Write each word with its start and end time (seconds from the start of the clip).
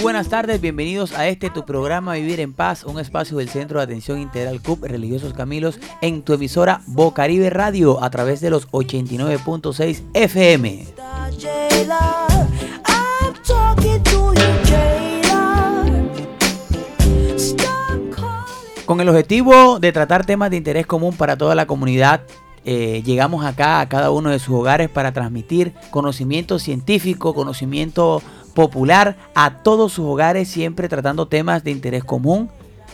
Buenas 0.00 0.28
tardes, 0.28 0.60
bienvenidos 0.60 1.12
a 1.12 1.26
este 1.26 1.50
tu 1.50 1.64
programa 1.64 2.14
Vivir 2.14 2.38
en 2.38 2.52
Paz, 2.52 2.84
un 2.84 3.00
espacio 3.00 3.38
del 3.38 3.48
Centro 3.48 3.80
de 3.80 3.84
Atención 3.84 4.20
Integral 4.20 4.62
CUP 4.62 4.84
Religiosos 4.84 5.34
Camilos 5.34 5.80
en 6.00 6.22
tu 6.22 6.34
emisora 6.34 6.82
Bocaribe 6.86 7.50
Radio 7.50 8.02
a 8.02 8.08
través 8.08 8.40
de 8.40 8.50
los 8.50 8.68
89.6 8.70 10.02
FM. 10.14 10.86
Con 18.86 19.00
el 19.00 19.08
objetivo 19.08 19.80
de 19.80 19.92
tratar 19.92 20.24
temas 20.24 20.50
de 20.50 20.58
interés 20.58 20.86
común 20.86 21.16
para 21.16 21.36
toda 21.36 21.56
la 21.56 21.66
comunidad, 21.66 22.22
eh, 22.64 23.02
llegamos 23.04 23.44
acá 23.44 23.80
a 23.80 23.88
cada 23.88 24.10
uno 24.10 24.30
de 24.30 24.38
sus 24.38 24.54
hogares 24.54 24.90
para 24.90 25.12
transmitir 25.12 25.72
conocimiento 25.90 26.58
científico, 26.58 27.34
conocimiento 27.34 28.22
popular 28.58 29.14
a 29.36 29.62
todos 29.62 29.92
sus 29.92 30.04
hogares, 30.04 30.48
siempre 30.48 30.88
tratando 30.88 31.28
temas 31.28 31.62
de 31.62 31.70
interés 31.70 32.02
común. 32.02 32.50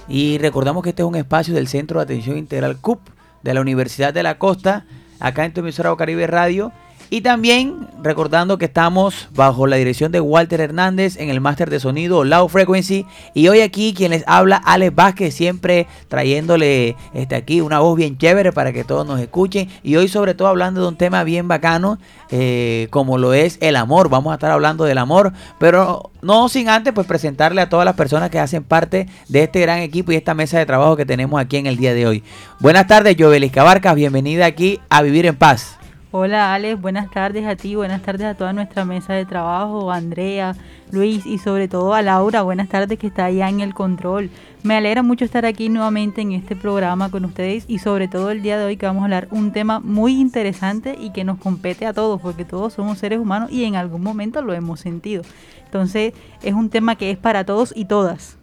Y 0.08 0.36
recordamos 0.36 0.82
que 0.82 0.90
este 0.90 1.00
es 1.00 1.08
un 1.08 1.16
espacio 1.16 1.54
del 1.54 1.68
Centro 1.68 1.98
de 1.98 2.04
Atención 2.04 2.36
Integral 2.36 2.76
CUP 2.76 3.00
de 3.42 3.54
la 3.54 3.62
Universidad 3.62 4.12
de 4.12 4.22
la 4.22 4.36
Costa, 4.36 4.84
acá 5.20 5.46
en 5.46 5.54
tu 5.54 5.60
emisora 5.60 5.96
Caribe 5.96 6.26
Radio. 6.26 6.70
Y 7.10 7.20
también 7.20 7.88
recordando 8.02 8.58
que 8.58 8.66
estamos 8.66 9.28
bajo 9.34 9.66
la 9.66 9.76
dirección 9.76 10.12
de 10.12 10.20
Walter 10.20 10.60
Hernández 10.60 11.16
en 11.16 11.30
el 11.30 11.40
máster 11.40 11.70
de 11.70 11.80
sonido 11.80 12.24
Low 12.24 12.48
Frequency. 12.48 13.06
Y 13.34 13.48
hoy 13.48 13.60
aquí 13.60 13.94
quien 13.94 14.10
les 14.10 14.24
habla, 14.26 14.56
Alex 14.56 14.94
Vázquez, 14.94 15.34
siempre 15.34 15.86
trayéndole 16.08 16.96
este, 17.14 17.34
aquí 17.34 17.60
una 17.60 17.80
voz 17.80 17.96
bien 17.96 18.18
chévere 18.18 18.52
para 18.52 18.72
que 18.72 18.84
todos 18.84 19.06
nos 19.06 19.20
escuchen. 19.20 19.68
Y 19.82 19.96
hoy 19.96 20.08
sobre 20.08 20.34
todo 20.34 20.48
hablando 20.48 20.82
de 20.82 20.88
un 20.88 20.96
tema 20.96 21.24
bien 21.24 21.48
bacano 21.48 21.98
eh, 22.30 22.88
como 22.90 23.18
lo 23.18 23.32
es 23.32 23.58
el 23.60 23.76
amor. 23.76 24.08
Vamos 24.08 24.32
a 24.32 24.34
estar 24.34 24.50
hablando 24.50 24.84
del 24.84 24.98
amor, 24.98 25.32
pero 25.58 26.10
no 26.22 26.48
sin 26.48 26.68
antes 26.68 26.92
pues 26.92 27.06
presentarle 27.06 27.60
a 27.60 27.68
todas 27.68 27.84
las 27.84 27.94
personas 27.94 28.30
que 28.30 28.38
hacen 28.38 28.64
parte 28.64 29.08
de 29.28 29.42
este 29.44 29.60
gran 29.60 29.78
equipo 29.78 30.12
y 30.12 30.16
esta 30.16 30.34
mesa 30.34 30.58
de 30.58 30.66
trabajo 30.66 30.96
que 30.96 31.06
tenemos 31.06 31.40
aquí 31.40 31.56
en 31.56 31.66
el 31.66 31.76
día 31.76 31.94
de 31.94 32.06
hoy. 32.06 32.22
Buenas 32.60 32.86
tardes, 32.86 33.16
Jovelis 33.18 33.52
Cabarcas, 33.52 33.94
bienvenida 33.94 34.46
aquí 34.46 34.80
a 34.88 35.02
Vivir 35.02 35.26
en 35.26 35.36
Paz. 35.36 35.78
Hola 36.16 36.54
Alex, 36.54 36.80
buenas 36.80 37.10
tardes 37.10 37.44
a 37.44 37.56
ti, 37.56 37.74
buenas 37.74 38.00
tardes 38.00 38.28
a 38.28 38.34
toda 38.34 38.52
nuestra 38.52 38.84
mesa 38.84 39.14
de 39.14 39.26
trabajo, 39.26 39.90
Andrea, 39.90 40.54
Luis 40.92 41.26
y 41.26 41.38
sobre 41.38 41.66
todo 41.66 41.92
a 41.92 42.02
Laura, 42.02 42.42
buenas 42.42 42.68
tardes 42.68 43.00
que 43.00 43.08
está 43.08 43.24
allá 43.24 43.48
en 43.48 43.58
el 43.58 43.74
control. 43.74 44.30
Me 44.62 44.76
alegra 44.76 45.02
mucho 45.02 45.24
estar 45.24 45.44
aquí 45.44 45.68
nuevamente 45.68 46.20
en 46.20 46.30
este 46.30 46.54
programa 46.54 47.10
con 47.10 47.24
ustedes 47.24 47.64
y 47.66 47.80
sobre 47.80 48.06
todo 48.06 48.30
el 48.30 48.42
día 48.42 48.56
de 48.56 48.64
hoy 48.64 48.76
que 48.76 48.86
vamos 48.86 49.00
a 49.00 49.04
hablar 49.06 49.26
un 49.32 49.50
tema 49.50 49.80
muy 49.80 50.20
interesante 50.20 50.96
y 50.96 51.10
que 51.10 51.24
nos 51.24 51.38
compete 51.38 51.84
a 51.84 51.92
todos 51.92 52.20
porque 52.20 52.44
todos 52.44 52.74
somos 52.74 52.98
seres 52.98 53.18
humanos 53.18 53.50
y 53.50 53.64
en 53.64 53.74
algún 53.74 54.04
momento 54.04 54.40
lo 54.40 54.54
hemos 54.54 54.78
sentido. 54.78 55.24
Entonces 55.64 56.12
es 56.44 56.54
un 56.54 56.70
tema 56.70 56.94
que 56.94 57.10
es 57.10 57.18
para 57.18 57.44
todos 57.44 57.72
y 57.74 57.86
todas. 57.86 58.36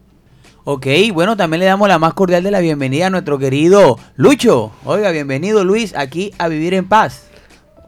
Ok, 0.65 0.87
bueno, 1.13 1.37
también 1.37 1.61
le 1.61 1.67
damos 1.67 1.87
la 1.87 1.99
más 1.99 2.15
cordial 2.15 2.43
de 2.43 2.51
la 2.51 2.59
bienvenida 2.59 3.07
a 3.07 3.09
nuestro 3.09 3.39
querido 3.39 3.97
Lucho. 4.17 4.73
Oiga, 4.83 5.11
bienvenido 5.11 5.63
Luis 5.63 5.95
aquí 5.95 6.33
a 6.37 6.49
Vivir 6.49 6.73
en 6.73 6.89
Paz. 6.89 7.30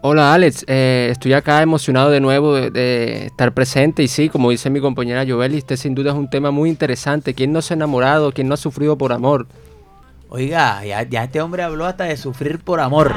Hola 0.05 0.33
Alex, 0.33 0.65
eh, 0.67 1.07
estoy 1.11 1.31
acá 1.31 1.61
emocionado 1.61 2.09
de 2.09 2.19
nuevo 2.19 2.55
de, 2.55 3.27
estar 3.27 3.53
presente 3.53 4.03
y 4.03 4.09
sí, 4.09 4.27
como 4.27 4.49
dice 4.49 4.69
mi 4.69 4.81
compañera 4.81 5.23
Jovelli, 5.25 5.59
este 5.59 5.77
sin 5.77 5.95
duda 5.95 6.11
es 6.11 6.17
un 6.17 6.29
tema 6.29 6.51
muy 6.51 6.69
interesante. 6.69 7.33
¿Quién 7.33 7.53
no 7.53 7.61
se 7.61 7.73
ha 7.73 7.75
enamorado? 7.77 8.33
¿Quién 8.33 8.49
no 8.49 8.55
ha 8.55 8.57
sufrido 8.57 8.97
por 8.97 9.13
amor? 9.13 9.47
Oiga, 10.27 10.83
ya, 10.83 11.23
este 11.23 11.39
hombre 11.39 11.63
habló 11.63 11.85
hasta 11.85 12.03
de 12.03 12.17
sufrir 12.17 12.59
por 12.59 12.81
amor. 12.81 13.15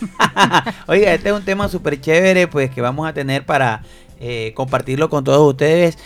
Oiga, 0.88 1.14
este 1.14 1.28
es 1.28 1.34
un 1.34 1.44
tema 1.44 1.68
súper 1.68 2.00
chévere, 2.00 2.48
pues 2.48 2.70
que 2.70 2.80
vamos 2.80 3.08
a 3.08 3.12
tener 3.12 3.46
para 3.46 3.82
eh, 4.18 4.52
compartirlo 4.56 5.08
con 5.08 5.22
todos 5.22 5.48
ustedes. 5.48 5.96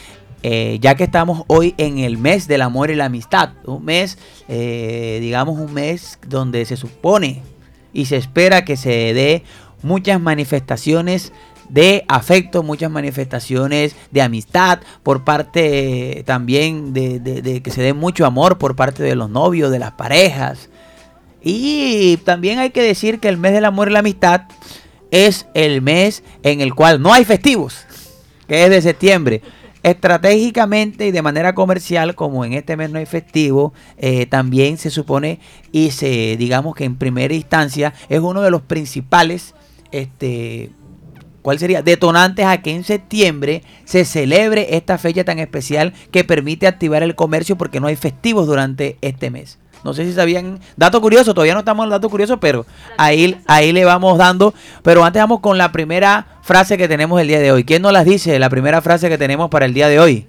Eh, 0.42 0.78
ya 0.82 0.96
que 0.96 1.04
estamos 1.04 1.44
hoy 1.46 1.74
en 1.78 1.98
el 1.98 2.18
mes 2.18 2.46
del 2.46 2.60
amor 2.60 2.90
y 2.90 2.94
la 2.94 3.06
amistad, 3.06 3.54
un 3.64 3.86
mes, 3.86 4.18
eh, 4.46 5.16
digamos, 5.22 5.58
un 5.58 5.72
mes 5.72 6.18
donde 6.28 6.66
se 6.66 6.76
supone 6.76 7.40
y 7.94 8.04
se 8.04 8.18
espera 8.18 8.66
que 8.66 8.76
se 8.76 9.14
dé 9.14 9.44
muchas 9.82 10.20
manifestaciones 10.20 11.32
de 11.68 12.04
afecto, 12.08 12.62
muchas 12.62 12.90
manifestaciones 12.90 13.96
de 14.10 14.22
amistad 14.22 14.80
por 15.02 15.24
parte 15.24 16.22
también 16.26 16.92
de, 16.92 17.60
que 17.62 17.70
se 17.70 17.82
dé 17.82 17.92
mucho 17.92 18.26
amor 18.26 18.58
por 18.58 18.76
parte 18.76 19.02
de 19.02 19.16
los 19.16 19.30
novios, 19.30 19.70
de 19.70 19.78
las 19.78 19.92
parejas. 19.92 20.68
Y 21.42 22.16
también 22.18 22.58
hay 22.58 22.70
que 22.70 22.82
decir 22.82 23.20
que 23.20 23.28
el 23.28 23.36
mes 23.36 23.52
del 23.52 23.66
amor 23.66 23.88
y 23.88 23.92
la 23.92 23.98
amistad 23.98 24.42
es 25.10 25.46
el 25.54 25.82
mes 25.82 26.22
en 26.42 26.60
el 26.60 26.74
cual 26.74 27.00
no 27.00 27.12
hay 27.12 27.24
festivos, 27.24 27.84
que 28.48 28.64
es 28.64 28.70
de 28.70 28.82
septiembre. 28.82 29.42
Estratégicamente 29.82 31.06
y 31.06 31.10
de 31.10 31.20
manera 31.20 31.54
comercial, 31.54 32.14
como 32.14 32.46
en 32.46 32.54
este 32.54 32.74
mes 32.74 32.88
no 32.88 32.98
hay 32.98 33.04
festivo, 33.04 33.74
eh, 33.98 34.24
también 34.24 34.78
se 34.78 34.88
supone 34.88 35.40
y 35.72 35.90
se, 35.90 36.38
digamos 36.38 36.74
que 36.74 36.84
en 36.84 36.96
primera 36.96 37.34
instancia, 37.34 37.92
es 38.08 38.20
uno 38.20 38.40
de 38.40 38.50
los 38.50 38.62
principales 38.62 39.54
este, 39.92 40.70
¿Cuál 41.44 41.58
sería? 41.58 41.82
Detonantes 41.82 42.46
a 42.46 42.62
que 42.62 42.70
en 42.70 42.84
septiembre 42.84 43.62
se 43.84 44.06
celebre 44.06 44.78
esta 44.78 44.96
fecha 44.96 45.24
tan 45.24 45.38
especial 45.38 45.92
que 46.10 46.24
permite 46.24 46.66
activar 46.66 47.02
el 47.02 47.14
comercio 47.14 47.58
porque 47.58 47.80
no 47.80 47.86
hay 47.86 47.96
festivos 47.96 48.46
durante 48.46 48.96
este 49.02 49.30
mes. 49.30 49.58
No 49.84 49.92
sé 49.92 50.06
si 50.06 50.14
sabían. 50.14 50.58
Dato 50.78 51.02
curioso, 51.02 51.34
todavía 51.34 51.52
no 51.52 51.58
estamos 51.58 51.84
en 51.84 51.88
el 51.88 51.90
dato 51.90 52.08
curioso, 52.08 52.40
pero 52.40 52.64
ahí, 52.96 53.38
ahí 53.46 53.72
le 53.72 53.84
vamos 53.84 54.16
dando. 54.16 54.54
Pero 54.82 55.04
antes 55.04 55.20
vamos 55.20 55.40
con 55.40 55.58
la 55.58 55.70
primera 55.70 56.28
frase 56.40 56.78
que 56.78 56.88
tenemos 56.88 57.20
el 57.20 57.28
día 57.28 57.40
de 57.40 57.52
hoy. 57.52 57.64
¿Quién 57.64 57.82
nos 57.82 57.92
las 57.92 58.06
dice? 58.06 58.38
La 58.38 58.48
primera 58.48 58.80
frase 58.80 59.10
que 59.10 59.18
tenemos 59.18 59.50
para 59.50 59.66
el 59.66 59.74
día 59.74 59.88
de 59.88 60.00
hoy. 60.00 60.26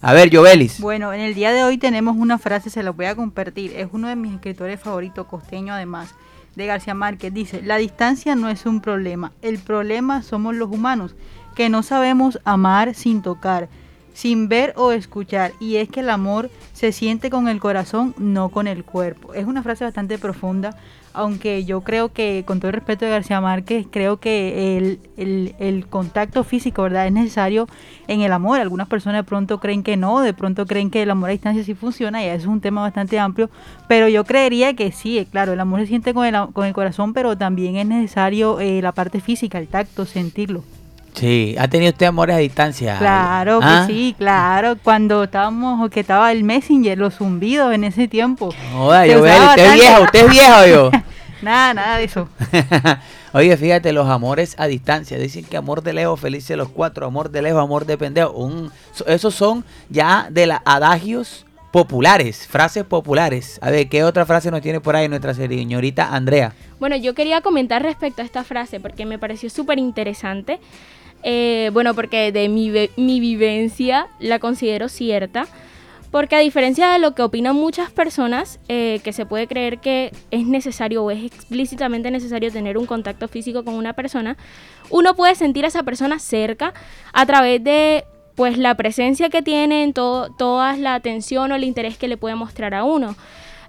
A 0.00 0.14
ver, 0.14 0.34
Jovelis. 0.34 0.80
Bueno, 0.80 1.12
en 1.12 1.20
el 1.20 1.34
día 1.34 1.52
de 1.52 1.64
hoy 1.64 1.76
tenemos 1.76 2.16
una 2.16 2.38
frase, 2.38 2.70
se 2.70 2.82
la 2.82 2.92
voy 2.92 3.04
a 3.04 3.14
compartir. 3.14 3.74
Es 3.76 3.88
uno 3.92 4.08
de 4.08 4.16
mis 4.16 4.32
escritores 4.32 4.80
favoritos, 4.80 5.26
costeño 5.26 5.74
además 5.74 6.14
de 6.58 6.66
García 6.66 6.92
Márquez 6.92 7.32
dice, 7.32 7.62
la 7.62 7.76
distancia 7.76 8.34
no 8.34 8.48
es 8.48 8.66
un 8.66 8.80
problema, 8.80 9.32
el 9.42 9.58
problema 9.58 10.22
somos 10.22 10.56
los 10.56 10.68
humanos, 10.68 11.14
que 11.54 11.68
no 11.68 11.84
sabemos 11.84 12.40
amar 12.44 12.94
sin 12.94 13.22
tocar, 13.22 13.68
sin 14.12 14.48
ver 14.48 14.74
o 14.76 14.90
escuchar, 14.90 15.52
y 15.60 15.76
es 15.76 15.88
que 15.88 16.00
el 16.00 16.10
amor 16.10 16.50
se 16.72 16.90
siente 16.90 17.30
con 17.30 17.46
el 17.46 17.60
corazón, 17.60 18.12
no 18.18 18.48
con 18.48 18.66
el 18.66 18.82
cuerpo. 18.84 19.34
Es 19.34 19.46
una 19.46 19.62
frase 19.62 19.84
bastante 19.84 20.18
profunda 20.18 20.76
aunque 21.18 21.64
yo 21.64 21.80
creo 21.80 22.12
que, 22.12 22.44
con 22.46 22.60
todo 22.60 22.68
el 22.68 22.74
respeto 22.74 23.04
de 23.04 23.10
García 23.10 23.40
Márquez, 23.40 23.86
creo 23.90 24.18
que 24.18 24.98
el, 25.16 25.86
contacto 25.90 26.44
físico, 26.44 26.82
¿verdad?, 26.82 27.08
es 27.08 27.12
necesario 27.12 27.66
en 28.06 28.20
el 28.20 28.32
amor. 28.32 28.60
Algunas 28.60 28.86
personas 28.86 29.20
de 29.20 29.24
pronto 29.24 29.58
creen 29.58 29.82
que 29.82 29.96
no, 29.96 30.20
de 30.20 30.32
pronto 30.32 30.64
creen 30.64 30.90
que 30.90 31.02
el 31.02 31.10
amor 31.10 31.30
a 31.30 31.32
distancia 31.32 31.64
sí 31.64 31.74
funciona, 31.74 32.22
y 32.22 32.28
eso 32.28 32.36
es 32.36 32.46
un 32.46 32.60
tema 32.60 32.82
bastante 32.82 33.18
amplio, 33.18 33.50
pero 33.88 34.08
yo 34.08 34.24
creería 34.24 34.74
que 34.74 34.92
sí, 34.92 35.26
claro, 35.30 35.52
el 35.52 35.60
amor 35.60 35.80
se 35.80 35.86
siente 35.88 36.14
con 36.14 36.24
el, 36.24 36.36
con 36.52 36.66
el 36.66 36.72
corazón, 36.72 37.12
pero 37.12 37.36
también 37.36 37.76
es 37.76 37.86
necesario 37.86 38.60
eh, 38.60 38.80
la 38.80 38.92
parte 38.92 39.20
física, 39.20 39.58
el 39.58 39.66
tacto, 39.66 40.06
sentirlo. 40.06 40.62
Sí, 41.18 41.56
¿ha 41.58 41.66
tenido 41.66 41.90
usted 41.90 42.06
amores 42.06 42.36
a 42.36 42.38
distancia? 42.38 42.96
Claro 42.96 43.58
que 43.58 43.66
¿Ah? 43.66 43.84
sí, 43.88 44.14
claro. 44.16 44.76
Cuando 44.80 45.24
estábamos, 45.24 45.90
que 45.90 46.00
estaba 46.00 46.30
el 46.30 46.44
Messenger, 46.44 46.96
los 46.96 47.14
zumbidos 47.14 47.74
en 47.74 47.82
ese 47.82 48.06
tiempo. 48.06 48.54
Joda, 48.72 49.04
yo 49.04 49.20
veo, 49.20 49.48
usted 49.48 49.66
es 49.66 49.74
vieja, 49.74 50.00
usted 50.00 50.24
es 50.26 50.30
vieja, 50.30 50.66
yo. 50.68 50.90
nada, 51.42 51.74
nada 51.74 51.96
de 51.98 52.04
eso. 52.04 52.28
Oye, 53.32 53.56
fíjate, 53.56 53.92
los 53.92 54.08
amores 54.08 54.54
a 54.58 54.68
distancia. 54.68 55.18
Dicen 55.18 55.44
que 55.44 55.56
amor 55.56 55.82
de 55.82 55.92
lejos, 55.92 56.20
felices 56.20 56.56
los 56.56 56.68
cuatro. 56.68 57.04
Amor 57.04 57.30
de 57.30 57.42
lejos, 57.42 57.60
amor 57.60 57.84
de 57.84 57.98
pendejo. 57.98 58.30
Un, 58.30 58.70
esos 59.06 59.34
son 59.34 59.64
ya 59.88 60.28
de 60.30 60.46
los 60.46 60.58
adagios 60.64 61.46
populares, 61.72 62.46
frases 62.46 62.84
populares. 62.84 63.58
A 63.60 63.70
ver, 63.70 63.88
¿qué 63.88 64.04
otra 64.04 64.24
frase 64.24 64.50
nos 64.50 64.62
tiene 64.62 64.80
por 64.80 64.96
ahí 64.96 65.08
nuestra 65.08 65.34
señorita 65.34 66.14
Andrea? 66.14 66.54
Bueno, 66.80 66.96
yo 66.96 67.14
quería 67.14 67.40
comentar 67.40 67.82
respecto 67.82 68.22
a 68.22 68.24
esta 68.24 68.44
frase 68.44 68.80
porque 68.80 69.04
me 69.04 69.18
pareció 69.18 69.50
súper 69.50 69.78
interesante. 69.78 70.60
Eh, 71.22 71.70
bueno, 71.72 71.94
porque 71.94 72.32
de 72.32 72.48
mi, 72.48 72.72
mi 72.96 73.20
vivencia 73.20 74.08
la 74.20 74.38
considero 74.38 74.88
cierta. 74.88 75.46
Porque 76.10 76.36
a 76.36 76.38
diferencia 76.38 76.90
de 76.90 76.98
lo 76.98 77.14
que 77.14 77.22
opinan 77.22 77.54
muchas 77.54 77.90
personas, 77.90 78.60
eh, 78.68 79.00
que 79.04 79.12
se 79.12 79.26
puede 79.26 79.46
creer 79.46 79.78
que 79.78 80.10
es 80.30 80.46
necesario 80.46 81.04
o 81.04 81.10
es 81.10 81.22
explícitamente 81.22 82.10
necesario 82.10 82.50
tener 82.50 82.78
un 82.78 82.86
contacto 82.86 83.28
físico 83.28 83.62
con 83.62 83.74
una 83.74 83.92
persona, 83.92 84.38
uno 84.88 85.14
puede 85.14 85.34
sentir 85.34 85.66
a 85.66 85.68
esa 85.68 85.82
persona 85.82 86.18
cerca 86.18 86.72
a 87.12 87.26
través 87.26 87.62
de 87.62 88.04
pues 88.36 88.56
la 88.56 88.74
presencia 88.74 89.28
que 89.28 89.42
tiene 89.42 89.82
en 89.82 89.92
toda 89.92 90.76
la 90.76 90.94
atención 90.94 91.52
o 91.52 91.56
el 91.56 91.64
interés 91.64 91.98
que 91.98 92.08
le 92.08 92.16
puede 92.16 92.36
mostrar 92.36 92.72
a 92.72 92.84
uno. 92.84 93.16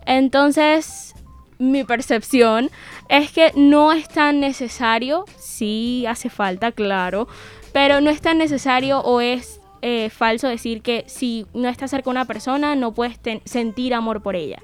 Entonces, 0.06 1.16
mi 1.60 1.84
percepción 1.84 2.72
es 3.10 3.32
que 3.32 3.52
no 3.56 3.92
es 3.92 4.08
tan 4.08 4.40
necesario, 4.40 5.26
sí 5.38 6.06
hace 6.08 6.30
falta, 6.30 6.72
claro, 6.72 7.28
pero 7.74 8.02
no 8.02 8.10
es 8.10 8.22
tan 8.22 8.38
necesario 8.38 9.02
o 9.02 9.22
es 9.22 9.60
eh, 9.82 10.10
falso 10.10 10.48
decir 10.48 10.82
que 10.82 11.04
si 11.08 11.46
no 11.54 11.68
estás 11.68 11.92
cerca 11.92 12.06
de 12.06 12.12
una 12.12 12.26
persona 12.26 12.76
no 12.76 12.94
puedes 12.94 13.20
sentir 13.46 13.94
amor 13.94 14.22
por 14.22 14.36
ella. 14.36 14.62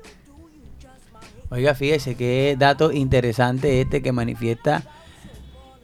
Oiga, 1.49 1.75
fíjese 1.75 2.15
qué 2.15 2.55
dato 2.57 2.91
interesante 2.91 3.81
este 3.81 4.01
que 4.01 4.11
manifiesta 4.11 4.83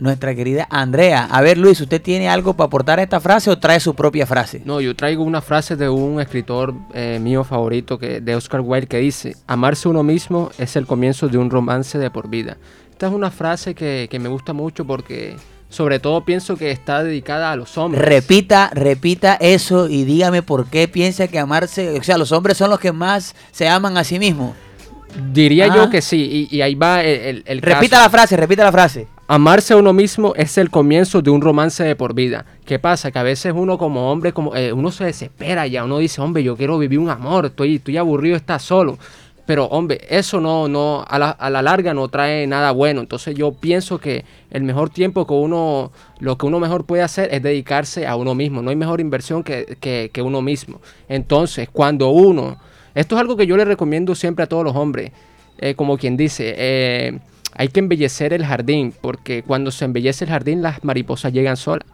nuestra 0.01 0.33
querida 0.33 0.67
Andrea. 0.69 1.27
A 1.31 1.41
ver, 1.41 1.57
Luis, 1.57 1.79
¿usted 1.79 2.01
tiene 2.01 2.27
algo 2.27 2.55
para 2.55 2.65
aportar 2.65 2.99
a 2.99 3.03
esta 3.03 3.19
frase 3.19 3.51
o 3.51 3.59
trae 3.59 3.79
su 3.79 3.93
propia 3.93 4.25
frase? 4.25 4.61
No, 4.65 4.81
yo 4.81 4.95
traigo 4.95 5.23
una 5.23 5.41
frase 5.41 5.75
de 5.75 5.87
un 5.87 6.19
escritor 6.19 6.73
eh, 6.93 7.19
mío 7.21 7.43
favorito, 7.43 7.99
que, 7.99 8.19
de 8.19 8.35
Oscar 8.35 8.61
Wilde, 8.61 8.87
que 8.87 8.97
dice, 8.97 9.35
amarse 9.45 9.87
uno 9.87 10.01
mismo 10.01 10.49
es 10.57 10.75
el 10.75 10.87
comienzo 10.87 11.27
de 11.27 11.37
un 11.37 11.51
romance 11.51 11.99
de 11.99 12.09
por 12.09 12.29
vida. 12.29 12.57
Esta 12.89 13.07
es 13.07 13.13
una 13.13 13.29
frase 13.29 13.75
que, 13.75 14.07
que 14.09 14.17
me 14.17 14.27
gusta 14.27 14.53
mucho 14.53 14.85
porque 14.85 15.35
sobre 15.69 15.99
todo 15.99 16.25
pienso 16.25 16.57
que 16.57 16.71
está 16.71 17.03
dedicada 17.03 17.51
a 17.51 17.55
los 17.55 17.77
hombres. 17.77 18.03
Repita, 18.03 18.71
repita 18.73 19.35
eso 19.35 19.87
y 19.87 20.03
dígame 20.03 20.41
por 20.41 20.65
qué 20.65 20.87
piensa 20.87 21.27
que 21.27 21.37
amarse, 21.37 21.99
o 21.99 22.03
sea, 22.03 22.17
los 22.17 22.31
hombres 22.31 22.57
son 22.57 22.71
los 22.71 22.79
que 22.79 22.91
más 22.91 23.35
se 23.51 23.69
aman 23.69 23.97
a 23.97 24.03
sí 24.03 24.17
mismos. 24.17 24.55
Diría 25.31 25.67
yo 25.67 25.89
que 25.89 26.01
sí, 26.01 26.47
y, 26.49 26.61
ahí 26.61 26.73
va 26.73 27.03
el, 27.03 27.43
el, 27.45 27.61
Repita 27.61 28.01
la 28.01 28.09
frase, 28.09 28.37
repita 28.37 28.63
la 28.63 28.71
frase. 28.71 29.07
Amarse 29.33 29.73
a 29.73 29.77
uno 29.77 29.93
mismo 29.93 30.33
es 30.35 30.57
el 30.57 30.69
comienzo 30.69 31.21
de 31.21 31.29
un 31.29 31.39
romance 31.39 31.85
de 31.85 31.95
por 31.95 32.13
vida. 32.13 32.45
¿Qué 32.65 32.79
pasa? 32.79 33.11
Que 33.11 33.19
a 33.19 33.23
veces 33.23 33.53
uno 33.55 33.77
como 33.77 34.11
hombre, 34.11 34.33
como 34.33 34.53
eh, 34.57 34.73
uno 34.73 34.91
se 34.91 35.05
desespera 35.05 35.65
ya, 35.67 35.85
uno 35.85 35.99
dice, 35.99 36.19
hombre, 36.19 36.43
yo 36.43 36.57
quiero 36.57 36.77
vivir 36.77 36.99
un 36.99 37.09
amor, 37.09 37.45
estoy, 37.45 37.75
estoy 37.75 37.95
aburrido, 37.95 38.35
está 38.35 38.59
solo. 38.59 38.97
Pero, 39.45 39.67
hombre, 39.67 40.01
eso 40.09 40.41
no, 40.41 40.67
no, 40.67 41.05
a 41.07 41.17
la, 41.17 41.29
a 41.29 41.49
la, 41.49 41.61
larga 41.61 41.93
no 41.93 42.09
trae 42.09 42.45
nada 42.45 42.71
bueno. 42.71 42.99
Entonces 42.99 43.33
yo 43.33 43.53
pienso 43.53 43.99
que 43.99 44.25
el 44.49 44.63
mejor 44.63 44.89
tiempo 44.89 45.25
que 45.25 45.33
uno, 45.33 45.93
lo 46.19 46.37
que 46.37 46.45
uno 46.45 46.59
mejor 46.59 46.83
puede 46.83 47.01
hacer 47.01 47.33
es 47.33 47.41
dedicarse 47.41 48.05
a 48.05 48.17
uno 48.17 48.35
mismo. 48.35 48.61
No 48.61 48.69
hay 48.69 48.75
mejor 48.75 48.99
inversión 48.99 49.45
que, 49.45 49.77
que, 50.11 50.21
uno 50.21 50.41
mismo. 50.41 50.81
Entonces, 51.07 51.69
cuando 51.71 52.09
uno, 52.09 52.57
esto 52.95 53.15
es 53.15 53.21
algo 53.21 53.37
que 53.37 53.47
yo 53.47 53.55
le 53.55 53.63
recomiendo 53.63 54.13
siempre 54.13 54.43
a 54.43 54.47
todos 54.47 54.65
los 54.65 54.75
hombres, 54.75 55.13
eh, 55.57 55.73
como 55.73 55.97
quien 55.97 56.17
dice, 56.17 56.53
eh, 56.57 57.19
hay 57.53 57.67
que 57.67 57.79
embellecer 57.79 58.33
el 58.33 58.45
jardín, 58.45 58.93
porque 59.01 59.43
cuando 59.43 59.71
se 59.71 59.85
embellece 59.85 60.25
el 60.25 60.31
jardín 60.31 60.61
las 60.61 60.83
mariposas 60.83 61.33
llegan 61.33 61.57
solas. 61.57 61.87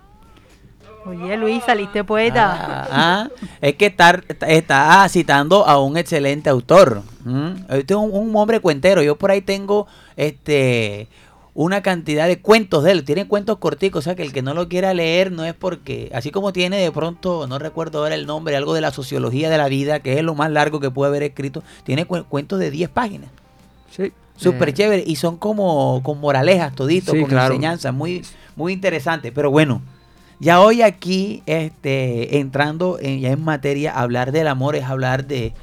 Oye 1.08 1.38
Luis, 1.38 1.64
saliste 1.64 2.04
poeta. 2.04 2.52
Ah, 2.52 2.88
ah, 2.92 3.30
es 3.62 3.76
que 3.76 3.86
está, 3.86 4.22
está 4.48 5.08
citando 5.08 5.66
a 5.66 5.82
un 5.82 5.96
excelente 5.96 6.50
autor. 6.50 7.02
Este 7.70 7.94
es 7.94 8.00
un, 8.00 8.36
hombre 8.36 8.60
cuentero. 8.60 9.02
Yo 9.02 9.16
por 9.16 9.32
ahí 9.32 9.42
tengo 9.42 9.88
este 10.18 11.08
una 11.54 11.82
cantidad 11.82 12.28
de 12.28 12.42
cuentos 12.42 12.84
de 12.84 12.92
él. 12.92 13.06
Tiene 13.06 13.26
cuentos 13.26 13.58
corticos, 13.58 14.00
o 14.00 14.04
sea 14.04 14.16
que 14.16 14.22
el 14.22 14.34
que 14.34 14.42
no 14.42 14.54
lo 14.54 14.68
quiera 14.68 14.94
leer 14.94 15.32
no 15.32 15.46
es 15.46 15.54
porque, 15.54 16.12
así 16.14 16.30
como 16.30 16.54
tiene 16.54 16.78
de 16.78 16.92
pronto, 16.92 17.48
no 17.48 17.58
recuerdo 17.58 18.00
ahora 18.00 18.14
el 18.14 18.28
nombre, 18.28 18.56
algo 18.56 18.74
de 18.74 18.82
la 18.82 18.92
sociología 18.92 19.50
de 19.50 19.58
la 19.58 19.68
vida, 19.68 20.02
que 20.02 20.20
es 20.20 20.24
lo 20.24 20.36
más 20.36 20.52
largo 20.52 20.80
que 20.80 20.92
puede 20.92 21.10
haber 21.10 21.24
escrito, 21.24 21.64
tiene 21.84 22.06
cuentos 22.06 22.60
de 22.60 22.70
10 22.70 22.90
páginas. 22.90 23.32
Sí. 23.90 24.12
Súper 24.38 24.74
chévere. 24.74 25.04
Y 25.06 25.18
son 25.18 25.38
como 25.38 26.02
con 26.04 26.20
moralejas 26.20 26.74
toditos, 26.74 27.14
con 27.14 27.38
enseñanzas. 27.38 27.94
Muy, 27.94 28.24
muy 28.56 28.72
interesante. 28.72 29.32
Pero 29.32 29.52
bueno, 29.52 29.82
ya 30.40 30.62
hoy 30.62 30.84
aquí, 30.84 31.42
este, 31.48 32.38
entrando 32.38 33.00
en, 33.02 33.20
ya 33.20 33.32
en 33.32 33.44
materia, 33.44 33.92
hablar 33.92 34.32
del 34.32 34.48
amor 34.48 34.76
es 34.76 34.86
hablar 34.86 35.26
de, 35.26 35.54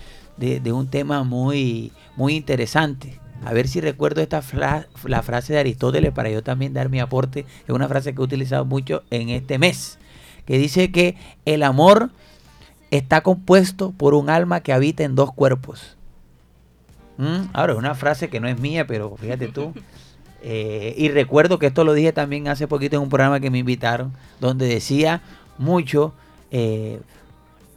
un 0.73 0.89
tema 0.89 1.23
muy, 1.23 1.93
muy 2.17 2.35
interesante. 2.35 3.21
A 3.45 3.53
ver 3.53 3.69
si 3.69 3.81
recuerdo 3.81 4.21
esta 4.21 4.43
la 5.05 5.23
frase 5.23 5.53
de 5.53 5.61
Aristóteles 5.61 6.13
para 6.13 6.31
yo 6.31 6.43
también 6.43 6.73
dar 6.73 6.89
mi 6.89 6.99
aporte. 6.99 7.47
Es 7.67 7.71
una 7.71 7.89
frase 7.89 8.15
que 8.15 8.21
he 8.21 8.25
utilizado 8.25 8.65
mucho 8.65 9.03
en 9.11 9.29
este 9.29 9.59
mes. 9.59 9.99
Que 10.45 10.59
dice 10.59 10.91
que 10.91 11.17
el 11.45 11.63
amor 11.63 12.11
está 12.91 13.23
compuesto 13.23 13.93
por 13.93 14.15
un 14.15 14.29
alma 14.29 14.61
que 14.61 14.73
habita 14.73 15.05
en 15.05 15.15
dos 15.15 15.33
cuerpos. 15.33 15.97
Mm, 17.17 17.51
ahora, 17.53 17.73
es 17.73 17.79
una 17.79 17.95
frase 17.95 18.29
que 18.29 18.41
no 18.41 18.49
es 18.49 18.59
mía, 18.59 18.87
pero 18.87 19.17
fíjate 19.17 19.49
tú. 19.49 19.73
Eh, 20.47 20.95
y 20.99 21.09
recuerdo 21.09 21.59
que 21.59 21.69
esto 21.69 21.85
lo 21.85 21.95
dije 21.95 22.13
también 22.13 22.49
hace 22.49 22.69
poquito 22.69 22.97
en 22.97 23.03
un 23.03 23.09
programa 23.09 23.41
que 23.41 23.49
me 23.49 23.57
invitaron, 23.57 24.13
donde 24.41 24.67
decía 24.67 25.23
mucho 25.57 26.13
eh, 26.51 27.01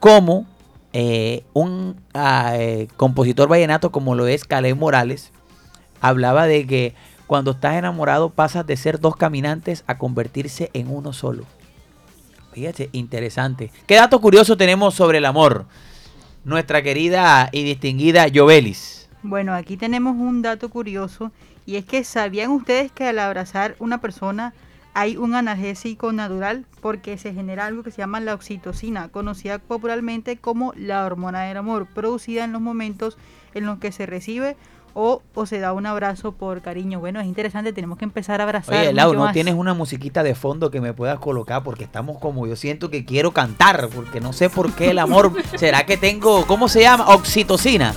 cómo 0.02 0.46
eh, 0.92 1.46
un 1.54 1.96
ah, 2.14 2.58
compositor 2.98 3.48
vallenato 3.48 3.94
como 3.94 4.16
lo 4.16 4.28
es 4.28 4.44
Caleb 4.44 4.76
Morales, 4.76 5.32
hablaba 6.02 6.46
de 6.46 6.68
que 6.68 6.94
cuando 7.26 7.52
estás 7.52 7.76
enamorado 7.76 8.32
pasas 8.32 8.66
de 8.66 8.76
ser 8.76 9.00
dos 9.00 9.16
caminantes 9.16 9.84
a 9.88 9.98
convertirse 9.98 10.70
en 10.74 10.90
uno 10.90 11.14
solo. 11.14 11.46
Fíjate, 12.54 12.90
interesante. 12.94 13.72
¿Qué 13.86 13.96
dato 13.96 14.20
curioso 14.20 14.58
tenemos 14.58 14.96
sobre 14.96 15.20
el 15.20 15.26
amor? 15.26 15.68
Nuestra 16.44 16.82
querida 16.82 17.50
y 17.52 17.64
distinguida 17.64 18.26
Jovelis. 18.34 18.97
Bueno, 19.28 19.54
aquí 19.54 19.76
tenemos 19.76 20.16
un 20.16 20.42
dato 20.42 20.70
curioso 20.70 21.34
y 21.66 21.76
es 21.76 21.84
que 21.84 22.06
sabían 22.06 22.50
ustedes 22.52 22.94
que 22.94 23.06
al 23.08 23.20
abrazar 23.20 23.76
una 23.80 24.00
persona 24.00 24.54
hay 24.94 25.18
un 25.18 25.36
analgésico 25.36 26.14
natural 26.14 26.66
porque 26.80 27.18
se 27.18 27.34
genera 27.34 27.66
algo 27.66 27.84
que 27.84 27.92
se 27.92 27.98
llama 27.98 28.22
la 28.22 28.34
oxitocina, 28.34 29.10
conocida 29.10 29.60
popularmente 29.60 30.38
como 30.38 30.72
la 30.78 31.06
hormona 31.06 31.42
del 31.42 31.58
amor, 31.58 31.88
producida 31.88 32.46
en 32.46 32.54
los 32.54 32.62
momentos 32.62 33.18
en 33.54 33.66
los 33.66 33.80
que 33.80 33.92
se 33.92 34.06
recibe 34.06 34.56
o, 34.94 35.22
se 35.46 35.60
da 35.60 35.74
un 35.74 35.86
abrazo 35.86 36.32
por 36.32 36.62
cariño. 36.62 37.02
Bueno, 37.02 37.20
es 37.20 37.28
interesante, 37.28 37.74
tenemos 37.74 37.98
que 37.98 38.06
empezar 38.06 38.40
a 38.40 38.46
abrazar. 38.46 38.80
Oye, 38.80 38.94
Lau, 38.94 39.14
¿no 39.14 39.34
tienes 39.34 39.56
una 39.56 39.74
musiquita 39.74 40.24
de 40.24 40.36
fondo 40.36 40.72
que 40.72 40.80
me 40.80 40.94
puedas 40.94 41.20
colocar? 41.20 41.64
Porque 41.64 41.84
estamos 41.84 42.18
como, 42.18 42.48
yo 42.48 42.56
siento 42.56 42.90
que 42.90 43.04
quiero 43.04 43.32
cantar, 43.32 43.90
porque 43.94 44.22
no 44.22 44.32
sé 44.32 44.50
por 44.50 44.72
qué 44.72 44.92
el 44.92 45.00
amor, 45.00 45.34
¿será 45.58 45.86
que 45.86 45.98
tengo, 45.98 46.48
¿cómo 46.48 46.70
se 46.70 46.82
llama? 46.82 47.10
Oxitocina. 47.10 47.94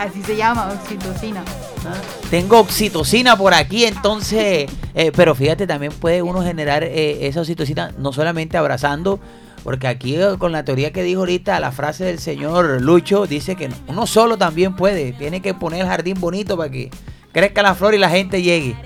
Así 0.00 0.22
se 0.22 0.34
llama, 0.34 0.72
oxitocina. 0.72 1.44
Ah, 1.86 1.92
tengo 2.30 2.58
oxitocina 2.58 3.36
por 3.36 3.52
aquí, 3.52 3.84
entonces, 3.84 4.70
eh, 4.94 5.12
pero 5.14 5.34
fíjate, 5.34 5.66
también 5.66 5.92
puede 5.92 6.22
uno 6.22 6.42
generar 6.42 6.82
eh, 6.84 7.26
esa 7.26 7.42
oxitocina 7.42 7.92
no 7.98 8.10
solamente 8.10 8.56
abrazando, 8.56 9.20
porque 9.62 9.88
aquí 9.88 10.16
eh, 10.16 10.36
con 10.38 10.52
la 10.52 10.64
teoría 10.64 10.90
que 10.90 11.02
dijo 11.02 11.20
ahorita, 11.20 11.60
la 11.60 11.70
frase 11.70 12.04
del 12.04 12.18
señor 12.18 12.80
Lucho, 12.80 13.26
dice 13.26 13.56
que 13.56 13.68
uno 13.88 14.06
solo 14.06 14.38
también 14.38 14.74
puede, 14.74 15.12
tiene 15.12 15.42
que 15.42 15.52
poner 15.52 15.82
el 15.82 15.86
jardín 15.86 16.18
bonito 16.18 16.56
para 16.56 16.70
que 16.70 16.88
crezca 17.30 17.60
la 17.60 17.74
flor 17.74 17.94
y 17.94 17.98
la 17.98 18.08
gente 18.08 18.40
llegue. 18.40 18.76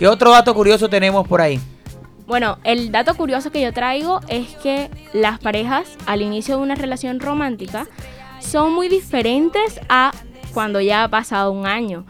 ¿Qué 0.00 0.08
otro 0.08 0.32
dato 0.32 0.52
curioso 0.52 0.88
tenemos 0.88 1.28
por 1.28 1.40
ahí? 1.40 1.60
Bueno, 2.26 2.58
el 2.64 2.90
dato 2.90 3.14
curioso 3.14 3.52
que 3.52 3.60
yo 3.60 3.72
traigo 3.72 4.18
es 4.26 4.48
que 4.56 4.90
las 5.12 5.38
parejas 5.38 5.86
al 6.06 6.22
inicio 6.22 6.56
de 6.56 6.62
una 6.62 6.74
relación 6.74 7.20
romántica 7.20 7.86
son 8.40 8.72
muy 8.72 8.88
diferentes 8.88 9.80
a 9.88 10.10
cuando 10.52 10.80
ya 10.80 11.04
ha 11.04 11.08
pasado 11.08 11.52
un 11.52 11.66
año. 11.66 12.04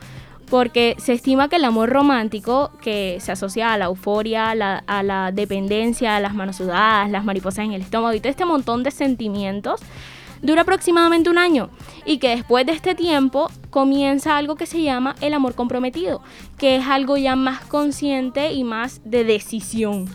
Porque 0.48 0.96
se 0.98 1.12
estima 1.12 1.48
que 1.48 1.56
el 1.56 1.64
amor 1.64 1.90
romántico, 1.90 2.72
que 2.82 3.18
se 3.20 3.30
asocia 3.30 3.72
a 3.72 3.78
la 3.78 3.84
euforia, 3.84 4.50
a 4.50 5.02
la, 5.02 5.30
dependencia, 5.32 6.16
a 6.16 6.20
las 6.20 6.34
manos 6.34 6.56
sudadas, 6.56 7.08
las 7.08 7.24
mariposas 7.24 7.64
en 7.64 7.72
el 7.72 7.82
estómago 7.82 8.14
y 8.14 8.20
todo 8.20 8.30
este 8.30 8.44
montón 8.44 8.82
de 8.82 8.90
sentimientos, 8.90 9.80
dura 10.42 10.62
aproximadamente 10.62 11.30
un 11.30 11.38
año 11.38 11.70
y 12.04 12.18
que 12.18 12.30
después 12.30 12.66
de 12.66 12.72
este 12.72 12.96
tiempo 12.96 13.48
comienza 13.70 14.36
algo 14.36 14.56
que 14.56 14.66
se 14.66 14.82
llama 14.82 15.14
el 15.20 15.34
amor 15.34 15.54
comprometido, 15.54 16.20
que 16.58 16.76
es 16.76 16.86
algo 16.86 17.16
ya 17.16 17.36
más 17.36 17.60
consciente 17.66 18.52
y 18.52 18.64
más 18.64 19.00
de 19.04 19.22
decisión. 19.22 20.08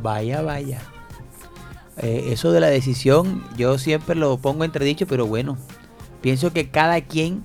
Vaya, 0.00 0.42
vaya. 0.42 0.80
Eh, 2.00 2.28
eso 2.30 2.52
de 2.52 2.60
la 2.60 2.68
decisión 2.68 3.42
yo 3.56 3.76
siempre 3.78 4.14
lo 4.14 4.38
pongo 4.38 4.64
entredicho, 4.64 5.06
pero 5.06 5.26
bueno, 5.26 5.58
Pienso 6.20 6.52
que 6.52 6.70
cada 6.70 7.00
quien 7.00 7.44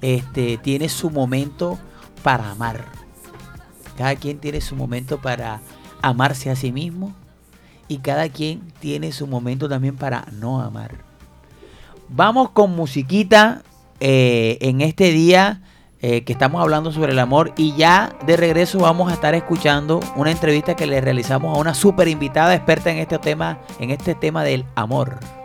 este, 0.00 0.58
tiene 0.58 0.88
su 0.88 1.10
momento 1.10 1.78
para 2.22 2.50
amar. 2.50 2.84
Cada 3.96 4.14
quien 4.16 4.38
tiene 4.38 4.60
su 4.60 4.76
momento 4.76 5.20
para 5.20 5.60
amarse 6.02 6.50
a 6.50 6.56
sí 6.56 6.72
mismo 6.72 7.14
y 7.88 7.98
cada 7.98 8.28
quien 8.28 8.62
tiene 8.80 9.12
su 9.12 9.26
momento 9.26 9.68
también 9.68 9.96
para 9.96 10.26
no 10.32 10.60
amar. 10.60 10.98
Vamos 12.08 12.50
con 12.50 12.74
musiquita 12.74 13.62
eh, 14.00 14.58
en 14.60 14.80
este 14.80 15.12
día 15.12 15.62
eh, 16.00 16.24
que 16.24 16.32
estamos 16.32 16.60
hablando 16.60 16.90
sobre 16.90 17.12
el 17.12 17.18
amor 17.18 17.52
y 17.56 17.76
ya 17.76 18.16
de 18.26 18.36
regreso 18.36 18.80
vamos 18.80 19.10
a 19.10 19.14
estar 19.14 19.34
escuchando 19.34 20.00
una 20.16 20.32
entrevista 20.32 20.74
que 20.74 20.86
le 20.86 21.00
realizamos 21.00 21.56
a 21.56 21.60
una 21.60 21.74
super 21.74 22.08
invitada 22.08 22.54
experta 22.54 22.90
en 22.90 22.98
este 22.98 23.18
tema, 23.18 23.60
en 23.78 23.90
este 23.90 24.14
tema 24.14 24.42
del 24.42 24.64
amor. 24.74 25.41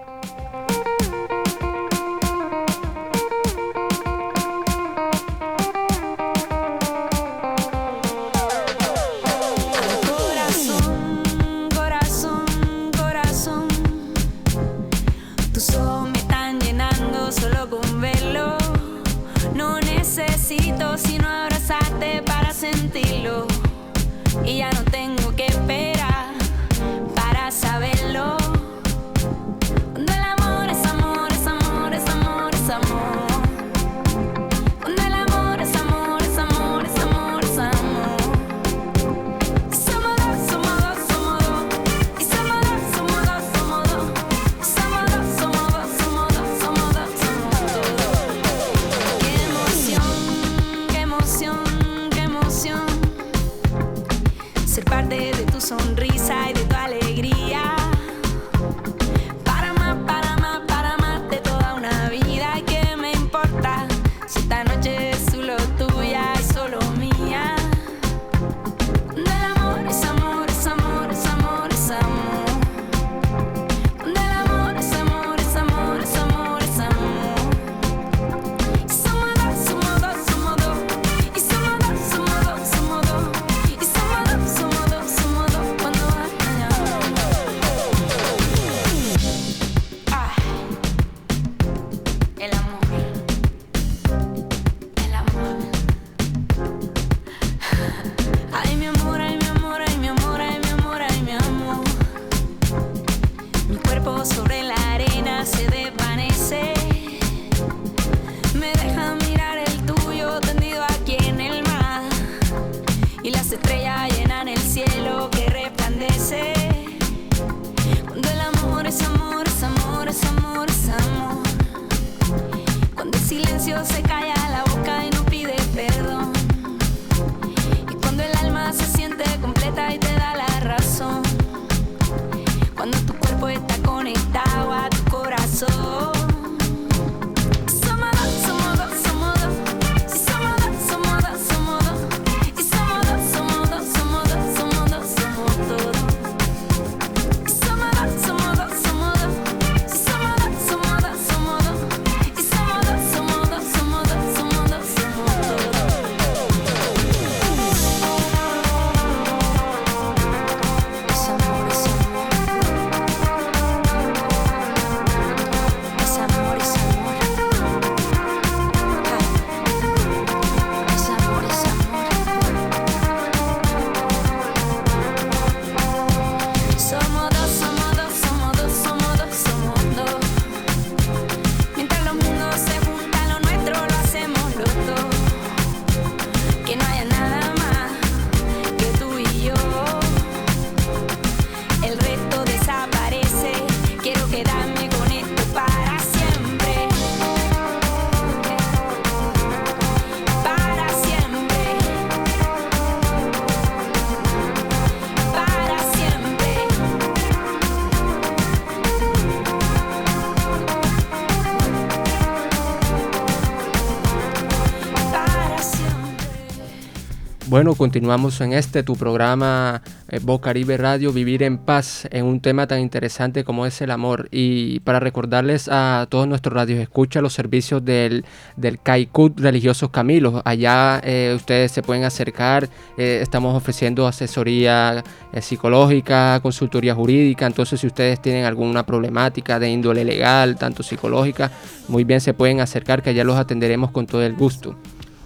Bueno, 217.58 217.74
continuamos 217.74 218.40
en 218.42 218.54
este, 218.54 218.84
tu 218.84 218.96
programa 218.96 219.82
eh, 220.10 220.20
Bocaribe 220.22 220.78
Radio, 220.78 221.12
Vivir 221.12 221.42
en 221.42 221.58
Paz, 221.58 222.08
en 222.12 222.28
un 222.28 222.40
tema 222.40 222.68
tan 222.68 222.82
interesante 222.82 223.44
como 223.44 223.66
es 223.66 223.82
el 223.82 223.90
amor. 223.90 224.30
Y 224.30 224.80
para 224.82 225.00
recordarles 225.00 225.68
a 225.68 226.06
todos 226.08 226.28
nuestros 226.28 226.54
radios, 226.54 226.80
escucha 226.80 227.20
los 227.20 227.34
servicios 227.34 227.84
del, 227.84 228.26
del 228.58 228.80
CAICUT 228.80 229.40
Religiosos 229.40 229.90
Camilos. 229.90 230.40
Allá 230.46 231.02
eh, 231.04 231.34
ustedes 231.36 231.72
se 231.72 231.82
pueden 231.82 232.04
acercar, 232.04 232.70
eh, 232.96 233.22
estamos 233.24 233.58
ofreciendo 233.58 234.06
asesoría 234.06 235.04
psicológica, 235.42 236.40
consultoría 236.44 236.94
jurídica. 236.94 237.48
Entonces, 237.48 237.82
si 237.82 237.88
ustedes 237.88 238.22
tienen 238.22 238.46
alguna 238.46 238.86
problemática 238.86 239.58
de 239.58 239.68
índole 239.72 240.06
legal, 240.06 240.58
tanto 240.58 240.84
psicológica, 240.84 241.50
muy 241.88 242.04
bien 242.04 242.22
se 242.22 242.36
pueden 242.36 242.62
acercar, 242.62 243.02
que 243.02 243.10
allá 243.10 243.24
los 243.24 243.36
atenderemos 243.36 243.90
con 243.90 244.06
todo 244.06 244.22
el 244.22 244.36
gusto. 244.36 244.76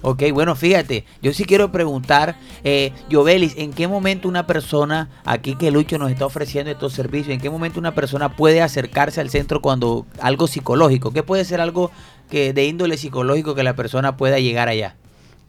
Ok, 0.03 0.24
bueno, 0.34 0.55
fíjate, 0.55 1.05
yo 1.22 1.31
sí 1.31 1.46
quiero 1.46 1.72
preguntar, 1.72 2.36
eh, 2.63 2.91
¿en 3.10 3.74
qué 3.74 3.88
momento 3.88 4.27
una 4.27 4.48
persona, 4.48 5.10
aquí 5.25 5.55
que 5.55 5.70
Lucho 5.70 6.00
nos 6.00 6.10
está 6.10 6.25
ofreciendo 6.25 6.72
estos 6.72 6.93
servicios, 6.93 7.34
en 7.34 7.39
qué 7.39 7.51
momento 7.51 7.79
una 7.79 7.93
persona 7.93 8.36
puede 8.36 8.62
acercarse 8.62 9.22
al 9.22 9.29
centro 9.29 9.62
cuando 9.62 10.08
algo 10.20 10.48
psicológico? 10.48 11.12
¿Qué 11.12 11.22
puede 11.22 11.46
ser 11.46 11.62
algo 11.62 11.91
que 12.31 12.51
de 12.51 12.65
índole 12.65 12.98
psicológico 12.98 13.53
que 13.53 13.63
la 13.63 13.75
persona 13.75 14.17
pueda 14.17 14.39
llegar 14.39 14.70
allá? 14.70 14.96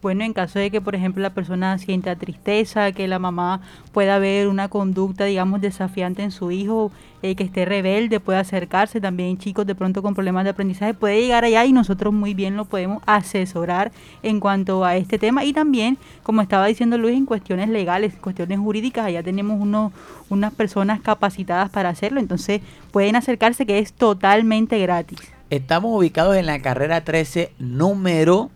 Bueno, 0.03 0.25
en 0.25 0.33
caso 0.33 0.59
de 0.59 0.69
que, 0.69 0.81
por 0.81 0.95
ejemplo, 0.95 1.23
la 1.23 1.29
persona 1.29 1.77
sienta 1.77 2.17
tristeza, 2.17 2.91
que 2.91 3.07
la 3.07 3.19
mamá 3.19 3.61
pueda 3.93 4.19
ver 4.19 4.49
una 4.49 4.67
conducta, 4.67 5.23
digamos, 5.23 5.61
desafiante 5.61 6.23
en 6.23 6.31
su 6.31 6.51
hijo, 6.51 6.91
eh, 7.21 7.35
que 7.35 7.45
esté 7.45 7.63
rebelde, 7.63 8.19
puede 8.19 8.37
acercarse. 8.37 8.99
También 8.99 9.37
chicos 9.37 9.65
de 9.65 9.75
pronto 9.75 10.01
con 10.01 10.13
problemas 10.13 10.43
de 10.43 10.49
aprendizaje, 10.49 10.93
puede 10.93 11.21
llegar 11.21 11.45
allá 11.45 11.63
y 11.63 11.71
nosotros 11.71 12.13
muy 12.13 12.33
bien 12.33 12.57
lo 12.57 12.65
podemos 12.65 13.01
asesorar 13.05 13.93
en 14.23 14.41
cuanto 14.41 14.83
a 14.83 14.97
este 14.97 15.17
tema. 15.17 15.45
Y 15.45 15.53
también, 15.53 15.97
como 16.21 16.41
estaba 16.41 16.67
diciendo 16.67 16.97
Luis, 16.97 17.15
en 17.15 17.25
cuestiones 17.25 17.69
legales, 17.69 18.13
cuestiones 18.15 18.59
jurídicas, 18.59 19.05
allá 19.05 19.23
tenemos 19.23 19.57
unos, 19.57 19.93
unas 20.27 20.53
personas 20.53 20.99
capacitadas 20.99 21.69
para 21.69 21.87
hacerlo. 21.87 22.19
Entonces, 22.19 22.59
pueden 22.91 23.15
acercarse 23.15 23.65
que 23.65 23.79
es 23.79 23.93
totalmente 23.93 24.77
gratis. 24.79 25.19
Estamos 25.49 25.97
ubicados 25.97 26.35
en 26.35 26.45
la 26.45 26.61
carrera 26.61 27.05
13, 27.05 27.53
número 27.57 28.51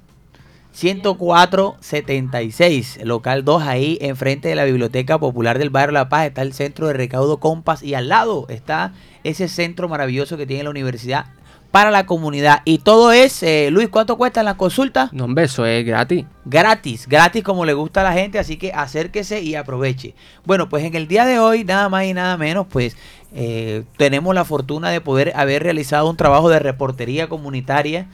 10476, 0.77 2.99
local 3.03 3.43
2, 3.43 3.63
ahí 3.63 3.97
enfrente 3.99 4.47
de 4.47 4.55
la 4.55 4.65
Biblioteca 4.65 5.17
Popular 5.17 5.57
del 5.57 5.71
Barrio 5.71 5.93
La 5.93 6.07
Paz 6.07 6.27
está 6.27 6.43
el 6.43 6.53
centro 6.53 6.85
de 6.85 6.93
recaudo 6.93 7.39
Compas 7.39 7.81
y 7.81 7.95
al 7.95 8.09
lado 8.09 8.45
está 8.47 8.93
ese 9.23 9.47
centro 9.47 9.89
maravilloso 9.89 10.37
que 10.37 10.45
tiene 10.45 10.65
la 10.65 10.69
universidad 10.69 11.25
para 11.71 11.89
la 11.89 12.05
comunidad. 12.05 12.61
Y 12.63 12.77
todo 12.77 13.11
es, 13.11 13.41
eh, 13.41 13.69
Luis, 13.71 13.89
¿cuánto 13.89 14.19
cuesta 14.19 14.43
la 14.43 14.55
consulta? 14.55 15.09
No, 15.13 15.25
hombre, 15.25 15.45
eso 15.45 15.65
es 15.65 15.83
gratis. 15.83 16.25
Gratis, 16.45 17.07
gratis 17.07 17.43
como 17.43 17.65
le 17.65 17.73
gusta 17.73 18.01
a 18.01 18.03
la 18.03 18.13
gente, 18.13 18.37
así 18.37 18.57
que 18.57 18.71
acérquese 18.71 19.41
y 19.41 19.55
aproveche. 19.55 20.13
Bueno, 20.45 20.69
pues 20.69 20.83
en 20.83 20.93
el 20.93 21.07
día 21.07 21.25
de 21.25 21.39
hoy, 21.39 21.63
nada 21.63 21.89
más 21.89 22.05
y 22.05 22.13
nada 22.13 22.37
menos, 22.37 22.67
pues 22.69 22.95
eh, 23.33 23.83
tenemos 23.97 24.35
la 24.35 24.45
fortuna 24.45 24.91
de 24.91 25.01
poder 25.01 25.33
haber 25.35 25.63
realizado 25.63 26.07
un 26.07 26.17
trabajo 26.17 26.49
de 26.49 26.59
reportería 26.59 27.27
comunitaria 27.27 28.05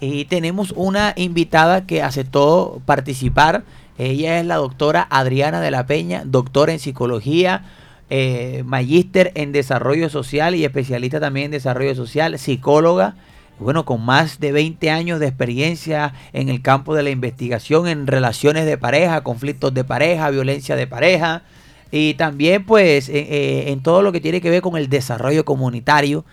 y 0.00 0.24
tenemos 0.26 0.72
una 0.76 1.12
invitada 1.16 1.86
que 1.86 2.02
aceptó 2.02 2.80
participar. 2.84 3.64
Ella 3.98 4.40
es 4.40 4.46
la 4.46 4.56
doctora 4.56 5.06
Adriana 5.10 5.60
de 5.60 5.70
la 5.70 5.86
Peña, 5.86 6.22
doctora 6.24 6.72
en 6.72 6.78
psicología, 6.78 7.64
eh, 8.10 8.62
magíster 8.66 9.32
en 9.34 9.52
desarrollo 9.52 10.08
social 10.08 10.54
y 10.54 10.64
especialista 10.64 11.20
también 11.20 11.46
en 11.46 11.50
desarrollo 11.52 11.94
social, 11.94 12.38
psicóloga, 12.38 13.14
bueno, 13.58 13.84
con 13.84 14.04
más 14.04 14.40
de 14.40 14.52
20 14.52 14.90
años 14.90 15.20
de 15.20 15.28
experiencia 15.28 16.12
en 16.32 16.48
el 16.48 16.60
campo 16.60 16.94
de 16.94 17.04
la 17.04 17.10
investigación 17.10 17.86
en 17.86 18.06
relaciones 18.06 18.66
de 18.66 18.76
pareja, 18.76 19.22
conflictos 19.22 19.72
de 19.72 19.84
pareja, 19.84 20.30
violencia 20.30 20.74
de 20.74 20.86
pareja 20.86 21.42
y 21.90 22.14
también 22.14 22.64
pues 22.64 23.08
eh, 23.08 23.18
eh, 23.18 23.64
en 23.68 23.80
todo 23.80 24.02
lo 24.02 24.10
que 24.10 24.20
tiene 24.20 24.40
que 24.40 24.50
ver 24.50 24.62
con 24.62 24.76
el 24.76 24.88
desarrollo 24.88 25.44
comunitario. 25.44 26.24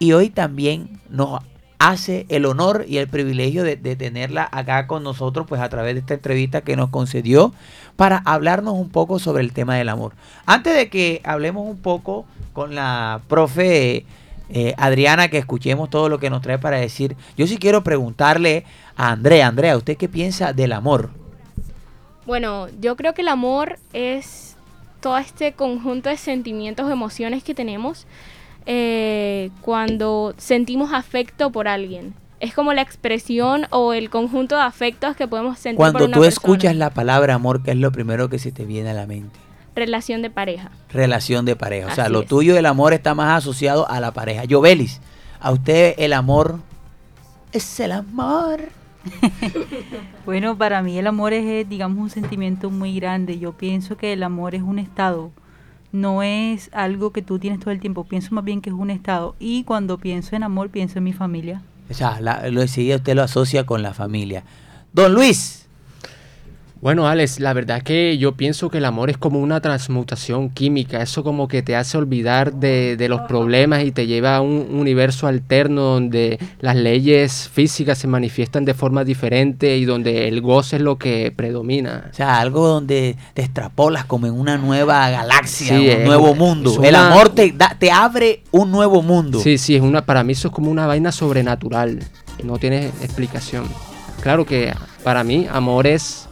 Y 0.00 0.12
hoy 0.12 0.30
también 0.30 1.00
nos 1.08 1.40
hace 1.80 2.26
el 2.28 2.44
honor 2.44 2.84
y 2.86 2.98
el 2.98 3.08
privilegio 3.08 3.64
de, 3.64 3.76
tenerla 3.76 4.46
acá 4.52 4.86
con 4.86 5.02
nosotros, 5.02 5.46
pues 5.48 5.62
a 5.62 5.68
través 5.70 5.94
de 5.94 6.00
esta 6.00 6.14
entrevista 6.14 6.60
que 6.60 6.76
nos 6.76 6.90
concedió 6.90 7.54
para 7.96 8.18
hablarnos 8.18 8.74
un 8.74 8.90
poco 8.90 9.18
sobre 9.18 9.42
el 9.42 9.54
tema 9.54 9.76
del 9.76 9.88
amor. 9.88 10.12
Antes 10.44 10.76
de 10.76 10.90
que 10.90 11.22
hablemos 11.24 11.66
un 11.66 11.78
poco 11.78 12.26
con 12.52 12.74
la 12.74 13.22
profe 13.28 14.04
eh, 14.50 14.74
Adriana, 14.76 15.28
que 15.28 15.38
escuchemos 15.38 15.88
todo 15.88 16.10
lo 16.10 16.18
que 16.18 16.28
nos 16.28 16.42
trae 16.42 16.58
para 16.58 16.76
decir, 16.76 17.16
yo 17.38 17.46
sí 17.46 17.56
quiero 17.56 17.82
preguntarle 17.82 18.66
a 18.94 19.12
Andrea, 19.12 19.46
Andrea, 19.46 19.74
¿usted 19.78 19.96
qué 19.96 20.08
piensa 20.08 20.52
del 20.52 20.72
amor? 20.72 21.08
Bueno, 22.26 22.68
yo 22.78 22.94
creo 22.94 23.14
que 23.14 23.22
el 23.22 23.28
amor 23.28 23.78
es 23.94 24.54
todo 25.00 25.16
este 25.16 25.54
conjunto 25.54 26.10
de 26.10 26.18
sentimientos 26.18 26.90
emociones 26.92 27.42
que 27.42 27.54
tenemos 27.54 28.06
eh, 28.66 29.50
cuando 29.60 30.34
sentimos 30.36 30.92
afecto 30.92 31.50
por 31.50 31.68
alguien. 31.68 32.14
Es 32.40 32.54
como 32.54 32.72
la 32.72 32.80
expresión 32.80 33.66
o 33.70 33.92
el 33.92 34.08
conjunto 34.08 34.56
de 34.56 34.62
afectos 34.62 35.14
que 35.14 35.28
podemos 35.28 35.58
sentir 35.58 35.76
cuando 35.76 35.98
por 35.98 36.08
una 36.08 36.16
tú 36.16 36.22
persona. 36.22 36.28
escuchas 36.28 36.76
la 36.76 36.90
palabra 36.90 37.34
amor, 37.34 37.62
¿qué 37.62 37.72
es 37.72 37.76
lo 37.76 37.92
primero 37.92 38.30
que 38.30 38.38
se 38.38 38.50
te 38.50 38.64
viene 38.64 38.90
a 38.90 38.94
la 38.94 39.06
mente? 39.06 39.38
Relación 39.76 40.22
de 40.22 40.30
pareja. 40.30 40.70
Relación 40.90 41.44
de 41.44 41.54
pareja. 41.56 41.88
o 41.88 41.94
sea, 41.94 42.08
lo 42.08 42.22
es. 42.22 42.28
tuyo 42.28 42.54
del 42.54 42.66
amor 42.66 42.92
está 42.92 43.14
más 43.14 43.36
asociado 43.36 43.88
a 43.90 44.00
la 44.00 44.12
pareja. 44.12 44.42
Jovelis, 44.48 45.00
a 45.38 45.52
usted 45.52 45.94
el 45.98 46.12
amor 46.12 46.58
es 47.52 47.80
el 47.80 47.92
amor. 47.92 48.60
Bueno, 50.26 50.56
para 50.56 50.82
mí 50.82 50.98
el 50.98 51.06
amor 51.06 51.32
es, 51.32 51.44
eh, 51.44 51.66
digamos, 51.68 51.98
un 51.98 52.10
sentimiento 52.10 52.70
muy 52.70 52.94
grande. 52.94 53.38
Yo 53.38 53.52
pienso 53.52 53.96
que 53.96 54.12
el 54.12 54.22
amor 54.22 54.54
es 54.54 54.62
un 54.62 54.78
estado, 54.78 55.32
no 55.92 56.22
es 56.22 56.70
algo 56.72 57.10
que 57.12 57.22
tú 57.22 57.38
tienes 57.38 57.60
todo 57.60 57.70
el 57.70 57.80
tiempo. 57.80 58.04
Pienso 58.04 58.34
más 58.34 58.44
bien 58.44 58.60
que 58.60 58.70
es 58.70 58.76
un 58.76 58.90
estado. 58.90 59.34
Y 59.38 59.64
cuando 59.64 59.98
pienso 59.98 60.36
en 60.36 60.42
amor, 60.42 60.70
pienso 60.70 60.98
en 60.98 61.04
mi 61.04 61.12
familia. 61.12 61.62
O 61.90 61.94
sea, 61.94 62.20
la- 62.20 62.48
lo 62.50 62.62
enseguida 62.62 62.96
usted 62.96 63.14
lo 63.16 63.22
asocia 63.22 63.66
con 63.66 63.82
la 63.82 63.92
familia. 63.94 64.44
Don 64.92 65.12
Luis, 65.14 65.59
Bueno, 66.82 67.06
Alex, 67.06 67.40
la 67.40 67.52
verdad 67.52 67.82
que 67.82 68.16
yo 68.16 68.32
pienso 68.36 68.70
que 68.70 68.78
el 68.78 68.86
amor 68.86 69.10
es 69.10 69.18
como 69.18 69.38
una 69.38 69.60
transmutación 69.60 70.48
química, 70.48 71.02
eso 71.02 71.22
como 71.22 71.46
que 71.46 71.60
te 71.62 71.76
hace 71.76 71.98
olvidar 71.98 72.54
de, 72.54 72.96
de 72.96 73.08
los 73.10 73.20
problemas 73.28 73.84
y 73.84 73.90
te 73.92 74.06
lleva 74.06 74.36
a 74.36 74.40
un 74.40 74.66
universo 74.72 75.26
alterno 75.26 75.82
donde 75.82 76.38
las 76.60 76.76
leyes 76.76 77.50
físicas 77.52 77.98
se 77.98 78.06
manifiestan 78.06 78.64
de 78.64 78.72
forma 78.72 79.04
diferente 79.04 79.76
y 79.76 79.84
donde 79.84 80.26
el 80.26 80.40
goce 80.40 80.76
es 80.76 80.82
lo 80.82 80.96
que 80.96 81.30
predomina. 81.36 82.08
o 82.10 82.14
sea, 82.14 82.40
algo 82.40 82.66
donde 82.66 83.14
te 83.34 83.42
extrapolas 83.42 84.06
como 84.06 84.26
en 84.26 84.32
una 84.32 84.56
nueva 84.56 85.10
galaxia, 85.10 85.76
Sí, 85.76 85.84
un 85.86 85.90
es- 86.00 86.06
nuevo 86.06 86.34
mundo. 86.34 86.72
una- 86.78 86.88
El 86.88 86.94
amor 86.94 87.28
te, 87.28 87.52
da- 87.52 87.76
te 87.78 87.90
abre 87.90 88.42
un 88.52 88.70
nuevo 88.70 89.02
mundo. 89.02 89.38
Sí, 89.40 89.58
sí, 89.58 89.76
es 89.76 89.82
una, 89.82 90.06
para 90.06 90.24
mí 90.24 90.32
eso 90.32 90.48
es 90.48 90.54
como 90.54 90.70
una 90.70 90.86
vaina 90.86 91.12
sobrenatural, 91.12 91.98
no 92.42 92.56
tiene 92.56 92.86
explicación. 93.02 93.64
Claro 94.22 94.46
que 94.46 94.72
para 95.04 95.24
mí 95.24 95.46
amor 95.50 95.86
es, 95.86 96.26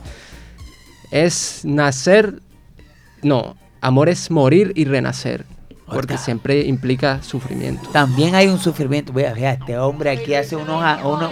es 1.11 1.61
nacer, 1.65 2.41
no, 3.23 3.57
amor 3.81 4.09
es 4.09 4.31
morir 4.31 4.73
y 4.77 4.85
renacer, 4.85 5.45
porque 5.87 6.15
Oiga. 6.15 6.25
siempre 6.25 6.67
implica 6.67 7.23
sufrimiento. 7.23 7.89
También 7.91 8.35
hay 8.35 8.47
un 8.49 8.59
sufrimiento. 8.59 9.13
Vea, 9.13 9.33
vea, 9.33 9.53
este 9.53 9.79
hombre 9.79 10.11
aquí 10.11 10.35
hace 10.35 10.55
unos... 10.57 10.83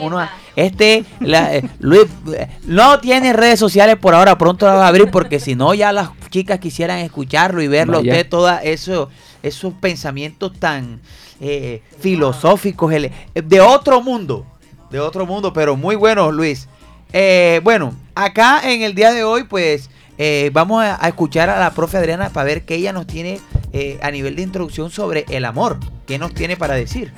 unos, 0.01 0.29
este, 0.57 1.05
la- 1.21 1.55
eh, 1.57 1.69
Luis, 1.79 2.07
eh, 2.35 2.49
no 2.65 2.99
tiene 3.01 3.33
redes 3.35 3.59
sociales 3.61 3.97
por 3.97 4.15
ahora, 4.15 4.39
pronto 4.39 4.67
la 4.67 4.75
va 4.75 4.87
a 4.87 4.89
abrir 4.89 5.11
porque 5.11 5.41
si 5.41 5.55
no 5.55 5.75
ya 5.75 5.93
las 5.93 6.09
chicas 6.31 6.59
quisieran 6.59 7.01
escucharlo 7.01 7.61
y 7.61 7.69
verlo 7.69 7.99
Vaya. 7.99 8.13
usted 8.13 8.29
todos 8.31 8.53
eso, 8.63 9.11
esos 9.43 9.75
pensamientos 9.75 10.59
tan 10.59 11.01
eh, 11.41 11.83
filosóficos, 12.01 12.91
ele- 12.95 13.13
de 13.35 13.61
otro 13.61 14.01
mundo, 14.01 14.47
de 14.91 15.01
otro 15.01 15.27
mundo, 15.27 15.53
pero 15.53 15.77
muy 15.77 15.97
buenos, 15.97 16.33
Luis. 16.33 16.67
Eh, 17.13 17.61
bueno, 17.63 17.93
acá 18.17 18.61
en 18.65 18.83
el 18.83 18.97
día 18.97 19.13
de 19.13 19.23
hoy, 19.23 19.45
pues 19.45 19.89
eh, 20.19 20.51
vamos 20.53 20.83
a, 20.83 21.07
escuchar 21.07 21.49
a 21.51 21.61
la 21.61 21.71
profe 21.71 21.99
Adriana 21.99 22.31
para 22.31 22.45
ver 22.45 22.65
qué 22.65 22.75
ella 22.75 22.93
nos 22.93 23.07
tiene 23.07 23.39
eh, 23.73 23.99
a 24.03 24.11
nivel 24.11 24.35
de 24.35 24.43
introducción 24.43 24.91
sobre 24.91 25.25
el 25.29 25.45
amor. 25.45 25.79
¿Qué 26.07 26.19
nos 26.19 26.35
tiene 26.35 26.57
para 26.57 26.75
decir? 26.75 27.13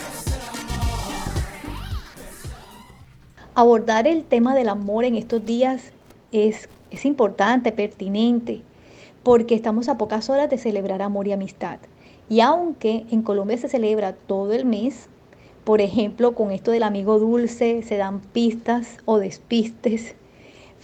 abordar 3.58 4.06
el 4.06 4.22
tema 4.22 4.54
del 4.54 4.68
amor 4.68 5.04
en 5.04 5.16
estos 5.16 5.44
días 5.44 5.90
es, 6.30 6.68
es 6.92 7.04
importante, 7.04 7.72
pertinente, 7.72 8.61
porque 9.24 9.56
estamos 9.56 9.88
a 9.88 9.98
pocas 9.98 10.30
horas 10.30 10.48
de 10.48 10.58
celebrar 10.58 11.02
amor 11.02 11.26
y 11.26 11.32
amistad. 11.32 11.80
Y 12.28 12.38
aunque 12.38 13.04
en 13.11 13.22
Colombia 13.22 13.58
se 13.58 13.68
celebra 13.68 14.12
todo 14.12 14.52
el 14.52 14.64
mes, 14.64 15.08
por 15.64 15.80
ejemplo, 15.80 16.37
con 16.37 16.52
esto 16.52 16.70
del 16.70 16.84
amigo 16.84 17.18
dulce, 17.18 17.82
se 17.82 17.96
dan 17.96 18.20
pistas 18.20 18.98
o 19.06 19.18
despistes 19.18 20.14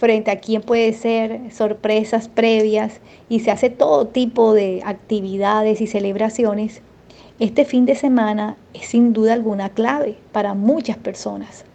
frente 0.05 0.29
a 0.29 0.37
quién 0.37 0.61
puede 0.61 0.93
ser, 0.93 1.51
sorpresas 1.51 2.27
previas, 2.27 3.01
y 3.27 3.39
se 3.39 3.49
hace 3.49 3.71
todo 3.71 4.05
tipo 4.05 4.53
de 4.53 4.83
actividades 4.85 5.81
y 5.81 5.87
celebraciones, 5.87 6.83
este 7.39 7.65
fin 7.65 7.87
de 7.87 7.95
semana 7.95 8.55
es 8.75 8.85
sin 8.85 9.13
duda 9.13 9.33
alguna 9.33 9.69
clave 9.69 10.15
para 10.31 10.53
muchas 10.53 10.97
personas. 10.97 11.65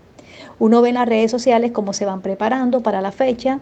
Uno 0.61 0.81
ve 0.81 0.91
en 0.91 0.95
las 0.95 1.09
redes 1.09 1.33
sociales 1.33 1.73
cómo 1.73 1.93
se 1.93 2.07
van 2.07 2.21
preparando 2.21 2.85
para 2.85 3.01
la 3.01 3.11
fecha, 3.11 3.59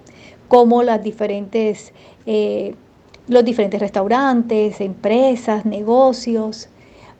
cómo 0.48 0.83
las 0.83 1.02
diferentes, 1.02 1.94
eh, 2.26 2.74
los 3.26 3.46
diferentes 3.46 3.81
restaurantes, 3.81 4.83
empresas, 4.83 5.64
negocios 5.64 6.68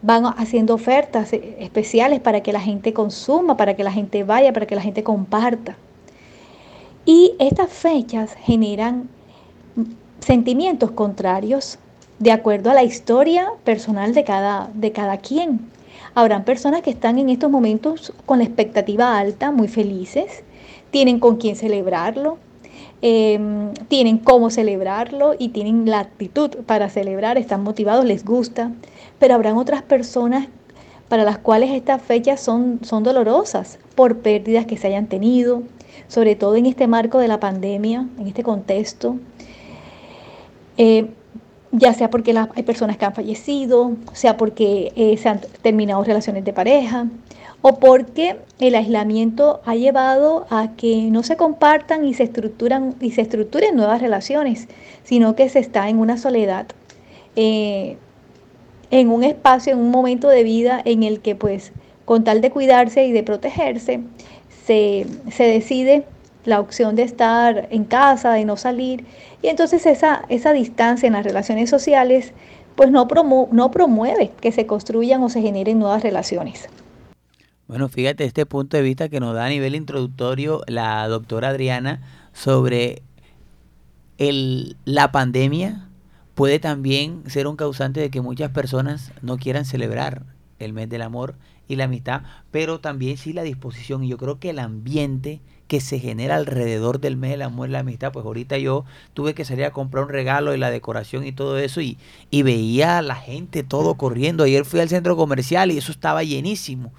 van 0.03 0.27
haciendo 0.27 0.75
ofertas 0.75 1.33
especiales 1.33 2.21
para 2.21 2.43
que 2.43 2.53
la 2.53 2.61
gente 2.61 2.93
consuma, 2.93 3.57
para 3.57 3.75
que 3.75 3.85
la 3.85 3.93
gente 3.93 4.23
vaya, 4.23 4.53
para 4.53 4.67
que 4.67 4.75
la 4.75 4.83
gente 4.83 5.03
comparta. 5.03 5.79
Y 7.09 7.33
estas 7.39 7.71
fechas 7.71 8.35
generan 8.35 9.09
sentimientos 10.21 10.91
contrarios 10.91 11.79
de 12.19 12.33
acuerdo 12.33 12.71
a 12.71 12.75
la 12.75 12.83
historia 12.83 13.49
personal 13.65 14.13
de 14.13 14.25
cada, 14.25 14.69
de 14.75 14.93
cada 14.93 15.17
quien. 15.17 15.71
Habrán 16.15 16.45
personas 16.45 16.83
que 16.83 16.91
están 16.91 17.19
en 17.19 17.31
estos 17.31 17.51
momentos 17.51 18.13
con 18.27 18.41
la 18.41 18.45
expectativa 18.45 19.19
alta, 19.19 19.51
muy 19.51 19.69
felices, 19.69 20.43
tienen 20.91 21.19
con 21.19 21.37
quién 21.39 21.57
celebrarlo, 21.57 22.37
eh, 23.01 23.41
tienen 23.89 24.19
cómo 24.19 24.51
celebrarlo 24.51 25.35
y 25.39 25.49
tienen 25.49 25.89
la 25.89 26.01
actitud 26.01 26.51
para 26.67 26.91
celebrar, 26.91 27.39
están 27.39 27.63
motivados, 27.63 28.05
les 28.05 28.23
gusta, 28.23 28.71
pero 29.19 29.35
habrán 29.35 29.57
otras 29.57 29.81
personas 29.81 30.49
para 31.09 31.25
las 31.25 31.39
cuales 31.39 31.71
estas 31.71 32.03
fechas 32.03 32.39
son, 32.39 32.81
son 32.83 33.03
dolorosas 33.03 33.79
por 33.95 34.19
pérdidas 34.19 34.67
que 34.67 34.77
se 34.77 34.89
hayan 34.89 35.07
tenido, 35.07 35.63
sobre 36.07 36.37
todo 36.37 36.57
en 36.57 36.67
este 36.67 36.87
marco 36.87 37.19
de 37.19 37.29
la 37.29 37.41
pandemia, 37.41 38.07
en 38.19 38.27
este 38.27 38.43
contexto. 38.43 39.17
Eh, 40.77 41.09
ya 41.73 41.93
sea 41.93 42.09
porque 42.09 42.35
hay 42.55 42.63
personas 42.63 42.97
que 42.97 43.05
han 43.05 43.15
fallecido, 43.15 43.93
sea 44.13 44.37
porque 44.37 44.93
eh, 44.97 45.17
se 45.17 45.29
han 45.29 45.41
terminado 45.63 46.03
relaciones 46.03 46.45
de 46.45 46.53
pareja, 46.53 47.07
o 47.61 47.79
porque 47.79 48.37
el 48.61 48.75
aislamiento 48.75 49.61
ha 49.65 49.75
llevado 49.75 50.47
a 50.49 50.77
que 50.77 51.09
no 51.11 51.23
se 51.23 51.37
compartan 51.37 52.07
y 52.07 52.15
se 52.15 52.23
estructuran 52.23 52.95
y 53.01 53.11
se 53.11 53.23
estructuren 53.23 53.77
nuevas 53.77 54.01
relaciones, 54.01 54.69
sino 55.03 55.35
que 55.35 55.49
se 55.49 55.59
está 55.59 55.89
en 55.89 55.99
una 55.99 56.17
soledad, 56.17 56.67
eh, 57.35 57.97
en 58.91 59.11
un 59.11 59.25
espacio, 59.25 59.73
en 59.73 59.81
un 59.81 59.91
momento 59.91 60.29
de 60.29 60.45
vida 60.45 60.81
en 60.85 61.03
el 61.03 61.21
que 61.21 61.35
pues 61.35 61.73
con 62.05 62.25
tal 62.25 62.41
de 62.41 62.51
cuidarse 62.51 63.05
y 63.05 63.13
de 63.13 63.23
protegerse, 63.23 64.01
se, 64.69 65.07
se 65.31 65.45
decide 65.45 66.05
la 66.45 66.61
opción 66.61 66.95
de 66.95 67.03
estar 67.03 67.69
en 67.71 67.85
casa, 67.85 68.35
de 68.35 68.45
no 68.45 68.59
salir, 68.59 69.07
y 69.41 69.49
entonces 69.49 69.87
esa, 69.87 70.27
esa 70.29 70.53
distancia 70.53 71.07
en 71.07 71.15
las 71.15 71.25
relaciones 71.25 71.71
sociales 71.71 72.35
pues 72.77 72.91
no, 72.91 73.09
no 73.51 73.71
promueve 73.71 74.31
que 74.43 74.53
se 74.53 74.67
construyan 74.67 75.23
o 75.23 75.31
se 75.31 75.41
generen 75.41 75.79
nuevas 75.79 76.03
relaciones. 76.03 76.69
Bueno, 77.67 77.89
fíjate 77.89 78.25
este 78.25 78.45
punto 78.45 78.77
de 78.77 78.83
vista 78.83 79.09
que 79.09 79.21
nos 79.21 79.35
da 79.35 79.47
a 79.47 79.49
nivel 79.49 79.75
introductorio 79.75 80.61
la 80.67 81.09
doctora 81.09 81.49
Adriana 81.49 82.03
sobre 82.35 83.03
el, 84.19 84.77
la 84.85 85.11
pandemia 85.13 85.89
puede 86.35 86.59
también 86.59 87.23
ser 87.27 87.47
un 87.47 87.57
causante 87.57 88.01
de 88.01 88.11
que 88.11 88.21
muchas 88.21 88.51
personas 88.51 89.13
no 89.23 89.39
quieran 89.39 89.65
celebrar 89.65 90.25
el 90.59 90.73
mes 90.73 90.89
del 90.89 91.03
amor 91.03 91.35
y 91.69 91.77
la 91.77 91.85
amistad, 91.85 92.23
pero 92.51 92.81
también 92.81 93.17
sí 93.17 93.33
la 93.33 93.43
disposición. 93.43 94.03
Y 94.03 94.09
yo 94.09 94.17
creo 94.17 94.39
que 94.39 94.51
el 94.51 94.59
ambiente 94.59 95.41
que 95.69 95.81
se 95.81 96.01
genera 96.01 96.37
alrededor 96.37 96.99
del 96.99 97.17
mes 97.17 97.33
del 97.33 97.43
amor 97.43 97.69
y 97.69 97.73
la 97.73 97.81
amistad, 97.81 98.11
pues 98.11 98.25
ahorita 98.25 98.57
yo 98.57 98.85
tuve 99.13 99.35
que 99.35 99.45
salir 99.45 99.67
a 99.67 99.71
comprar 99.71 100.05
un 100.05 100.11
regalo 100.11 100.55
y 100.55 100.59
la 100.59 100.71
decoración 100.71 101.27
y 101.27 101.33
todo 101.33 101.59
eso 101.59 101.83
y, 101.83 101.99
y 102.31 102.43
veía 102.43 102.99
a 102.99 103.03
la 103.03 103.17
gente 103.17 103.63
todo 103.63 103.95
corriendo. 103.95 104.45
Ayer 104.45 104.65
fui 104.65 104.81
al 104.81 104.89
centro 104.89 105.15
comercial 105.17 105.71
y 105.71 105.79
eso 105.79 105.93
estaba 105.93 106.23
llenísimo. 106.25 106.93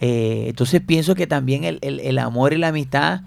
Eh, 0.00 0.46
entonces 0.48 0.80
pienso 0.80 1.14
que 1.14 1.26
también 1.26 1.64
el, 1.64 1.78
el 1.82 2.18
amor 2.18 2.54
y 2.54 2.58
la 2.58 2.68
amistad 2.68 3.20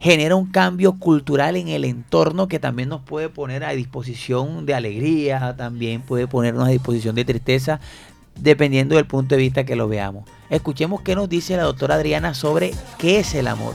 genera 0.00 0.36
un 0.36 0.50
cambio 0.50 0.98
cultural 0.98 1.56
en 1.56 1.68
el 1.68 1.84
entorno 1.84 2.46
que 2.46 2.58
también 2.58 2.90
nos 2.90 3.00
puede 3.00 3.30
poner 3.30 3.64
a 3.64 3.70
disposición 3.70 4.66
de 4.66 4.74
alegría, 4.74 5.56
también 5.56 6.02
puede 6.02 6.26
ponernos 6.26 6.66
a 6.66 6.70
disposición 6.70 7.14
de 7.14 7.24
tristeza, 7.24 7.80
dependiendo 8.40 8.96
del 8.96 9.06
punto 9.06 9.34
de 9.34 9.40
vista 9.40 9.64
que 9.64 9.76
lo 9.76 9.88
veamos. 9.88 10.24
Escuchemos 10.50 11.00
qué 11.02 11.14
nos 11.14 11.28
dice 11.28 11.56
la 11.56 11.64
doctora 11.64 11.94
Adriana 11.94 12.34
sobre 12.34 12.72
qué 12.98 13.18
es 13.18 13.34
el 13.34 13.48
amor. 13.48 13.74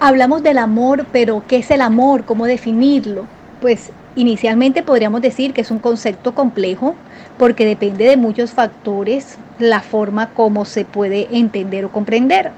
Hablamos 0.00 0.42
del 0.42 0.58
amor, 0.58 1.06
pero 1.12 1.44
¿qué 1.46 1.58
es 1.58 1.70
el 1.70 1.80
amor? 1.80 2.24
¿Cómo 2.24 2.46
definirlo? 2.46 3.26
Pues 3.60 3.92
inicialmente 4.16 4.82
podríamos 4.82 5.22
decir 5.22 5.52
que 5.52 5.60
es 5.60 5.70
un 5.70 5.78
concepto 5.78 6.34
complejo 6.34 6.96
porque 7.38 7.64
depende 7.64 8.06
de 8.06 8.16
muchos 8.16 8.50
factores 8.50 9.38
la 9.58 9.80
forma 9.80 10.30
como 10.30 10.64
se 10.64 10.84
puede 10.84 11.28
entender 11.30 11.84
o 11.84 11.92
comprender. 11.92 12.50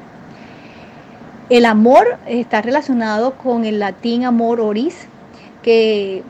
El 1.50 1.66
amor 1.66 2.18
está 2.26 2.62
relacionado 2.62 3.34
con 3.34 3.66
el 3.66 3.78
latín 3.78 4.24
amor 4.24 4.60
oris, 4.60 5.06
que 5.62 6.22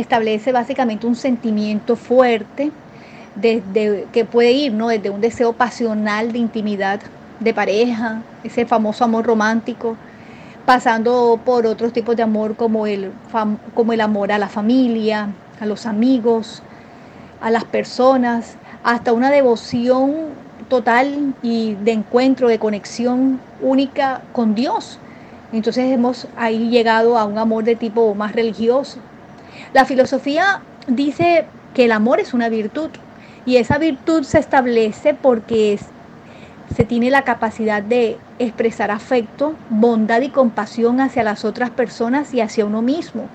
establece 0.00 0.52
básicamente 0.52 1.06
un 1.06 1.16
sentimiento 1.16 1.96
fuerte 1.96 2.70
desde, 3.34 4.06
que 4.12 4.24
puede 4.24 4.52
ir 4.52 4.72
¿no? 4.72 4.88
desde 4.88 5.10
un 5.10 5.20
deseo 5.20 5.52
pasional 5.52 6.32
de 6.32 6.38
intimidad 6.38 7.00
de 7.40 7.52
pareja, 7.52 8.22
ese 8.44 8.64
famoso 8.64 9.04
amor 9.04 9.26
romántico, 9.26 9.96
pasando 10.64 11.40
por 11.44 11.66
otros 11.66 11.92
tipos 11.92 12.14
de 12.16 12.22
amor 12.22 12.54
como 12.54 12.86
el, 12.86 13.10
como 13.74 13.92
el 13.92 14.00
amor 14.00 14.30
a 14.30 14.38
la 14.38 14.48
familia, 14.48 15.30
a 15.60 15.66
los 15.66 15.84
amigos, 15.84 16.62
a 17.40 17.50
las 17.50 17.64
personas, 17.64 18.56
hasta 18.84 19.12
una 19.12 19.30
devoción 19.30 20.14
total 20.68 21.34
y 21.42 21.74
de 21.74 21.92
encuentro, 21.92 22.48
de 22.48 22.58
conexión 22.58 23.40
única 23.60 24.22
con 24.32 24.54
Dios. 24.54 25.00
Entonces 25.52 25.90
hemos 25.90 26.28
ahí 26.36 26.68
llegado 26.68 27.18
a 27.18 27.24
un 27.24 27.38
amor 27.38 27.64
de 27.64 27.74
tipo 27.74 28.14
más 28.14 28.32
religioso. 28.32 28.98
La 29.72 29.84
filosofía 29.84 30.62
dice 30.86 31.46
que 31.74 31.84
el 31.84 31.92
amor 31.92 32.20
es 32.20 32.34
una 32.34 32.48
virtud 32.48 32.90
y 33.44 33.56
esa 33.56 33.78
virtud 33.78 34.24
se 34.24 34.38
establece 34.38 35.14
porque 35.14 35.78
se 36.74 36.84
tiene 36.84 37.10
la 37.10 37.22
capacidad 37.22 37.82
de 37.82 38.18
expresar 38.38 38.90
afecto, 38.90 39.54
bondad 39.70 40.20
y 40.22 40.28
compasión 40.28 41.00
hacia 41.00 41.22
las 41.22 41.44
otras 41.44 41.70
personas 41.70 42.34
y 42.34 42.40
hacia 42.40 42.64
uno 42.64 42.82
mismo. 42.82 43.28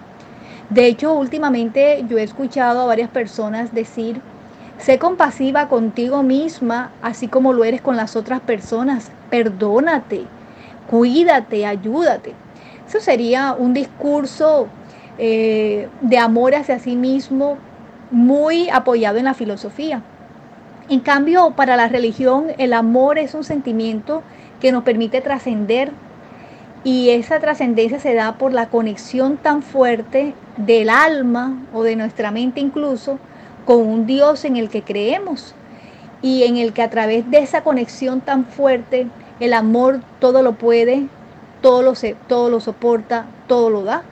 De 0.70 0.88
hecho, 0.88 1.14
últimamente 1.14 2.06
yo 2.08 2.18
he 2.18 2.24
escuchado 2.24 2.82
a 2.82 2.86
varias 2.86 3.10
personas 3.10 3.74
decir 3.74 4.22
Sé 4.80 5.00
compasiva 5.00 5.70
contigo 5.70 6.24
misma, 6.24 6.92
así 7.02 7.30
como 7.30 7.54
lo 7.54 7.64
eres 7.64 7.82
con 7.82 7.96
las 7.96 8.18
otras 8.18 8.42
personas. 8.42 9.12
Perdónate, 9.30 10.26
cuídate, 10.90 11.66
ayúdate. 11.66 12.34
Eso 12.86 13.00
sería 13.00 13.54
un 13.54 13.74
discurso 13.74 14.68
eh, 15.18 15.88
de 16.02 16.18
amor 16.18 16.56
hacia 16.56 16.80
sí 16.80 16.96
mismo 16.96 17.58
muy 18.12 18.70
apoyado 18.70 19.18
en 19.18 19.26
la 19.26 19.34
filosofía. 19.34 20.02
En 20.90 21.00
cambio, 21.00 21.52
para 21.52 21.78
la 21.78 21.88
religión, 21.88 22.48
el 22.58 22.74
amor 22.74 23.18
es 23.18 23.34
un 23.34 23.44
sentimiento 23.44 24.22
que 24.60 24.72
nos 24.72 24.84
permite 24.84 25.22
trascender 25.22 25.92
y 26.84 27.10
esa 27.10 27.40
trascendencia 27.40 28.00
se 28.00 28.14
da 28.14 28.38
por 28.38 28.52
la 28.52 28.68
conexión 28.68 29.38
tan 29.38 29.62
fuerte 29.64 30.34
del 30.58 30.90
alma 30.90 31.58
o 31.74 31.84
de 31.84 31.96
nuestra 31.96 32.32
mente 32.32 32.60
incluso 32.60 33.20
con 33.66 33.88
un 33.88 34.06
Dios 34.06 34.44
en 34.44 34.58
el 34.58 34.70
que 34.70 34.82
creemos 34.82 35.56
y 36.22 36.44
en 36.44 36.58
el 36.58 36.74
que 36.74 36.82
a 36.82 36.90
través 36.90 37.30
de 37.32 37.40
esa 37.40 37.64
conexión 37.64 38.22
tan 38.22 38.46
fuerte 38.46 39.08
el 39.40 39.54
amor 39.54 40.02
todo 40.20 40.42
lo 40.42 40.54
puede, 40.54 41.08
todo 41.62 41.82
lo, 41.82 41.94
todo 42.28 42.50
lo 42.50 42.60
soporta, 42.60 43.26
todo 43.48 43.70
lo 43.70 43.84
da. 43.84 44.04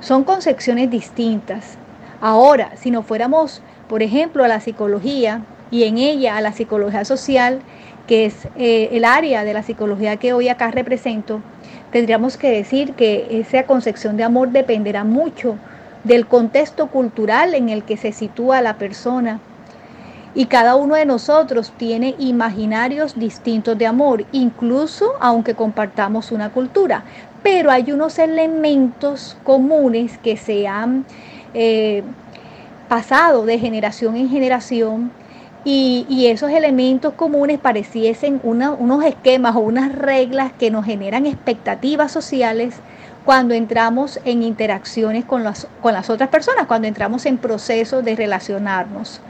Son 0.00 0.22
concepciones 0.22 0.90
distintas. 0.90 1.76
Ahora, 2.20 2.76
si 2.76 2.92
nos 2.92 3.04
fuéramos, 3.04 3.62
por 3.88 4.02
ejemplo, 4.02 4.44
a 4.44 4.48
la 4.48 4.60
psicología 4.60 5.42
y 5.72 5.84
en 5.84 5.98
ella 5.98 6.36
a 6.36 6.40
la 6.40 6.52
psicología 6.52 7.04
social, 7.04 7.60
que 8.06 8.26
es 8.26 8.46
eh, 8.56 8.90
el 8.92 9.04
área 9.04 9.42
de 9.42 9.54
la 9.54 9.64
psicología 9.64 10.16
que 10.16 10.32
hoy 10.32 10.48
acá 10.48 10.70
represento, 10.70 11.40
tendríamos 11.90 12.36
que 12.36 12.50
decir 12.50 12.94
que 12.94 13.26
esa 13.40 13.64
concepción 13.64 14.16
de 14.16 14.22
amor 14.24 14.50
dependerá 14.50 15.02
mucho 15.02 15.56
del 16.04 16.26
contexto 16.26 16.86
cultural 16.86 17.54
en 17.54 17.68
el 17.68 17.82
que 17.82 17.96
se 17.96 18.12
sitúa 18.12 18.62
la 18.62 18.78
persona. 18.78 19.40
Y 20.34 20.46
cada 20.46 20.76
uno 20.76 20.94
de 20.94 21.06
nosotros 21.06 21.72
tiene 21.76 22.14
imaginarios 22.18 23.18
distintos 23.18 23.76
de 23.76 23.86
amor, 23.86 24.24
incluso 24.30 25.14
aunque 25.20 25.54
compartamos 25.54 26.30
una 26.30 26.50
cultura. 26.50 27.02
Pero 27.42 27.70
hay 27.70 27.92
unos 27.92 28.18
elementos 28.18 29.36
comunes 29.44 30.18
que 30.18 30.36
se 30.36 30.66
han 30.66 31.04
eh, 31.54 32.02
pasado 32.88 33.44
de 33.44 33.58
generación 33.58 34.16
en 34.16 34.28
generación 34.28 35.12
y, 35.64 36.26
esos 36.26 36.50
elementos 36.50 37.12
comunes 37.14 37.58
pareciesen 37.58 38.40
unos 38.42 39.04
esquemas 39.04 39.56
o 39.56 39.60
unas 39.60 39.94
reglas 39.94 40.52
que 40.52 40.70
nos 40.70 40.86
generan 40.86 41.26
expectativas 41.26 42.10
sociales 42.10 42.76
cuando 43.24 43.52
entramos 43.54 44.18
en 44.24 44.42
interacciones 44.42 45.24
con 45.26 45.44
las, 45.44 45.66
con 45.82 45.92
las 45.92 46.08
otras 46.08 46.30
personas, 46.30 46.66
cuando 46.66 46.88
entramos 46.88 47.26
en 47.26 47.36
procesos 47.36 48.02
de 48.02 48.16
relacionarnos. 48.16 49.20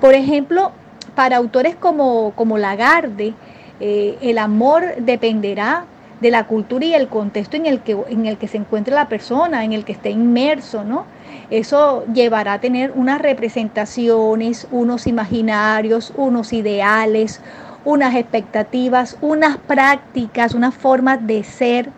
Por 0.00 0.14
ejemplo, 0.14 0.70
para 1.16 1.36
autores 1.36 1.74
como, 1.74 2.32
como 2.36 2.58
Lagarde, 2.58 3.34
eh, 3.80 4.16
el 4.20 4.38
amor 4.38 4.84
dependerá 5.00 5.86
de 6.20 6.30
la 6.30 6.46
cultura 6.46 6.84
y 6.84 6.94
el 6.94 7.08
contexto 7.08 7.56
en 7.56 7.66
el, 7.66 7.80
que, 7.80 7.96
en 8.08 8.26
el 8.26 8.38
que 8.38 8.48
se 8.48 8.56
encuentre 8.56 8.94
la 8.94 9.08
persona, 9.08 9.64
en 9.64 9.72
el 9.72 9.84
que 9.84 9.92
esté 9.92 10.10
inmerso, 10.10 10.84
¿no? 10.84 11.04
Eso 11.50 12.04
llevará 12.12 12.54
a 12.54 12.60
tener 12.60 12.92
unas 12.92 13.20
representaciones, 13.20 14.66
unos 14.70 15.06
imaginarios, 15.06 16.12
unos 16.16 16.52
ideales, 16.52 17.40
unas 17.84 18.14
expectativas, 18.14 19.16
unas 19.20 19.58
prácticas, 19.58 20.54
unas 20.54 20.74
formas 20.74 21.24
de 21.26 21.44
ser, 21.44 21.90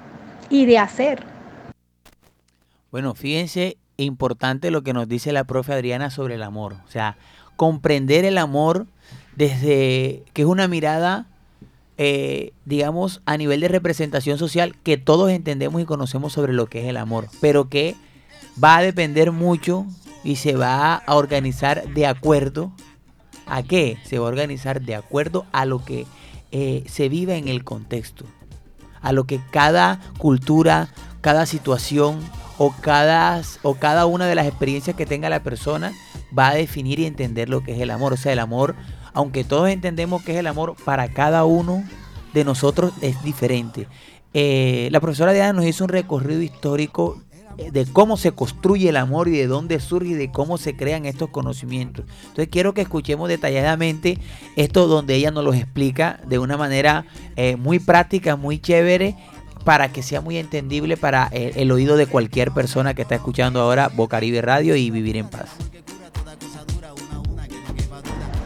y 0.50 0.66
de 0.66 0.78
hacer. 0.78 1.22
Bueno, 2.90 3.14
fíjense, 3.14 3.76
importante 3.96 4.70
lo 4.70 4.82
que 4.82 4.92
nos 4.92 5.08
dice 5.08 5.32
la 5.32 5.44
profe 5.44 5.72
Adriana 5.72 6.10
sobre 6.10 6.36
el 6.36 6.42
amor. 6.42 6.76
O 6.86 6.90
sea, 6.90 7.16
comprender 7.56 8.24
el 8.24 8.38
amor 8.38 8.86
desde 9.36 10.24
que 10.32 10.42
es 10.42 10.48
una 10.48 10.68
mirada, 10.68 11.26
eh, 11.98 12.52
digamos, 12.64 13.20
a 13.26 13.36
nivel 13.36 13.60
de 13.60 13.68
representación 13.68 14.38
social 14.38 14.76
que 14.82 14.96
todos 14.96 15.30
entendemos 15.30 15.82
y 15.82 15.84
conocemos 15.84 16.32
sobre 16.32 16.52
lo 16.52 16.66
que 16.66 16.82
es 16.82 16.86
el 16.86 16.96
amor, 16.96 17.28
pero 17.40 17.68
que 17.68 17.96
va 18.62 18.78
a 18.78 18.82
depender 18.82 19.32
mucho 19.32 19.86
y 20.24 20.36
se 20.36 20.56
va 20.56 20.94
a 20.94 21.16
organizar 21.16 21.88
de 21.92 22.06
acuerdo 22.06 22.72
a 23.46 23.62
qué? 23.62 23.98
Se 24.04 24.18
va 24.18 24.26
a 24.26 24.28
organizar 24.28 24.80
de 24.80 24.94
acuerdo 24.94 25.46
a 25.52 25.64
lo 25.64 25.84
que 25.84 26.06
eh, 26.52 26.84
se 26.88 27.08
vive 27.08 27.36
en 27.36 27.48
el 27.48 27.64
contexto 27.64 28.24
a 29.00 29.12
lo 29.12 29.24
que 29.24 29.40
cada 29.50 30.00
cultura, 30.18 30.88
cada 31.20 31.46
situación 31.46 32.20
o 32.58 32.72
cada, 32.72 33.40
o 33.62 33.74
cada 33.74 34.06
una 34.06 34.26
de 34.26 34.34
las 34.34 34.46
experiencias 34.46 34.96
que 34.96 35.06
tenga 35.06 35.28
la 35.28 35.42
persona 35.42 35.92
va 36.36 36.48
a 36.48 36.54
definir 36.54 36.98
y 36.98 37.06
entender 37.06 37.48
lo 37.48 37.62
que 37.62 37.72
es 37.72 37.80
el 37.80 37.90
amor. 37.90 38.12
O 38.12 38.16
sea, 38.16 38.32
el 38.32 38.38
amor, 38.38 38.74
aunque 39.18 39.42
todos 39.42 39.68
entendemos 39.68 40.22
que 40.22 40.30
es 40.34 40.38
el 40.38 40.46
amor, 40.46 40.76
para 40.84 41.08
cada 41.08 41.44
uno 41.44 41.82
de 42.34 42.44
nosotros 42.44 42.92
es 43.00 43.20
diferente. 43.24 43.88
Eh, 44.32 44.88
la 44.92 45.00
profesora 45.00 45.32
Diana 45.32 45.54
nos 45.54 45.66
hizo 45.66 45.82
un 45.82 45.90
recorrido 45.90 46.40
histórico 46.40 47.20
de 47.56 47.84
cómo 47.86 48.16
se 48.16 48.30
construye 48.30 48.90
el 48.90 48.96
amor 48.96 49.26
y 49.26 49.32
de 49.32 49.48
dónde 49.48 49.80
surge 49.80 50.10
y 50.10 50.14
de 50.14 50.30
cómo 50.30 50.56
se 50.56 50.76
crean 50.76 51.04
estos 51.04 51.30
conocimientos. 51.30 52.04
Entonces 52.20 52.46
quiero 52.48 52.74
que 52.74 52.82
escuchemos 52.82 53.28
detalladamente 53.28 54.20
esto 54.54 54.86
donde 54.86 55.16
ella 55.16 55.32
nos 55.32 55.42
los 55.42 55.56
explica 55.56 56.20
de 56.28 56.38
una 56.38 56.56
manera 56.56 57.04
eh, 57.34 57.56
muy 57.56 57.80
práctica, 57.80 58.36
muy 58.36 58.60
chévere 58.60 59.16
para 59.64 59.90
que 59.90 60.04
sea 60.04 60.20
muy 60.20 60.36
entendible 60.36 60.96
para 60.96 61.26
el, 61.32 61.56
el, 61.56 61.72
oído 61.72 61.96
de 61.96 62.06
cualquier 62.06 62.52
persona 62.52 62.94
que 62.94 63.02
está 63.02 63.16
escuchando 63.16 63.60
ahora 63.60 63.88
Bocaribe 63.88 64.42
Radio 64.42 64.76
y 64.76 64.92
Vivir 64.92 65.16
en 65.16 65.28
Paz. 65.28 65.48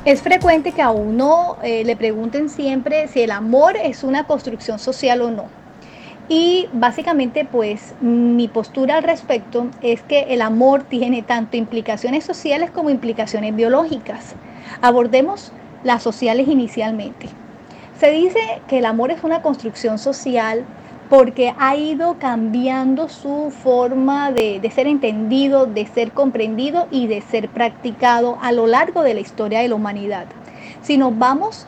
Es 0.05 0.21
frecuente 0.21 0.73
que 0.73 0.83
a 0.83 0.91
uno 0.91 1.59
eh, 1.62 1.85
le 1.85 1.95
pregunten 1.95 2.49
siempre 2.49 3.07
si 3.07 3.21
el 3.21 3.31
amor 3.31 3.77
es 3.77 4.03
una 4.03 4.25
construcción 4.25 4.81
social 4.81 5.23
o 5.23 5.31
no. 5.31 5.45
Y 6.29 6.69
básicamente 6.73 7.45
pues 7.45 7.95
mi 8.01 8.49
postura 8.49 8.97
al 8.97 9.05
respecto 9.05 9.69
es 9.81 10.03
que 10.03 10.23
el 10.31 10.43
amor 10.43 10.83
tiene 10.83 11.23
tanto 11.23 11.57
implicaciones 11.57 12.25
sociales 12.25 12.73
como 12.73 12.91
implicaciones 12.91 13.55
biológicas. 13.55 14.35
Abordemos 14.81 15.53
las 15.85 16.03
sociales 16.03 16.49
inicialmente. 16.49 17.29
Se 18.01 18.11
dice 18.11 18.41
que 18.67 18.79
el 18.79 18.87
amor 18.87 19.12
es 19.12 19.23
una 19.23 19.41
construcción 19.41 20.01
social 20.01 20.65
porque 21.12 21.53
ha 21.59 21.77
ido 21.77 22.16
cambiando 22.18 23.11
su 23.11 23.51
forma 23.51 24.33
de, 24.33 24.61
de, 24.61 24.70
ser 24.70 24.87
entendido, 24.87 25.66
de 25.66 25.85
ser 25.85 26.12
comprendido 26.12 26.88
y 26.90 27.07
de 27.07 27.20
ser 27.20 27.51
practicado 27.51 28.38
a 28.40 28.51
lo 28.51 28.66
largo 28.66 29.03
de 29.03 29.12
la 29.12 29.20
historia 29.20 29.61
de 29.61 29.68
la 29.68 29.75
humanidad. 29.75 30.25
Si 30.81 30.96
nos 30.96 31.18
vamos 31.18 31.66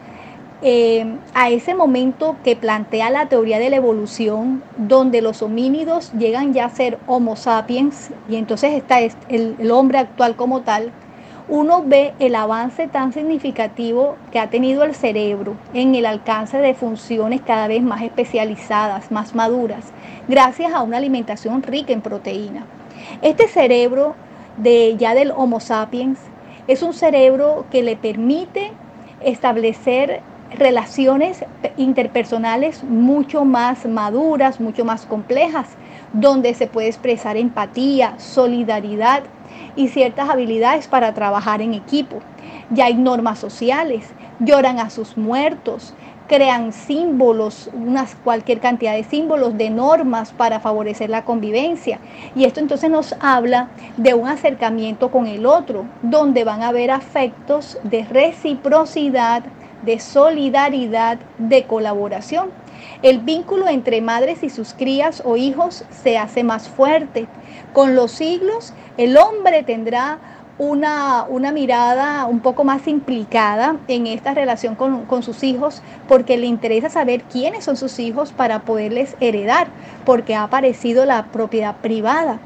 eh, 0.62 1.18
a 1.34 1.50
ese 1.50 1.74
momento 1.74 2.36
que 2.42 2.56
plantea 2.56 3.10
la 3.10 3.26
teoría 3.26 3.58
de 3.58 3.68
la 3.68 3.76
evolución, 3.76 4.62
donde 4.78 5.20
los 5.20 5.42
homínidos 5.42 6.10
llegan 6.14 6.54
ya 6.54 6.64
a 6.64 6.70
ser 6.70 6.98
Homo 7.06 7.36
sapiens, 7.36 8.12
y 8.30 8.36
entonces 8.36 8.72
está 8.72 9.00
el, 9.00 9.56
el 9.58 9.70
hombre 9.72 9.98
actual 9.98 10.36
como 10.36 10.62
tal, 10.62 10.90
uno 11.48 11.82
ve 11.84 12.14
el 12.18 12.34
avance 12.34 12.88
tan 12.88 13.12
significativo 13.12 14.16
que 14.32 14.38
ha 14.38 14.48
tenido 14.48 14.82
el 14.82 14.94
cerebro 14.94 15.56
en 15.74 15.94
el 15.94 16.06
alcance 16.06 16.58
de 16.58 16.74
funciones 16.74 17.42
cada 17.42 17.68
vez 17.68 17.82
más 17.82 18.02
especializadas, 18.02 19.10
más 19.10 19.34
maduras, 19.34 19.84
gracias 20.26 20.72
a 20.72 20.82
una 20.82 20.96
alimentación 20.96 21.62
rica 21.62 21.92
en 21.92 22.00
proteína. 22.00 22.64
Este 23.20 23.46
cerebro 23.48 24.14
de 24.56 24.96
ya 24.96 25.14
del 25.14 25.32
Homo 25.32 25.60
sapiens 25.60 26.18
es 26.66 26.82
un 26.82 26.94
cerebro 26.94 27.66
que 27.70 27.82
le 27.82 27.96
permite 27.96 28.72
establecer 29.20 30.22
relaciones 30.58 31.44
interpersonales 31.76 32.84
mucho 32.84 33.44
más 33.44 33.84
maduras, 33.86 34.60
mucho 34.60 34.84
más 34.84 35.04
complejas, 35.04 35.68
donde 36.12 36.54
se 36.54 36.68
puede 36.68 36.88
expresar 36.88 37.36
empatía, 37.36 38.14
solidaridad, 38.18 39.24
y 39.76 39.88
ciertas 39.88 40.28
habilidades 40.28 40.88
para 40.88 41.14
trabajar 41.14 41.62
en 41.62 41.74
equipo. 41.74 42.20
Ya 42.70 42.86
hay 42.86 42.94
normas 42.94 43.38
sociales, 43.38 44.04
lloran 44.40 44.78
a 44.78 44.90
sus 44.90 45.16
muertos, 45.16 45.94
crean 46.28 46.72
símbolos, 46.72 47.70
unas 47.72 48.14
cualquier 48.14 48.60
cantidad 48.60 48.94
de 48.94 49.04
símbolos, 49.04 49.56
de 49.58 49.70
normas 49.70 50.32
para 50.32 50.60
favorecer 50.60 51.10
la 51.10 51.24
convivencia. 51.24 51.98
Y 52.34 52.44
esto 52.44 52.60
entonces 52.60 52.90
nos 52.90 53.14
habla 53.20 53.68
de 53.96 54.14
un 54.14 54.28
acercamiento 54.28 55.10
con 55.10 55.26
el 55.26 55.46
otro, 55.46 55.84
donde 56.02 56.44
van 56.44 56.62
a 56.62 56.68
haber 56.68 56.90
afectos 56.90 57.78
de 57.82 58.04
reciprocidad, 58.04 59.42
de 59.82 60.00
solidaridad, 60.00 61.18
de 61.38 61.64
colaboración. 61.64 62.63
El 63.04 63.18
vínculo 63.18 63.68
entre 63.68 64.00
madres 64.00 64.42
y 64.42 64.48
sus 64.48 64.72
crías 64.72 65.22
o 65.26 65.36
hijos 65.36 65.84
se 65.90 66.16
hace 66.16 66.42
más 66.42 66.70
fuerte. 66.70 67.26
Con 67.74 67.94
los 67.94 68.12
siglos, 68.12 68.72
el 68.96 69.18
hombre 69.18 69.62
tendrá 69.62 70.18
una, 70.56 71.26
una, 71.28 71.52
mirada 71.52 72.24
un 72.24 72.40
poco 72.40 72.64
más 72.64 72.88
implicada 72.88 73.76
en 73.88 74.06
esta 74.06 74.32
relación 74.32 74.74
con, 74.74 75.04
con, 75.04 75.22
sus 75.22 75.42
hijos 75.42 75.82
porque 76.08 76.38
le 76.38 76.46
interesa 76.46 76.88
saber 76.88 77.24
quiénes 77.24 77.64
son 77.64 77.76
sus 77.76 77.98
hijos 77.98 78.32
para 78.32 78.60
poderles 78.60 79.16
heredar, 79.20 79.66
porque 80.06 80.34
ha 80.34 80.44
aparecido 80.44 81.04
la 81.04 81.26
propiedad 81.26 81.76
privada. 81.82 82.38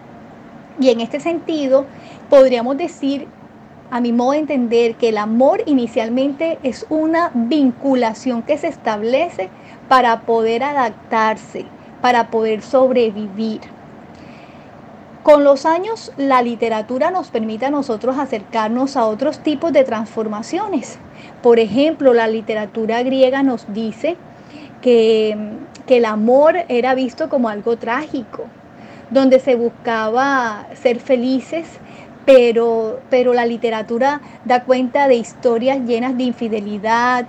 Y 0.80 0.90
en 0.90 1.00
este 1.00 1.20
sentido, 1.20 1.86
podríamos 2.28 2.76
decir, 2.76 3.28
a 3.90 4.01
mi 4.01 4.12
modo 4.12 4.33
de 4.33 4.38
entender, 4.38 4.94
que 4.96 5.09
el 5.09 5.18
amor 5.18 5.62
inicialmente 5.66 6.59
es 6.62 6.87
una 6.90 7.31
vinculación 7.35 8.42
que 8.42 8.59
se 8.59 8.68
establece 8.68 9.48
para 9.88 10.20
poder 10.20 10.62
adaptarse, 10.62 11.64
para 12.03 12.31
poder 12.31 12.62
sobrevivir. 12.62 13.61
Con 15.22 15.44
los 15.44 15.66
años, 15.66 16.12
la 16.16 16.42
literatura 16.42 17.11
nos 17.11 17.29
permite 17.29 17.66
a 17.66 17.70
nosotros 17.70 18.18
acercarnos 18.18 18.96
a 18.96 19.07
otros 19.07 19.40
tipos 19.40 19.72
de 19.72 19.85
transformaciones. 19.85 20.98
Por 21.42 21.59
ejemplo, 21.59 22.14
la 22.14 22.29
literatura 22.29 23.03
griega 23.03 23.42
nos 23.42 23.72
dice 23.72 24.16
que, 24.81 25.37
que, 25.87 25.98
el 25.98 26.05
amor 26.05 26.57
era 26.68 26.94
visto 26.94 27.29
como 27.29 27.48
algo 27.48 27.77
trágico, 27.77 28.44
donde 29.11 29.40
se 29.40 29.55
buscaba 29.57 30.66
ser 30.74 31.01
felices, 31.01 31.79
pero, 32.28 33.00
pero 33.08 33.32
la 33.32 33.46
literatura 33.46 34.20
da 34.44 34.64
cuenta 34.64 35.08
de 35.08 35.14
historias 35.14 35.78
llenas 35.86 36.14
de 36.18 36.24
infidelidad, 36.24 37.24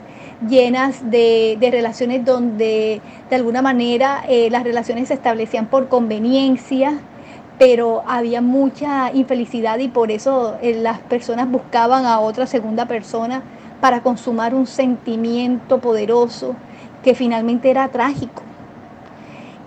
llenas 0.45 1.09
de, 1.09 1.55
de 1.57 1.71
relaciones 1.71 2.25
donde 2.25 3.01
de 3.29 3.35
alguna 3.37 3.61
manera 3.61 4.25
eh, 4.27 4.49
las 4.49 4.65
relaciones 4.65 5.07
se 5.07 5.13
establecían 5.13 5.67
por 5.67 5.87
conveniencia 5.87 6.99
pero 7.57 8.03
había 8.07 8.41
mucha 8.41 9.13
infelicidad 9.13 9.79
y 9.79 9.87
por 9.87 10.11
eso 10.11 10.57
eh, 10.61 10.75
las 10.75 10.99
personas 10.99 11.49
buscaban 11.49 12.05
a 12.05 12.19
otra 12.19 12.45
segunda 12.45 12.85
persona 12.85 13.41
para 13.79 14.01
consumar 14.03 14.53
un 14.53 14.67
sentimiento 14.67 15.79
poderoso 15.79 16.55
que 17.03 17.15
finalmente 17.15 17.69
era 17.69 17.87
trágico. 17.87 18.43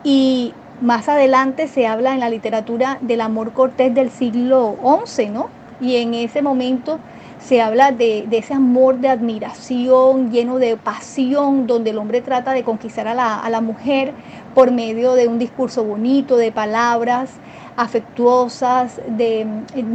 Y 0.05 0.53
más 0.83 1.09
adelante 1.09 1.68
se 1.68 1.87
habla 1.87 2.12
en 2.12 2.21
la 2.21 2.29
literatura 2.29 2.99
del 3.01 3.21
amor 3.21 3.53
cortés 3.53 3.95
del 3.95 4.11
siglo 4.11 4.77
XI, 5.07 5.29
¿no? 5.29 5.49
Y 5.81 5.97
en 5.97 6.14
ese 6.14 6.42
momento 6.42 6.99
se 7.38 7.61
habla 7.62 7.92
de, 7.92 8.27
ese 8.31 8.55
amor 8.55 8.99
de 8.99 9.09
admiración, 9.09 10.31
lleno 10.31 10.59
de 10.59 10.77
pasión, 10.77 11.66
donde 11.66 11.90
el 11.90 11.99
hombre 11.99 12.21
trata 12.21 12.53
de 12.53 12.64
conquistar 12.64 13.07
a 13.09 13.14
la, 13.14 13.61
mujer 13.61 14.12
por 14.55 14.71
medio 14.73 15.14
de 15.14 15.29
un 15.29 15.38
discurso 15.38 15.85
bonito, 15.85 16.37
de 16.37 16.51
palabras, 16.51 17.31
afectuosas, 17.77 19.01
de, 19.07 19.47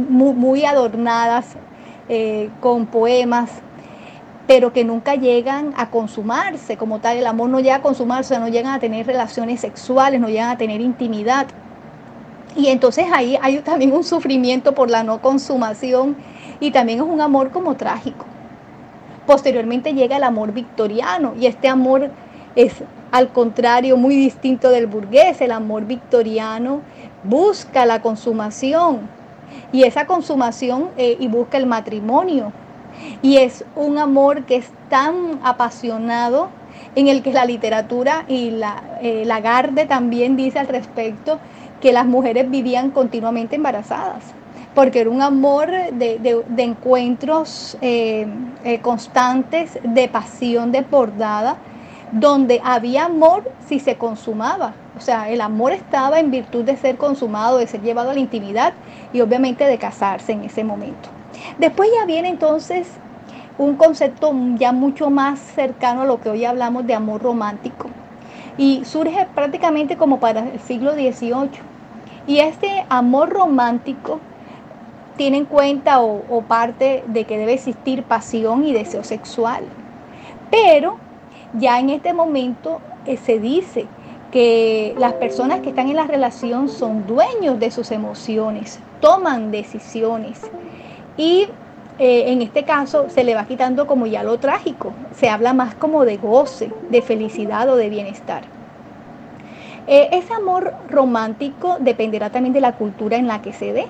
muy, 0.08 0.32
muy 0.34 0.64
adornadas 0.64 1.56
eh, 2.08 2.50
con 2.60 2.86
poemas, 2.86 3.50
pero 4.48 4.72
que 4.72 4.82
nunca 4.82 5.14
llegan 5.14 5.74
a 5.76 5.90
consumarse 5.90 6.78
como 6.78 7.00
tal. 7.00 7.18
El 7.18 7.26
amor 7.26 7.50
no 7.50 7.60
llega 7.60 7.76
a 7.76 7.82
consumarse, 7.82 8.36
no 8.40 8.48
llegan 8.48 8.72
a 8.72 8.80
tener 8.80 9.06
relaciones 9.06 9.60
sexuales, 9.60 10.20
no 10.20 10.28
llegan 10.28 10.48
a 10.48 10.56
tener 10.56 10.80
intimidad. 10.80 11.46
Y 12.56 12.68
entonces 12.68 13.04
ahí 13.12 13.38
hay 13.42 13.58
también 13.58 13.92
un 13.92 14.04
sufrimiento 14.04 14.74
por 14.74 14.88
la 14.88 15.04
no 15.04 15.20
consumación 15.20 16.16
y 16.60 16.70
también 16.70 17.00
es 17.00 17.04
un 17.04 17.20
amor 17.20 17.50
como 17.50 17.76
trágico. 17.76 18.24
Posteriormente 19.26 19.92
llega 19.92 20.16
el 20.16 20.24
amor 20.24 20.52
victoriano 20.52 21.34
y 21.38 21.44
este 21.44 21.68
amor 21.68 22.10
es 22.56 22.72
al 23.12 23.28
contrario 23.28 23.98
muy 23.98 24.16
distinto 24.16 24.70
del 24.70 24.86
burgués. 24.86 25.42
El 25.42 25.52
amor 25.52 25.84
victoriano 25.84 26.80
busca 27.22 27.84
la 27.84 28.00
consumación 28.00 29.10
y 29.72 29.82
esa 29.82 30.06
consumación 30.06 30.88
eh, 30.96 31.18
y 31.20 31.28
busca 31.28 31.58
el 31.58 31.66
matrimonio. 31.66 32.50
Y 33.22 33.38
es 33.38 33.64
un 33.76 33.98
amor 33.98 34.44
que 34.44 34.56
es 34.56 34.70
tan 34.88 35.40
apasionado 35.42 36.48
en 36.94 37.08
el 37.08 37.22
que 37.22 37.32
la 37.32 37.44
literatura 37.44 38.24
y 38.28 38.50
la 38.50 38.82
eh, 39.02 39.24
Lagarde 39.24 39.86
también 39.86 40.36
dice 40.36 40.58
al 40.58 40.68
respecto 40.68 41.38
que 41.80 41.92
las 41.92 42.06
mujeres 42.06 42.50
vivían 42.50 42.90
continuamente 42.90 43.56
embarazadas, 43.56 44.24
porque 44.74 45.00
era 45.00 45.10
un 45.10 45.22
amor 45.22 45.70
de, 45.92 46.18
de, 46.18 46.62
encuentros 46.62 47.78
eh, 47.80 48.26
eh, 48.64 48.80
constantes, 48.80 49.78
de 49.82 50.08
pasión 50.08 50.72
desbordada, 50.72 51.56
donde 52.10 52.60
había 52.64 53.04
amor 53.04 53.50
si 53.68 53.80
se 53.80 53.96
consumaba. 53.96 54.72
O 54.96 55.00
sea, 55.00 55.30
el 55.30 55.40
amor 55.40 55.72
estaba 55.72 56.18
en 56.18 56.30
virtud 56.30 56.64
de 56.64 56.76
ser 56.76 56.96
consumado, 56.96 57.58
de 57.58 57.66
ser 57.66 57.82
llevado 57.82 58.10
a 58.10 58.14
la 58.14 58.20
intimidad 58.20 58.72
y 59.12 59.20
obviamente 59.20 59.64
de 59.64 59.78
casarse 59.78 60.32
en 60.32 60.42
ese 60.44 60.64
momento. 60.64 61.17
Después 61.58 61.90
ya 61.98 62.04
viene 62.06 62.28
entonces 62.28 62.88
un 63.58 63.74
concepto 63.74 64.32
ya 64.54 64.72
mucho 64.72 65.10
más 65.10 65.40
cercano 65.40 66.02
a 66.02 66.04
lo 66.04 66.20
que 66.20 66.30
hoy 66.30 66.44
hablamos 66.44 66.86
de 66.86 66.94
amor 66.94 67.22
romántico. 67.22 67.88
Y 68.56 68.84
surge 68.84 69.26
prácticamente 69.34 69.96
como 69.96 70.20
para 70.20 70.48
el 70.48 70.60
siglo 70.60 70.92
XVIII. 70.94 71.50
Y 72.26 72.40
este 72.40 72.84
amor 72.88 73.30
romántico 73.30 74.20
tiene 75.16 75.38
en 75.38 75.44
cuenta 75.44 76.00
o, 76.00 76.42
parte 76.42 77.02
de 77.08 77.24
que 77.24 77.36
debe 77.36 77.54
existir 77.54 78.04
pasión 78.04 78.64
y 78.64 78.72
deseo 78.72 79.04
sexual. 79.04 79.64
Pero 80.50 80.96
ya 81.54 81.80
en 81.80 81.90
este 81.90 82.12
momento 82.12 82.80
eh, 83.04 83.16
se 83.16 83.38
dice 83.38 83.86
que 84.30 84.94
las 84.98 85.14
personas 85.14 85.60
que 85.60 85.70
están 85.70 85.88
en 85.88 85.96
la 85.96 86.06
relación 86.06 86.68
son 86.68 87.06
dueños 87.06 87.58
de 87.58 87.70
sus 87.70 87.90
emociones, 87.90 88.78
toman 89.00 89.50
decisiones 89.50 90.40
y 91.18 91.48
eh, 91.98 92.30
en 92.30 92.42
este 92.42 92.62
caso 92.62 93.06
se 93.10 93.24
le 93.24 93.34
va 93.34 93.44
quitando 93.44 93.86
como 93.86 94.06
ya 94.06 94.22
lo 94.22 94.38
trágico, 94.38 94.92
se 95.16 95.28
habla 95.28 95.52
más 95.52 95.74
como 95.74 96.04
de 96.04 96.16
goce, 96.16 96.70
de 96.90 97.02
felicidad 97.02 97.68
o 97.68 97.76
de 97.76 97.90
bienestar. 97.90 98.44
Eh, 99.88 100.08
ese 100.12 100.32
amor 100.32 100.74
romántico 100.90 101.76
dependerá 101.80 102.30
también 102.30 102.52
de 102.52 102.60
la 102.60 102.72
cultura 102.72 103.16
en 103.16 103.26
la 103.26 103.42
que 103.42 103.52
se 103.52 103.72
dé. 103.72 103.86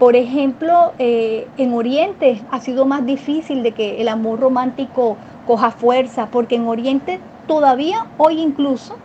Por 0.00 0.16
ejemplo, 0.16 0.92
eh, 0.98 1.46
en 1.56 1.74
Oriente 1.74 2.40
ha 2.50 2.58
sido 2.60 2.84
más 2.84 3.06
difícil 3.06 3.62
de 3.62 3.72
que 3.72 4.00
el 4.00 4.08
amor 4.08 4.40
romántico 4.40 5.16
coja 5.46 5.70
fuerza, 5.70 6.28
porque 6.32 6.56
en 6.56 6.66
Oriente 6.66 7.20
todavía, 7.46 8.06
hoy 8.16 8.40
incluso, 8.40 8.96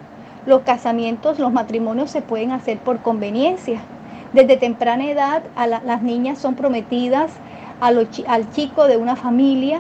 los 0.48 0.62
casamientos, 0.62 1.38
los 1.38 1.52
matrimonios 1.52 2.10
se 2.12 2.22
pueden 2.22 2.52
hacer 2.52 2.78
por 2.78 3.00
conveniencia. 3.02 3.82
Desde 4.36 4.58
temprana 4.58 5.06
edad 5.10 5.44
las 5.86 6.02
niñas 6.02 6.40
son 6.40 6.56
prometidas 6.56 7.32
al 7.80 8.52
chico 8.52 8.86
de 8.86 8.98
una 8.98 9.16
familia, 9.16 9.80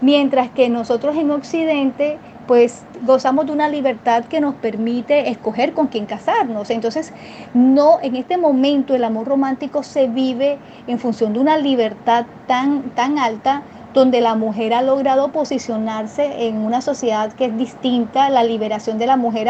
mientras 0.00 0.48
que 0.50 0.68
nosotros 0.68 1.16
en 1.16 1.32
Occidente 1.32 2.16
pues 2.46 2.84
gozamos 3.04 3.46
de 3.46 3.52
una 3.52 3.68
libertad 3.68 4.26
que 4.26 4.40
nos 4.40 4.54
permite 4.54 5.28
escoger 5.30 5.72
con 5.72 5.88
quién 5.88 6.06
casarnos. 6.06 6.70
Entonces, 6.70 7.12
no 7.52 7.98
en 8.00 8.14
este 8.14 8.38
momento 8.38 8.94
el 8.94 9.02
amor 9.02 9.26
romántico 9.26 9.82
se 9.82 10.06
vive 10.06 10.58
en 10.86 11.00
función 11.00 11.32
de 11.32 11.40
una 11.40 11.58
libertad 11.58 12.26
tan 12.46 12.82
tan 12.90 13.18
alta 13.18 13.62
donde 13.92 14.20
la 14.20 14.36
mujer 14.36 14.72
ha 14.74 14.82
logrado 14.82 15.32
posicionarse 15.32 16.46
en 16.46 16.58
una 16.58 16.80
sociedad 16.80 17.32
que 17.32 17.46
es 17.46 17.58
distinta, 17.58 18.30
la 18.30 18.44
liberación 18.44 18.98
de 18.98 19.06
la 19.06 19.16
mujer 19.16 19.48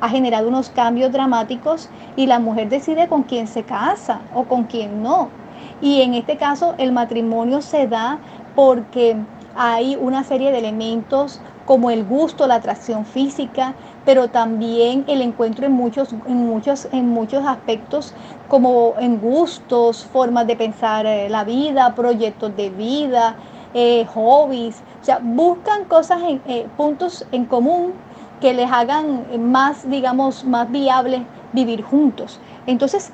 ha 0.00 0.08
generado 0.08 0.48
unos 0.48 0.70
cambios 0.70 1.12
dramáticos 1.12 1.88
y 2.16 2.26
la 2.26 2.38
mujer 2.38 2.68
decide 2.68 3.08
con 3.08 3.22
quién 3.22 3.46
se 3.46 3.64
casa 3.64 4.20
o 4.34 4.44
con 4.44 4.64
quién 4.64 5.02
no. 5.02 5.28
Y 5.80 6.02
en 6.02 6.14
este 6.14 6.36
caso 6.36 6.74
el 6.78 6.92
matrimonio 6.92 7.62
se 7.62 7.86
da 7.86 8.18
porque 8.54 9.16
hay 9.54 9.96
una 9.96 10.24
serie 10.24 10.52
de 10.52 10.58
elementos 10.58 11.40
como 11.66 11.90
el 11.90 12.04
gusto, 12.04 12.46
la 12.46 12.56
atracción 12.56 13.04
física, 13.04 13.74
pero 14.04 14.28
también 14.28 15.04
el 15.08 15.20
encuentro 15.20 15.66
en 15.66 15.72
muchos, 15.72 16.12
en 16.26 16.46
muchos, 16.46 16.88
en 16.92 17.08
muchos 17.08 17.44
aspectos, 17.44 18.14
como 18.48 18.94
en 18.98 19.18
gustos, 19.18 20.04
formas 20.04 20.46
de 20.46 20.56
pensar 20.56 21.06
eh, 21.06 21.28
la 21.28 21.42
vida, 21.42 21.94
proyectos 21.94 22.54
de 22.56 22.70
vida, 22.70 23.36
eh, 23.74 24.06
hobbies. 24.14 24.76
O 25.02 25.04
sea, 25.04 25.18
buscan 25.20 25.84
cosas 25.86 26.22
en 26.22 26.40
eh, 26.46 26.68
puntos 26.76 27.26
en 27.32 27.46
común 27.46 27.94
que 28.40 28.52
les 28.54 28.70
hagan 28.70 29.24
más, 29.50 29.88
digamos, 29.88 30.44
más 30.44 30.70
viable 30.70 31.24
vivir 31.52 31.82
juntos. 31.82 32.38
Entonces, 32.66 33.10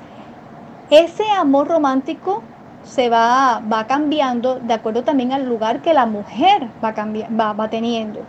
ese 0.89 1.23
amor 1.31 1.67
romántico 1.67 2.43
se 2.83 3.09
va, 3.09 3.61
va 3.71 3.87
cambiando 3.87 4.59
de 4.59 4.73
acuerdo 4.73 5.03
también 5.03 5.31
al 5.31 5.47
lugar 5.47 5.81
que 5.81 5.93
la 5.93 6.05
mujer 6.05 6.67
va, 6.83 6.93
va, 7.39 7.53
va 7.53 7.69
teniendo. 7.69 8.19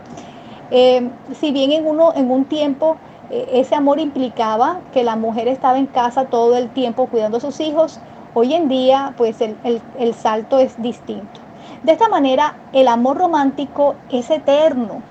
Eh, 0.71 1.09
si 1.33 1.51
bien 1.51 1.71
en, 1.71 1.85
uno, 1.85 2.13
en 2.15 2.31
un 2.31 2.45
tiempo 2.45 2.97
eh, 3.29 3.49
ese 3.53 3.75
amor 3.75 3.99
implicaba 3.99 4.79
que 4.93 5.03
la 5.03 5.15
mujer 5.15 5.47
estaba 5.47 5.77
en 5.77 5.85
casa 5.85 6.25
todo 6.25 6.57
el 6.57 6.69
tiempo 6.69 7.07
cuidando 7.07 7.37
a 7.37 7.41
sus 7.41 7.59
hijos, 7.59 7.99
hoy 8.33 8.53
en 8.53 8.67
día 8.67 9.13
pues 9.17 9.41
el, 9.41 9.57
el 9.99 10.13
salto 10.13 10.57
es 10.59 10.81
distinto. 10.81 11.41
De 11.83 11.91
esta 11.91 12.07
manera 12.07 12.55
el 12.73 12.87
amor 12.87 13.17
romántico 13.17 13.95
es 14.09 14.29
eterno 14.29 15.01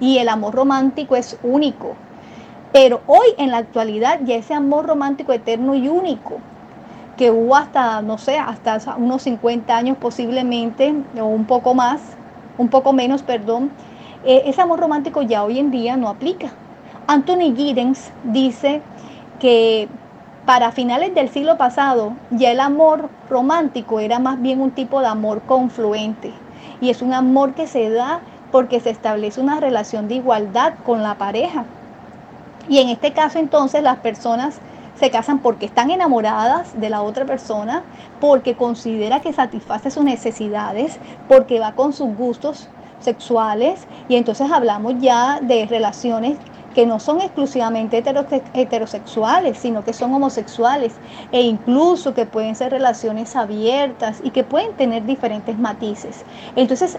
y 0.00 0.18
el 0.18 0.28
amor 0.28 0.54
romántico 0.54 1.14
es 1.14 1.38
único. 1.42 1.94
Pero 2.72 3.02
hoy 3.06 3.28
en 3.38 3.50
la 3.50 3.58
actualidad 3.58 4.20
ya 4.24 4.36
ese 4.36 4.54
amor 4.54 4.86
romántico 4.86 5.32
eterno 5.32 5.74
y 5.74 5.88
único 5.88 6.38
que 7.16 7.30
hubo 7.30 7.54
hasta, 7.54 8.00
no 8.00 8.16
sé, 8.16 8.38
hasta 8.38 8.96
unos 8.96 9.22
50 9.22 9.76
años 9.76 9.98
posiblemente, 9.98 10.94
o 11.20 11.24
un 11.26 11.44
poco 11.44 11.74
más, 11.74 12.00
un 12.56 12.68
poco 12.68 12.92
menos, 12.92 13.22
perdón, 13.22 13.70
eh, 14.24 14.42
ese 14.46 14.62
amor 14.62 14.80
romántico 14.80 15.22
ya 15.22 15.44
hoy 15.44 15.58
en 15.58 15.70
día 15.70 15.96
no 15.96 16.08
aplica. 16.08 16.50
Anthony 17.06 17.54
Giddens 17.54 18.12
dice 18.24 18.80
que 19.38 19.88
para 20.46 20.72
finales 20.72 21.14
del 21.14 21.28
siglo 21.28 21.56
pasado 21.58 22.14
ya 22.30 22.52
el 22.52 22.60
amor 22.60 23.10
romántico 23.28 24.00
era 24.00 24.18
más 24.18 24.40
bien 24.40 24.60
un 24.60 24.70
tipo 24.70 25.00
de 25.00 25.06
amor 25.06 25.42
confluente 25.42 26.32
y 26.80 26.90
es 26.90 27.02
un 27.02 27.12
amor 27.12 27.54
que 27.54 27.66
se 27.66 27.90
da 27.90 28.20
porque 28.50 28.80
se 28.80 28.90
establece 28.90 29.40
una 29.40 29.60
relación 29.60 30.08
de 30.08 30.16
igualdad 30.16 30.74
con 30.84 31.02
la 31.02 31.16
pareja. 31.16 31.64
Y 32.68 32.78
en 32.78 32.88
este 32.88 33.12
caso 33.12 33.38
entonces 33.38 33.82
las 33.82 33.98
personas 33.98 34.60
se 34.98 35.10
casan 35.10 35.38
porque 35.38 35.66
están 35.66 35.90
enamoradas 35.90 36.78
de 36.78 36.90
la 36.90 37.02
otra 37.02 37.24
persona, 37.24 37.82
porque 38.20 38.54
considera 38.54 39.20
que 39.20 39.32
satisface 39.32 39.90
sus 39.90 40.04
necesidades, 40.04 40.98
porque 41.26 41.58
va 41.58 41.72
con 41.72 41.92
sus 41.92 42.14
gustos 42.16 42.68
sexuales 43.00 43.86
y 44.08 44.16
entonces 44.16 44.50
hablamos 44.52 44.94
ya 45.00 45.40
de 45.40 45.64
relaciones 45.64 46.36
que 46.74 46.86
no 46.86 47.00
son 47.00 47.20
exclusivamente 47.20 48.02
heterosexuales, 48.54 49.58
sino 49.58 49.84
que 49.84 49.92
son 49.92 50.14
homosexuales 50.14 50.92
e 51.32 51.42
incluso 51.42 52.14
que 52.14 52.26
pueden 52.26 52.54
ser 52.54 52.70
relaciones 52.70 53.34
abiertas 53.34 54.20
y 54.22 54.30
que 54.30 54.44
pueden 54.44 54.74
tener 54.74 55.04
diferentes 55.04 55.58
matices. 55.58 56.24
Entonces 56.54 56.98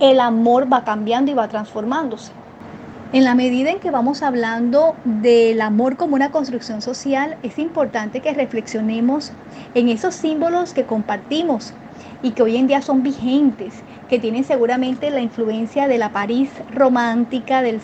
el 0.00 0.18
amor 0.18 0.72
va 0.72 0.84
cambiando 0.84 1.30
y 1.30 1.34
va 1.34 1.48
transformándose. 1.48 2.32
En 3.12 3.24
la 3.24 3.34
medida 3.34 3.70
en 3.70 3.80
que 3.80 3.90
vamos 3.90 4.22
hablando 4.22 4.94
del 5.04 5.60
amor 5.60 5.96
como 5.96 6.14
una 6.14 6.30
construcción 6.30 6.80
social, 6.80 7.36
es 7.42 7.58
importante 7.58 8.20
que 8.20 8.32
reflexionemos 8.32 9.32
en 9.74 9.88
esos 9.88 10.14
símbolos 10.14 10.72
que 10.72 10.84
compartimos 10.84 11.74
y 12.22 12.30
que 12.30 12.42
hoy 12.42 12.56
en 12.56 12.68
día 12.68 12.82
son 12.82 13.02
vigentes, 13.02 13.74
que 14.08 14.20
tienen 14.20 14.44
seguramente 14.44 15.10
la 15.10 15.20
influencia 15.20 15.88
de 15.88 15.98
la 15.98 16.12
París 16.12 16.50
romántica 16.72 17.62
del, 17.62 17.80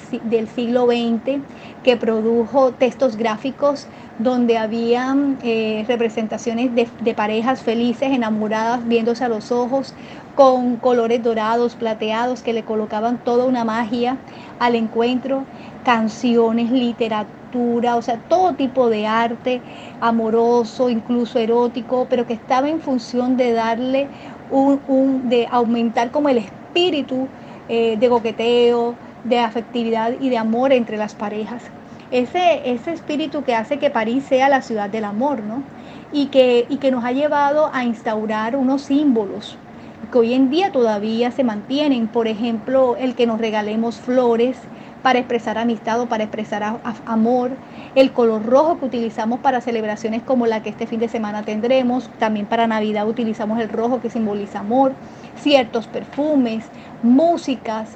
siglo 0.55 0.87
XX, 0.87 1.41
que 1.83 1.97
produjo 1.97 2.73
textos 2.73 3.17
gráficos 3.17 3.89
donde 4.19 4.59
habían 4.59 5.39
eh, 5.43 5.85
representaciones 5.89 6.71
de 6.75 7.15
parejas 7.15 7.63
felices, 7.63 8.13
enamoradas, 8.13 8.87
viéndose 8.87 9.25
a 9.25 9.29
los 9.29 9.51
ojos, 9.51 9.95
con 10.37 10.77
colores 10.77 11.23
dorados, 11.23 11.75
plateados, 11.75 12.43
que 12.43 12.53
le 12.53 12.63
colocaban 12.63 13.17
toda 13.17 13.47
una 13.47 13.65
magia 13.65 14.19
al 14.61 14.75
encuentro, 14.75 15.45
canciones, 15.83 16.71
literatura, 16.71 17.97
o 17.97 18.03
sea, 18.03 18.19
todo 18.29 18.53
tipo 18.53 18.91
de 18.91 19.07
arte 19.07 19.63
amoroso, 20.01 20.91
incluso 20.91 21.39
erótico, 21.39 22.07
pero 22.11 22.27
que 22.27 22.35
estaba 22.35 22.69
en 22.69 22.81
función 22.81 23.39
de 23.39 23.53
darle 23.53 24.09
un, 24.51 25.29
de 25.31 25.49
aumentar 25.51 26.11
como 26.11 26.29
el 26.29 26.37
espíritu 26.37 27.29
eh, 27.71 27.97
de 27.99 28.09
coqueteo, 28.11 28.95
de 29.25 29.39
afectividad 29.39 30.13
y 30.21 30.29
de 30.29 30.37
amor 30.37 30.71
entre 30.73 30.99
las 30.99 31.15
parejas. 31.15 31.63
Ese, 32.11 32.71
ese 32.71 32.93
espíritu 32.93 33.43
que 33.43 33.55
hace 33.55 33.79
que 33.79 33.89
París 33.89 34.25
sea 34.29 34.51
la 34.51 34.61
ciudad 34.61 34.91
del 34.91 35.05
amor, 35.05 35.43
¿no? 35.43 35.63
Y 36.13 36.27
que, 36.27 36.67
y 36.69 36.77
que 36.77 36.91
nos 36.91 37.05
ha 37.05 37.13
llevado 37.13 37.71
a 37.73 37.85
instaurar 37.85 38.55
unos 38.55 38.83
símbolos 38.83 39.57
que 40.11 40.19
hoy 40.19 40.35
en 40.35 40.51
día 40.51 40.73
todavía 40.73 41.31
se 41.31 41.45
mantienen. 41.45 42.09
Por 42.09 42.29
ejemplo, 42.29 42.97
el 42.97 43.15
que 43.15 43.27
nos 43.27 43.39
regalemos 43.39 43.97
flores 43.97 44.57
para 45.03 45.21
expresar 45.21 45.57
amistad 45.57 46.01
o 46.01 46.07
para 46.07 46.25
expresar 46.25 46.81
amor, 47.05 47.53
el 47.95 48.11
color 48.13 48.45
rojo 48.45 48.79
que 48.79 48.87
utilizamos 48.87 49.39
para 49.39 49.61
celebraciones 49.61 50.23
como 50.23 50.47
la 50.47 50.63
que 50.63 50.71
este 50.71 50.87
fin 50.87 50.99
de 50.99 51.09
semana 51.09 51.45
tendremos, 51.45 52.11
también 52.19 52.47
para 52.47 52.67
Navidad 52.67 53.09
utilizamos 53.09 53.61
el 53.61 53.69
rojo 53.69 54.01
que 54.01 54.11
simboliza 54.11 54.61
amor, 54.61 54.95
ciertos 55.37 55.87
perfumes, 55.87 56.65
músicas, 57.05 57.91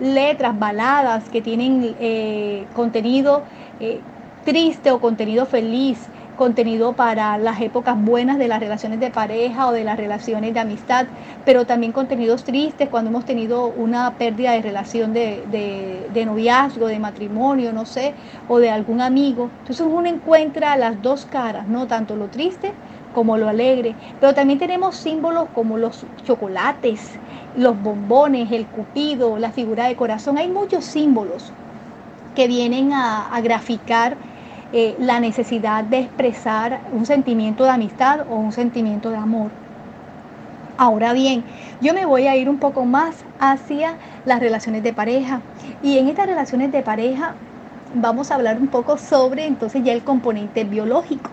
letras, 0.00 0.58
baladas 0.58 1.28
que 1.30 1.40
tienen 1.40 1.96
eh, 1.98 2.66
contenido 2.74 3.42
eh, 3.80 4.00
triste 4.44 4.90
o 4.90 5.00
contenido 5.00 5.46
feliz, 5.46 6.08
contenido 6.40 6.94
para 6.94 7.36
las 7.36 7.60
épocas 7.60 8.02
buenas 8.02 8.38
de 8.38 8.48
las 8.48 8.60
relaciones 8.60 8.98
de 8.98 9.10
pareja 9.10 9.66
o 9.66 9.72
de 9.72 9.84
las 9.84 9.98
relaciones 9.98 10.54
de 10.54 10.60
amistad, 10.60 11.04
pero 11.44 11.66
también 11.66 11.92
contenidos 11.92 12.44
tristes 12.44 12.88
cuando 12.88 13.10
hemos 13.10 13.26
tenido 13.26 13.66
una 13.66 14.14
pérdida 14.14 14.52
de 14.52 14.62
relación 14.62 15.12
de, 15.12 15.44
de, 16.14 16.24
noviazgo, 16.24 16.86
de 16.86 16.98
matrimonio, 16.98 17.74
no 17.74 17.84
sé, 17.84 18.14
o 18.48 18.58
de 18.58 18.70
algún 18.70 19.02
amigo. 19.02 19.50
Entonces 19.60 19.86
uno 19.86 20.08
encuentra 20.08 20.78
las 20.78 21.02
dos 21.02 21.26
caras, 21.26 21.68
no 21.68 21.86
tanto 21.86 22.16
lo 22.16 22.28
triste 22.28 22.72
como 23.14 23.36
lo 23.36 23.46
alegre, 23.46 23.94
pero 24.18 24.32
también 24.32 24.58
tenemos 24.58 24.96
símbolos 24.96 25.46
como 25.54 25.76
los 25.76 26.06
chocolates, 26.24 27.18
los 27.54 27.78
bombones, 27.82 28.50
el 28.50 28.64
cupido, 28.64 29.36
la 29.36 29.50
figura 29.50 29.88
de 29.88 29.94
corazón. 29.94 30.38
Hay 30.38 30.48
muchos 30.48 30.86
símbolos 30.86 31.52
que 32.34 32.48
vienen 32.48 32.94
a, 32.94 33.28
a 33.28 33.42
graficar 33.42 34.16
eh, 34.72 34.94
la 34.98 35.20
necesidad 35.20 35.84
de 35.84 36.00
expresar 36.00 36.80
un 36.92 37.06
sentimiento 37.06 37.64
de 37.64 37.70
amistad 37.70 38.20
o 38.30 38.36
un 38.36 38.52
sentimiento 38.52 39.10
de 39.10 39.16
amor. 39.16 39.50
Ahora 40.76 41.12
bien, 41.12 41.44
yo 41.80 41.92
me 41.92 42.06
voy 42.06 42.26
a 42.26 42.36
ir 42.36 42.48
un 42.48 42.58
poco 42.58 42.84
más 42.84 43.16
hacia 43.38 43.98
las 44.24 44.40
relaciones 44.40 44.82
de 44.82 44.92
pareja. 44.92 45.40
Y 45.82 45.98
en 45.98 46.08
estas 46.08 46.26
relaciones 46.26 46.72
de 46.72 46.82
pareja 46.82 47.34
vamos 47.94 48.30
a 48.30 48.36
hablar 48.36 48.58
un 48.58 48.68
poco 48.68 48.96
sobre 48.96 49.46
entonces 49.46 49.82
ya 49.84 49.92
el 49.92 50.02
componente 50.02 50.64
biológico. 50.64 51.30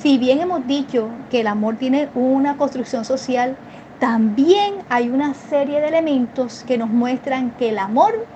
Si 0.00 0.18
bien 0.18 0.40
hemos 0.40 0.66
dicho 0.66 1.08
que 1.30 1.40
el 1.42 1.46
amor 1.46 1.76
tiene 1.76 2.08
una 2.14 2.56
construcción 2.56 3.04
social, 3.04 3.56
también 4.00 4.74
hay 4.88 5.10
una 5.10 5.34
serie 5.34 5.80
de 5.80 5.88
elementos 5.88 6.64
que 6.64 6.76
nos 6.76 6.88
muestran 6.88 7.52
que 7.52 7.68
el 7.68 7.78
amor 7.78 8.26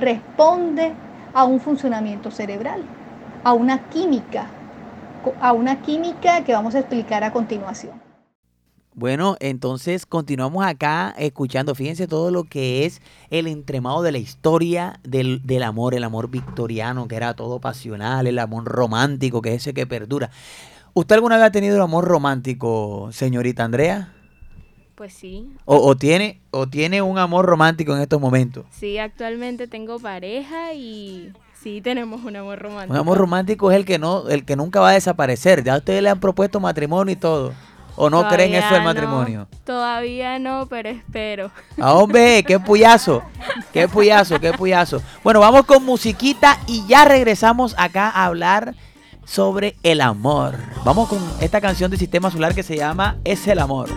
responde 0.00 0.92
a 1.32 1.44
un 1.44 1.60
funcionamiento 1.60 2.32
cerebral, 2.32 2.82
a 3.44 3.52
una 3.52 3.88
química, 3.90 4.48
a 5.40 5.52
una 5.52 5.82
química 5.82 6.42
que 6.44 6.52
vamos 6.52 6.74
a 6.74 6.80
explicar 6.80 7.22
a 7.22 7.32
continuación. 7.32 8.02
Bueno, 8.96 9.36
entonces 9.40 10.06
continuamos 10.06 10.64
acá 10.64 11.14
escuchando, 11.18 11.74
fíjense 11.74 12.06
todo 12.06 12.30
lo 12.30 12.44
que 12.44 12.86
es 12.86 13.02
el 13.28 13.48
entremado 13.48 14.02
de 14.02 14.12
la 14.12 14.18
historia 14.18 15.00
del, 15.02 15.44
del, 15.44 15.64
amor, 15.64 15.94
el 15.94 16.04
amor 16.04 16.30
victoriano, 16.30 17.08
que 17.08 17.16
era 17.16 17.34
todo 17.34 17.60
pasional, 17.60 18.28
el 18.28 18.38
amor 18.38 18.64
romántico, 18.64 19.42
que 19.42 19.50
es 19.50 19.62
ese 19.62 19.74
que 19.74 19.84
perdura. 19.86 20.30
¿Usted 20.94 21.16
alguna 21.16 21.36
vez 21.36 21.46
ha 21.46 21.50
tenido 21.50 21.74
el 21.74 21.82
amor 21.82 22.04
romántico, 22.04 23.08
señorita 23.10 23.64
Andrea? 23.64 24.14
Pues 24.94 25.12
sí. 25.12 25.50
O, 25.64 25.76
o, 25.76 25.96
tiene, 25.96 26.40
¿O 26.52 26.68
tiene 26.68 27.02
un 27.02 27.18
amor 27.18 27.46
romántico 27.46 27.96
en 27.96 28.02
estos 28.02 28.20
momentos? 28.20 28.64
Sí, 28.70 28.98
actualmente 28.98 29.66
tengo 29.66 29.98
pareja 29.98 30.72
y 30.72 31.32
sí 31.64 31.80
tenemos 31.80 32.22
un 32.22 32.36
amor 32.36 32.58
romántico. 32.58 32.92
Un 32.92 33.00
amor 33.00 33.18
romántico 33.18 33.70
es 33.72 33.76
el 33.78 33.86
que 33.86 33.98
no, 33.98 34.28
el 34.28 34.44
que 34.44 34.54
nunca 34.54 34.80
va 34.80 34.90
a 34.90 34.92
desaparecer. 34.92 35.64
Ya 35.64 35.78
ustedes 35.78 36.02
le 36.02 36.10
han 36.10 36.20
propuesto 36.20 36.60
matrimonio 36.60 37.12
y 37.12 37.16
todo. 37.16 37.54
¿O 37.96 38.10
no 38.10 38.18
Todavía 38.18 38.36
creen 38.36 38.54
eso 38.54 38.74
del 38.74 38.82
no, 38.82 38.88
matrimonio? 38.88 39.48
todavía 39.64 40.38
no, 40.40 40.66
pero 40.66 40.88
espero. 40.90 41.50
Ah, 41.80 41.94
hombre, 41.94 42.42
qué 42.44 42.58
puyazo, 42.58 43.22
qué 43.72 43.88
puyazo, 43.88 44.40
qué 44.40 44.52
puyazo. 44.52 45.00
Bueno, 45.22 45.40
vamos 45.40 45.64
con 45.64 45.84
musiquita 45.84 46.58
y 46.66 46.84
ya 46.88 47.04
regresamos 47.04 47.74
acá 47.78 48.10
a 48.10 48.26
hablar 48.26 48.74
sobre 49.24 49.76
el 49.84 50.00
amor. 50.00 50.56
Vamos 50.84 51.08
con 51.08 51.20
esta 51.40 51.60
canción 51.60 51.90
de 51.90 51.96
Sistema 51.96 52.32
Solar 52.32 52.54
que 52.54 52.64
se 52.64 52.76
llama 52.76 53.16
Es 53.24 53.46
el 53.46 53.60
amor. 53.60 53.88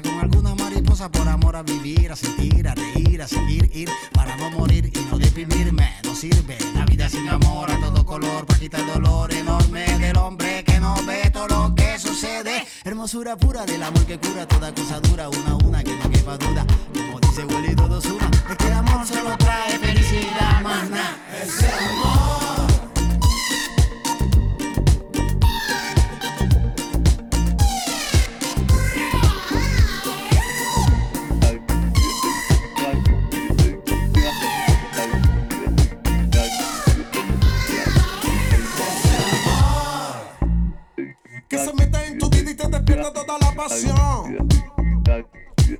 Con 0.00 0.18
algunas 0.20 0.56
mariposas 0.56 1.10
por 1.10 1.28
amor 1.28 1.54
a 1.54 1.62
vivir, 1.62 2.10
a 2.10 2.16
sentir, 2.16 2.66
a 2.66 2.74
reír, 2.74 3.20
a 3.20 3.28
seguir, 3.28 3.70
ir 3.74 3.90
para 4.14 4.36
no 4.36 4.50
morir 4.52 4.90
y 4.94 5.10
no 5.10 5.18
deprimirme. 5.18 5.96
No 6.04 6.14
sirve 6.14 6.56
la 6.74 6.86
vida 6.86 7.10
sin 7.10 7.28
amor 7.28 7.70
a 7.70 7.78
todo 7.78 8.06
color 8.06 8.46
para 8.46 8.58
quitar 8.58 8.80
el 8.80 8.86
dolor 8.86 9.34
enorme 9.34 9.84
del 9.98 10.16
hombre 10.16 10.64
que 10.64 10.80
no 10.80 10.94
ve 11.04 11.28
todo 11.30 11.46
lo 11.48 11.74
que 11.74 11.98
sucede. 11.98 12.66
Hermosura 12.84 13.36
pura 13.36 13.66
del 13.66 13.82
amor 13.82 14.06
que 14.06 14.18
cura 14.18 14.48
toda 14.48 14.72
cosa 14.74 14.98
dura, 15.00 15.28
una 15.28 15.50
a 15.50 15.56
una 15.56 15.84
que 15.84 15.94
no 15.94 16.10
quepa 16.10 16.38
duda. 16.38 16.64
Como 16.94 17.20
dice 17.20 17.44
Willy, 17.44 17.76
todos 17.76 18.06
una. 18.06 18.30
Es 18.48 18.56
que 18.56 18.66
el 18.68 18.72
amor 18.72 19.06
solo 19.06 19.36
trae 19.36 19.78
felicidad, 19.78 20.62
más 20.62 20.88
nada. 20.88 21.18
Es 21.42 21.64
amor. 21.64 22.41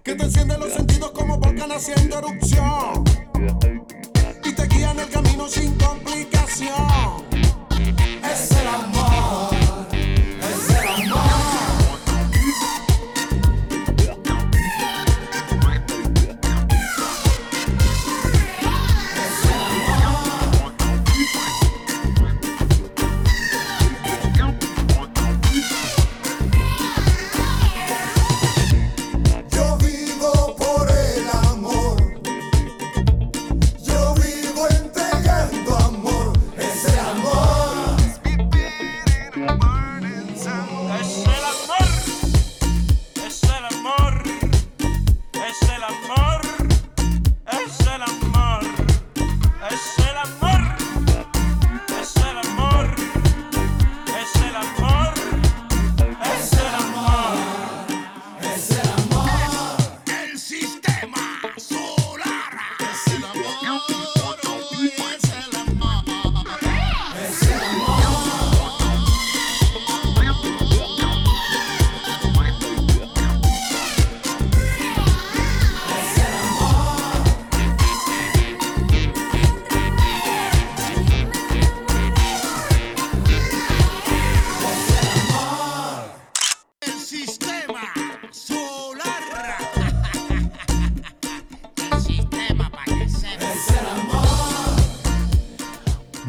Que 0.05 0.14
te 0.14 0.24
enciende 0.24 0.57
los 0.57 0.72
sentidos 0.72 1.11
como 1.11 1.37
volcán 1.39 1.72
haciendo 1.72 2.16
erupción. 2.16 3.03
Y 4.45 4.53
te 4.53 4.66
guía 4.68 4.93
en 4.93 5.01
el 5.01 5.09
camino 5.09 5.49
sin 5.49 5.74
complicación. 5.74 6.70
Es 8.22 8.51
el 8.53 8.68
amor. 8.68 9.01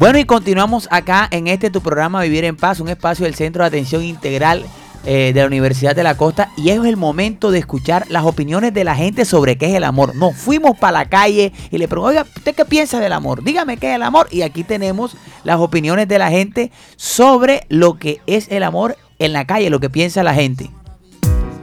Bueno, 0.04 0.18
y 0.18 0.24
continuamos 0.26 0.86
acá 0.90 1.26
en 1.30 1.46
este 1.46 1.70
tu 1.70 1.80
programa 1.80 2.20
Vivir 2.20 2.44
en 2.44 2.56
Paz, 2.56 2.78
un 2.78 2.90
espacio 2.90 3.24
del 3.24 3.34
Centro 3.34 3.64
de 3.64 3.68
Atención 3.68 4.04
Integral 4.04 4.62
eh, 5.06 5.32
de 5.32 5.40
la 5.40 5.46
Universidad 5.46 5.96
de 5.96 6.02
la 6.02 6.14
Costa. 6.14 6.50
Y 6.58 6.68
es 6.68 6.84
el 6.84 6.98
momento 6.98 7.50
de 7.50 7.60
escuchar 7.60 8.04
las 8.10 8.24
opiniones 8.24 8.74
de 8.74 8.84
la 8.84 8.96
gente 8.96 9.24
sobre 9.24 9.56
qué 9.56 9.64
es 9.64 9.74
el 9.74 9.82
amor. 9.82 10.14
Nos 10.14 10.36
fuimos 10.36 10.76
para 10.76 10.92
la 10.92 11.08
calle 11.08 11.54
y 11.70 11.78
le 11.78 11.88
preguntamos, 11.88 12.20
oiga, 12.20 12.36
¿usted 12.36 12.54
qué 12.54 12.66
piensa 12.66 13.00
del 13.00 13.14
amor? 13.14 13.42
Dígame 13.42 13.78
qué 13.78 13.88
es 13.88 13.96
el 13.96 14.02
amor. 14.02 14.28
Y 14.30 14.42
aquí 14.42 14.62
tenemos 14.62 15.16
las 15.42 15.58
opiniones 15.58 16.06
de 16.06 16.18
la 16.18 16.28
gente 16.28 16.70
sobre 16.96 17.64
lo 17.70 17.98
que 17.98 18.20
es 18.26 18.48
el 18.50 18.62
amor 18.62 18.98
en 19.18 19.32
la 19.32 19.46
calle, 19.46 19.70
lo 19.70 19.80
que 19.80 19.88
piensa 19.88 20.22
la 20.22 20.34
gente. 20.34 20.68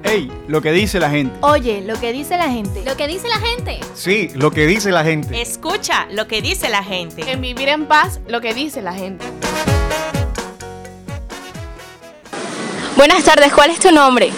Ey, 0.04 0.32
lo 0.48 0.62
que 0.62 0.72
dice 0.72 1.00
la 1.00 1.10
gente. 1.10 1.34
Oye, 1.42 1.82
lo 1.82 2.00
que 2.00 2.12
dice 2.12 2.38
la 2.38 2.50
gente. 2.50 2.84
Lo 2.86 2.98
que 2.98 3.08
dice 3.08 3.28
la 3.28 3.38
gente. 3.38 3.80
Sí, 3.96 4.30
lo 4.34 4.52
que 4.52 4.66
dice 4.66 4.92
la 4.92 5.04
gente. 5.04 5.42
Escucha 5.42 6.08
lo 6.12 6.28
que 6.28 6.42
dice 6.42 6.70
la 6.70 6.84
gente. 6.84 7.30
En 7.32 7.42
vivir 7.42 7.70
en 7.70 7.86
paz, 7.86 8.20
lo 8.28 8.42
que 8.42 8.54
dice 8.54 8.82
la 8.82 8.94
gente. 8.94 9.26
Buenas 12.98 13.24
tardes, 13.24 13.54
¿cuál 13.54 13.70
es 13.72 13.80
tu 13.80 13.92
nombre? 13.92 14.32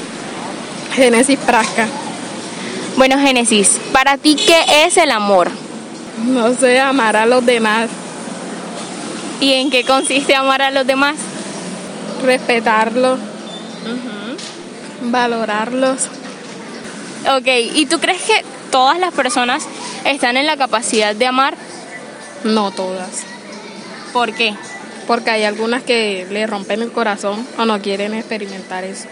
Génesis 0.94 1.40
Prasca. 1.40 1.88
Bueno, 2.98 3.18
Génesis, 3.18 3.80
para 3.92 4.18
ti, 4.18 4.36
¿qué 4.36 4.86
es 4.86 4.98
el 4.98 5.12
amor? 5.12 5.50
No 6.26 6.54
sé, 6.54 6.80
amar 6.80 7.16
a 7.16 7.26
los 7.26 7.46
demás, 7.46 7.90
¿Y 9.42 9.54
en 9.54 9.72
qué 9.72 9.84
consiste 9.84 10.36
amar 10.36 10.62
a 10.62 10.72
los 10.72 10.86
demás? 10.88 11.18
respetarlos, 12.24 13.20
valorarlos. 15.12 16.08
Ok, 17.36 17.48
¿y 17.76 17.86
tú 17.86 18.00
crees 18.00 18.22
que 18.22 18.44
todas 18.72 19.00
las 19.00 19.14
personas 19.14 19.66
están 20.06 20.38
en 20.38 20.46
la 20.46 20.58
capacidad 20.58 21.16
de 21.16 21.26
amar? 21.26 21.56
No 22.44 22.72
todas. 22.72 23.24
¿Por 24.12 24.34
qué? 24.34 24.54
Porque 25.08 25.32
hay 25.32 25.44
algunas 25.44 25.84
que 25.84 26.28
le 26.30 26.46
rompen 26.48 26.82
el 26.82 26.92
corazón 26.92 27.46
o 27.58 27.66
no 27.66 27.82
quieren 27.82 28.14
experimentar 28.14 28.84
eso. 28.84 29.06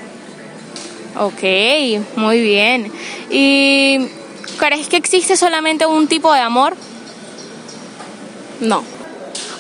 Ok, 1.18 1.44
muy 2.16 2.42
bien. 2.42 2.92
¿Y 3.30 4.08
crees 4.58 4.88
que 4.88 4.98
existe 4.98 5.36
solamente 5.36 5.86
un 5.86 6.08
tipo 6.08 6.34
de 6.34 6.40
amor? 6.40 6.76
No. 8.60 8.84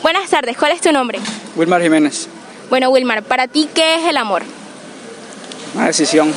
Buenas 0.01 0.29
tardes, 0.29 0.57
¿cuál 0.57 0.71
es 0.71 0.81
tu 0.81 0.91
nombre? 0.91 1.19
Wilmar 1.55 1.81
Jiménez, 1.81 2.27
Bueno, 2.69 2.89
Wilmar, 2.89 3.23
para 3.23 3.47
ti, 3.47 3.69
¿qué 3.73 3.95
es 3.95 4.05
el 4.05 4.17
amor? 4.17 4.43
Una 5.75 5.87
decisión. 5.87 6.33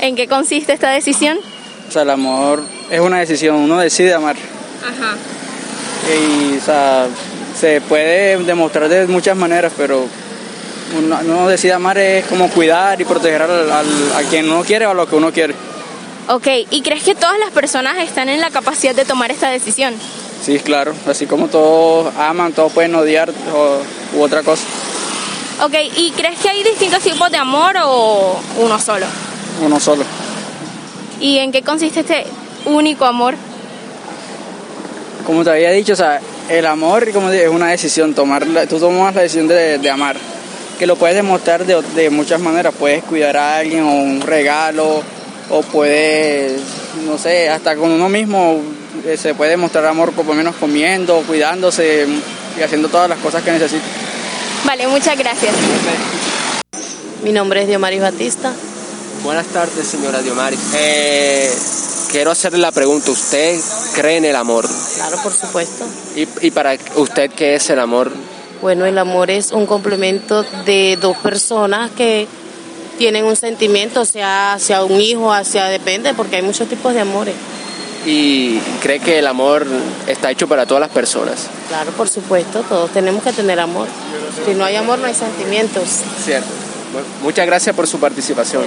¿En 0.00 0.14
qué 0.16 0.28
consiste 0.28 0.72
esta 0.72 0.90
decisión? 0.90 1.38
O 1.88 1.92
sea, 1.92 2.02
el 2.02 2.10
amor 2.10 2.62
es 2.90 3.00
una 3.00 3.18
decisión, 3.18 3.56
uno 3.56 3.78
decide 3.78 4.14
amar. 4.14 4.36
Ajá. 4.36 5.16
Y, 6.14 6.56
o 6.58 6.60
sea, 6.60 7.06
se 7.58 7.80
puede 7.80 8.36
demostrar 8.44 8.88
de 8.88 9.06
muchas 9.06 9.36
maneras, 9.36 9.72
pero 9.76 10.06
uno, 10.98 11.18
uno 11.24 11.48
decide 11.48 11.72
amar 11.72 11.98
es 11.98 12.24
como 12.26 12.48
cuidar 12.50 13.00
y 13.00 13.04
proteger 13.04 13.42
al- 13.42 13.70
al- 13.72 14.12
a 14.16 14.22
quien 14.28 14.50
uno 14.50 14.62
quiere 14.62 14.86
o 14.86 14.90
a 14.90 14.94
lo 14.94 15.06
que 15.08 15.16
uno 15.16 15.32
quiere. 15.32 15.54
Ok, 16.28 16.46
¿y 16.70 16.82
crees 16.82 17.02
que 17.02 17.14
todas 17.14 17.38
las 17.38 17.50
personas 17.50 17.98
están 17.98 18.28
en 18.28 18.40
la 18.40 18.50
capacidad 18.50 18.94
de 18.94 19.04
tomar 19.04 19.30
esta 19.30 19.48
decisión? 19.50 19.94
Sí, 20.44 20.58
claro, 20.60 20.92
así 21.08 21.26
como 21.26 21.48
todos 21.48 22.14
aman, 22.16 22.52
todos 22.52 22.72
pueden 22.72 22.94
odiar 22.94 23.30
o, 23.54 23.78
u 24.16 24.22
otra 24.22 24.42
cosa, 24.42 24.62
Ok, 25.62 25.74
¿y 25.96 26.12
crees 26.12 26.38
que 26.38 26.48
hay 26.48 26.62
distintos 26.62 27.02
tipos 27.02 27.30
de 27.30 27.36
amor 27.36 27.74
o 27.84 28.38
uno 28.58 28.78
solo? 28.78 29.06
uno 29.64 29.80
solo. 29.80 30.04
¿Y 31.20 31.38
en 31.38 31.50
qué 31.50 31.62
consiste 31.62 32.00
este 32.00 32.24
único 32.66 33.04
amor? 33.04 33.34
Como 35.26 35.42
te 35.42 35.50
había 35.50 35.70
dicho, 35.72 35.94
o 35.94 35.96
sea, 35.96 36.20
el 36.48 36.64
amor 36.64 37.10
como 37.12 37.30
es 37.30 37.48
una 37.48 37.68
decisión, 37.68 38.14
tomar 38.14 38.46
la- 38.46 38.66
tú 38.66 38.78
tomas 38.78 39.14
la 39.14 39.22
decisión 39.22 39.48
de, 39.48 39.78
de 39.78 39.90
amar, 39.90 40.16
que 40.78 40.86
lo 40.86 40.94
puedes 40.96 41.16
demostrar 41.16 41.66
de, 41.66 41.82
de 41.96 42.08
muchas 42.10 42.40
maneras, 42.40 42.72
puedes 42.78 43.02
cuidar 43.02 43.36
a 43.36 43.56
alguien 43.58 43.82
o 43.82 43.96
un 43.96 44.20
regalo, 44.20 45.02
o 45.50 45.62
puedes, 45.62 46.60
no 47.04 47.18
sé, 47.18 47.48
hasta 47.48 47.74
con 47.74 47.90
uno 47.90 48.08
mismo 48.08 48.60
eh, 49.04 49.16
se 49.16 49.34
puede 49.34 49.50
demostrar 49.52 49.86
amor 49.86 50.12
por 50.12 50.24
lo 50.24 50.34
menos 50.34 50.54
comiendo, 50.56 51.16
cuidándose 51.26 52.06
y 52.56 52.62
haciendo 52.62 52.88
todas 52.88 53.08
las 53.08 53.18
cosas 53.18 53.42
que 53.42 53.50
necesita. 53.50 53.82
Vale, 54.64 54.86
muchas 54.88 55.18
gracias. 55.18 55.54
Mi 57.22 57.32
nombre 57.32 57.62
es 57.62 57.68
Diomaris 57.68 58.00
Batista. 58.00 58.52
Buenas 59.24 59.46
tardes, 59.46 59.86
señora 59.86 60.22
Diomaris. 60.22 60.60
Eh, 60.74 61.50
quiero 62.10 62.30
hacerle 62.30 62.58
la 62.58 62.72
pregunta, 62.72 63.10
¿usted 63.10 63.58
cree 63.94 64.18
en 64.18 64.24
el 64.24 64.36
amor? 64.36 64.68
Claro, 64.96 65.16
por 65.22 65.32
supuesto. 65.32 65.84
¿Y, 66.14 66.28
y 66.46 66.50
para 66.50 66.76
usted 66.96 67.30
qué 67.32 67.56
es 67.56 67.70
el 67.70 67.80
amor? 67.80 68.12
Bueno, 68.62 68.86
el 68.86 68.98
amor 68.98 69.30
es 69.30 69.52
un 69.52 69.66
complemento 69.66 70.44
de 70.64 70.98
dos 71.00 71.16
personas 71.18 71.90
que 71.92 72.26
tienen 72.98 73.24
un 73.24 73.36
sentimiento, 73.36 74.04
sea 74.04 74.54
hacia 74.54 74.82
un 74.84 75.00
hijo, 75.00 75.32
hacia 75.32 75.66
depende, 75.66 76.14
porque 76.14 76.36
hay 76.36 76.42
muchos 76.42 76.68
tipos 76.68 76.92
de 76.92 77.00
amores. 77.00 77.34
¿Y 78.06 78.58
cree 78.82 79.00
que 79.00 79.18
el 79.18 79.26
amor 79.26 79.66
está 80.06 80.30
hecho 80.30 80.48
para 80.48 80.66
todas 80.66 80.80
las 80.80 80.90
personas? 80.90 81.50
Claro, 81.68 81.90
por 81.92 82.08
supuesto, 82.08 82.62
todos 82.62 82.90
tenemos 82.92 83.22
que 83.22 83.32
tener 83.32 83.58
amor. 83.60 83.88
Si 84.46 84.54
no 84.54 84.64
hay 84.64 84.76
amor, 84.76 84.98
no 84.98 85.06
hay 85.06 85.14
sentimientos. 85.14 86.02
Cierto. 86.24 86.48
Bueno, 86.92 87.06
muchas 87.22 87.46
gracias 87.46 87.74
por 87.74 87.86
su 87.86 87.98
participación. 87.98 88.64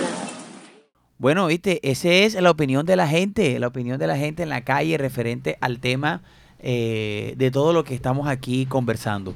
Bueno, 1.21 1.45
viste, 1.45 1.79
esa 1.84 2.09
es 2.09 2.34
la 2.34 2.49
opinión 2.49 2.86
de 2.86 2.95
la 2.95 3.07
gente, 3.07 3.59
la 3.59 3.67
opinión 3.67 3.99
de 3.99 4.07
la 4.07 4.17
gente 4.17 4.41
en 4.41 4.49
la 4.49 4.61
calle 4.61 4.97
referente 4.97 5.55
al 5.61 5.79
tema 5.79 6.23
eh, 6.57 7.36
de 7.38 7.51
todo 7.51 7.73
lo 7.73 7.84
que 7.84 7.93
estamos 7.93 8.27
aquí 8.27 8.65
conversando. 8.65 9.36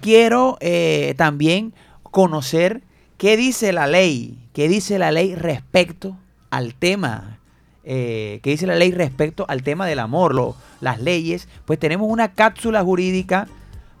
Quiero 0.00 0.56
eh, 0.60 1.14
también 1.16 1.74
conocer 2.04 2.82
qué 3.18 3.36
dice 3.36 3.72
la 3.72 3.88
ley, 3.88 4.38
qué 4.52 4.68
dice 4.68 4.98
la 4.98 5.10
ley 5.10 5.34
respecto 5.34 6.16
al 6.50 6.74
tema, 6.74 7.39
eh, 7.84 8.40
qué 8.42 8.50
dice 8.50 8.66
la 8.66 8.76
ley 8.76 8.92
respecto 8.92 9.44
al 9.48 9.62
tema 9.62 9.86
del 9.86 9.98
amor, 10.00 10.34
lo- 10.34 10.56
las 10.80 11.00
leyes. 11.00 11.48
Pues 11.64 11.78
tenemos 11.78 12.08
una 12.10 12.32
cápsula 12.34 12.82
jurídica 12.82 13.48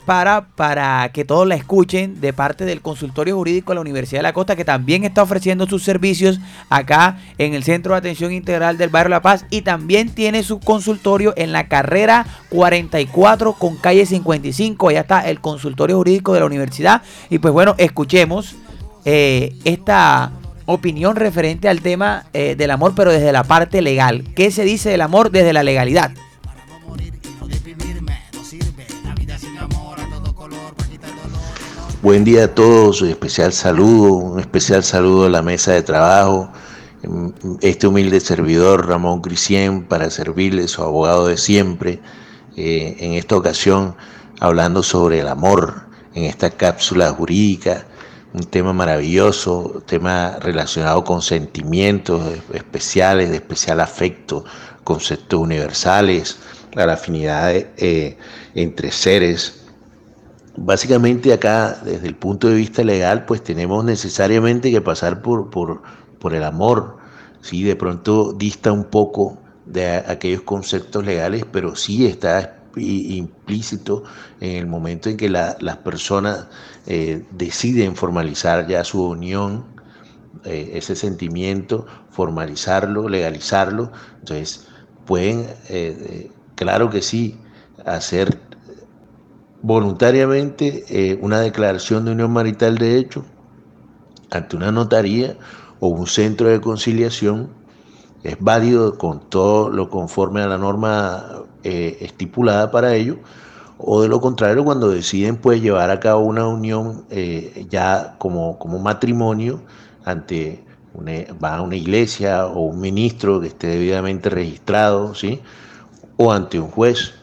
para, 0.06 0.48
para 0.56 1.10
que 1.12 1.24
todos 1.26 1.46
la 1.46 1.54
escuchen 1.54 2.20
de 2.22 2.32
parte 2.32 2.64
del 2.64 2.80
consultorio 2.80 3.36
jurídico 3.36 3.70
de 3.72 3.74
la 3.76 3.80
Universidad 3.82 4.20
de 4.20 4.24
la 4.24 4.32
Costa, 4.32 4.56
que 4.56 4.64
también 4.64 5.04
está 5.04 5.22
ofreciendo 5.22 5.66
sus 5.66 5.82
servicios 5.84 6.40
acá 6.70 7.18
en 7.38 7.52
el 7.54 7.62
Centro 7.64 7.92
de 7.92 7.98
Atención 7.98 8.32
Integral 8.32 8.78
del 8.78 8.88
Barrio 8.88 9.10
La 9.10 9.22
Paz 9.22 9.44
y 9.50 9.60
también 9.60 10.08
tiene 10.10 10.42
su 10.42 10.58
consultorio 10.58 11.34
en 11.36 11.52
la 11.52 11.68
carrera 11.68 12.26
44 12.48 13.52
con 13.52 13.76
calle 13.76 14.06
55. 14.06 14.88
Allá 14.88 15.00
está 15.00 15.28
el 15.28 15.40
consultorio 15.40 15.96
jurídico 15.98 16.32
de 16.32 16.40
la 16.40 16.46
universidad. 16.46 17.02
Y 17.28 17.38
pues 17.38 17.52
bueno, 17.52 17.74
escuchemos 17.78 18.56
eh, 19.04 19.54
esta 19.64 20.32
opinión 20.70 21.16
referente 21.16 21.68
al 21.68 21.80
tema 21.80 22.26
eh, 22.32 22.54
del 22.56 22.70
amor, 22.70 22.92
pero 22.94 23.12
desde 23.12 23.32
la 23.32 23.44
parte 23.44 23.82
legal. 23.82 24.24
¿Qué 24.34 24.50
se 24.50 24.64
dice 24.64 24.90
del 24.90 25.00
amor 25.00 25.30
desde 25.30 25.52
la 25.52 25.62
legalidad? 25.62 26.12
Buen 32.02 32.24
día 32.24 32.44
a 32.44 32.54
todos, 32.54 33.02
un 33.02 33.10
especial 33.10 33.52
saludo, 33.52 34.14
un 34.14 34.40
especial 34.40 34.82
saludo 34.82 35.26
a 35.26 35.28
la 35.28 35.42
mesa 35.42 35.72
de 35.72 35.82
trabajo. 35.82 36.50
Este 37.60 37.86
humilde 37.86 38.20
servidor 38.20 38.88
Ramón 38.88 39.20
Crisien 39.20 39.84
para 39.84 40.10
servirle 40.10 40.66
su 40.68 40.82
abogado 40.82 41.26
de 41.26 41.36
siempre. 41.36 42.00
eh, 42.56 42.96
en 43.00 43.12
esta 43.12 43.36
ocasión 43.36 43.96
hablando 44.40 44.82
sobre 44.82 45.20
el 45.20 45.28
amor 45.28 45.90
en 46.14 46.24
esta 46.24 46.50
cápsula 46.50 47.10
jurídica, 47.10 47.86
un 48.32 48.44
tema 48.44 48.72
maravilloso, 48.72 49.82
tema 49.86 50.38
relacionado 50.40 51.02
con 51.04 51.20
sentimientos 51.22 52.22
especiales, 52.52 53.30
de 53.30 53.36
especial 53.36 53.80
afecto, 53.80 54.44
conceptos 54.84 55.40
universales, 55.40 56.38
la 56.74 56.92
afinidad 56.92 57.52
eh, 57.54 58.16
entre 58.54 58.92
seres. 58.92 59.66
Básicamente 60.56 61.32
acá, 61.32 61.80
desde 61.84 62.08
el 62.08 62.16
punto 62.16 62.48
de 62.48 62.54
vista 62.54 62.82
legal, 62.84 63.24
pues 63.24 63.42
tenemos 63.42 63.84
necesariamente 63.84 64.70
que 64.70 64.80
pasar 64.80 65.22
por, 65.22 65.50
por, 65.50 65.82
por 66.18 66.34
el 66.34 66.44
amor. 66.44 66.98
Sí, 67.40 67.62
de 67.62 67.76
pronto 67.76 68.32
dista 68.32 68.72
un 68.72 68.84
poco 68.84 69.38
de 69.64 69.88
aquellos 69.88 70.42
conceptos 70.42 71.04
legales, 71.04 71.44
pero 71.50 71.76
sí 71.76 72.06
está 72.06 72.56
implícito 72.76 74.04
en 74.40 74.56
el 74.56 74.66
momento 74.66 75.08
en 75.08 75.16
que 75.16 75.28
la- 75.28 75.56
las 75.60 75.78
personas 75.78 76.46
eh, 76.92 77.24
deciden 77.30 77.94
formalizar 77.94 78.66
ya 78.66 78.82
su 78.82 79.10
unión, 79.10 79.64
eh, 80.44 80.72
ese 80.74 80.96
sentimiento, 80.96 81.86
formalizarlo, 82.10 83.08
legalizarlo. 83.08 83.92
Entonces, 84.18 84.66
pueden, 85.06 85.46
eh, 85.68 86.32
claro 86.56 86.90
que 86.90 87.00
sí, 87.00 87.38
hacer 87.86 88.40
voluntariamente 89.62 91.16
una 91.22 91.38
declaración 91.38 92.06
de 92.06 92.10
unión 92.10 92.32
marital 92.32 92.76
de 92.76 92.98
hecho 92.98 93.24
ante 94.30 94.56
una 94.56 94.72
notaría 94.72 95.36
o 95.78 95.88
un 95.88 96.08
centro 96.08 96.48
de 96.48 96.60
conciliación 96.60 97.50
es 98.24 98.36
válido 98.40 98.98
con 98.98 99.30
todo 99.30 99.68
lo 99.68 99.90
conforme 99.90 100.42
a 100.42 100.48
la 100.48 100.58
norma 100.58 101.44
estipulada 101.62 102.70
para 102.72 102.94
ello 102.96 103.18
o 103.82 104.02
de 104.02 104.08
lo 104.08 104.20
contrario 104.20 104.64
cuando 104.64 104.90
deciden 104.90 105.36
pues 105.36 105.62
llevar 105.62 105.90
a 105.90 106.00
cabo 106.00 106.20
una 106.20 106.46
unión 106.46 107.04
eh, 107.10 107.66
ya 107.70 108.16
como, 108.18 108.58
como 108.58 108.78
matrimonio 108.78 109.62
ante 110.04 110.64
una, 110.94 111.12
va 111.42 111.56
a 111.56 111.62
una 111.62 111.76
iglesia 111.76 112.46
o 112.46 112.60
un 112.62 112.80
ministro 112.80 113.40
que 113.40 113.48
esté 113.48 113.68
debidamente 113.68 114.28
registrado 114.28 115.14
¿sí? 115.14 115.40
o 116.16 116.32
ante 116.32 116.60
un 116.60 116.70
juez 116.70 117.14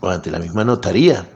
o 0.00 0.10
ante 0.10 0.30
la 0.30 0.38
misma 0.38 0.64
notaría. 0.64 1.26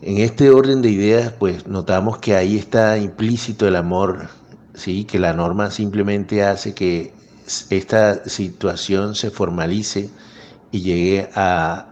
En 0.00 0.18
este 0.18 0.50
orden 0.50 0.82
de 0.82 0.90
ideas, 0.90 1.32
pues 1.32 1.66
notamos 1.66 2.18
que 2.18 2.36
ahí 2.36 2.56
está 2.56 2.98
implícito 2.98 3.66
el 3.66 3.74
amor, 3.74 4.28
¿sí? 4.74 5.04
que 5.04 5.18
la 5.18 5.32
norma 5.32 5.70
simplemente 5.70 6.44
hace 6.44 6.74
que 6.74 7.12
esta 7.70 8.28
situación 8.28 9.14
se 9.14 9.30
formalice 9.30 10.10
y 10.70 10.82
llegue 10.82 11.30
a, 11.34 11.87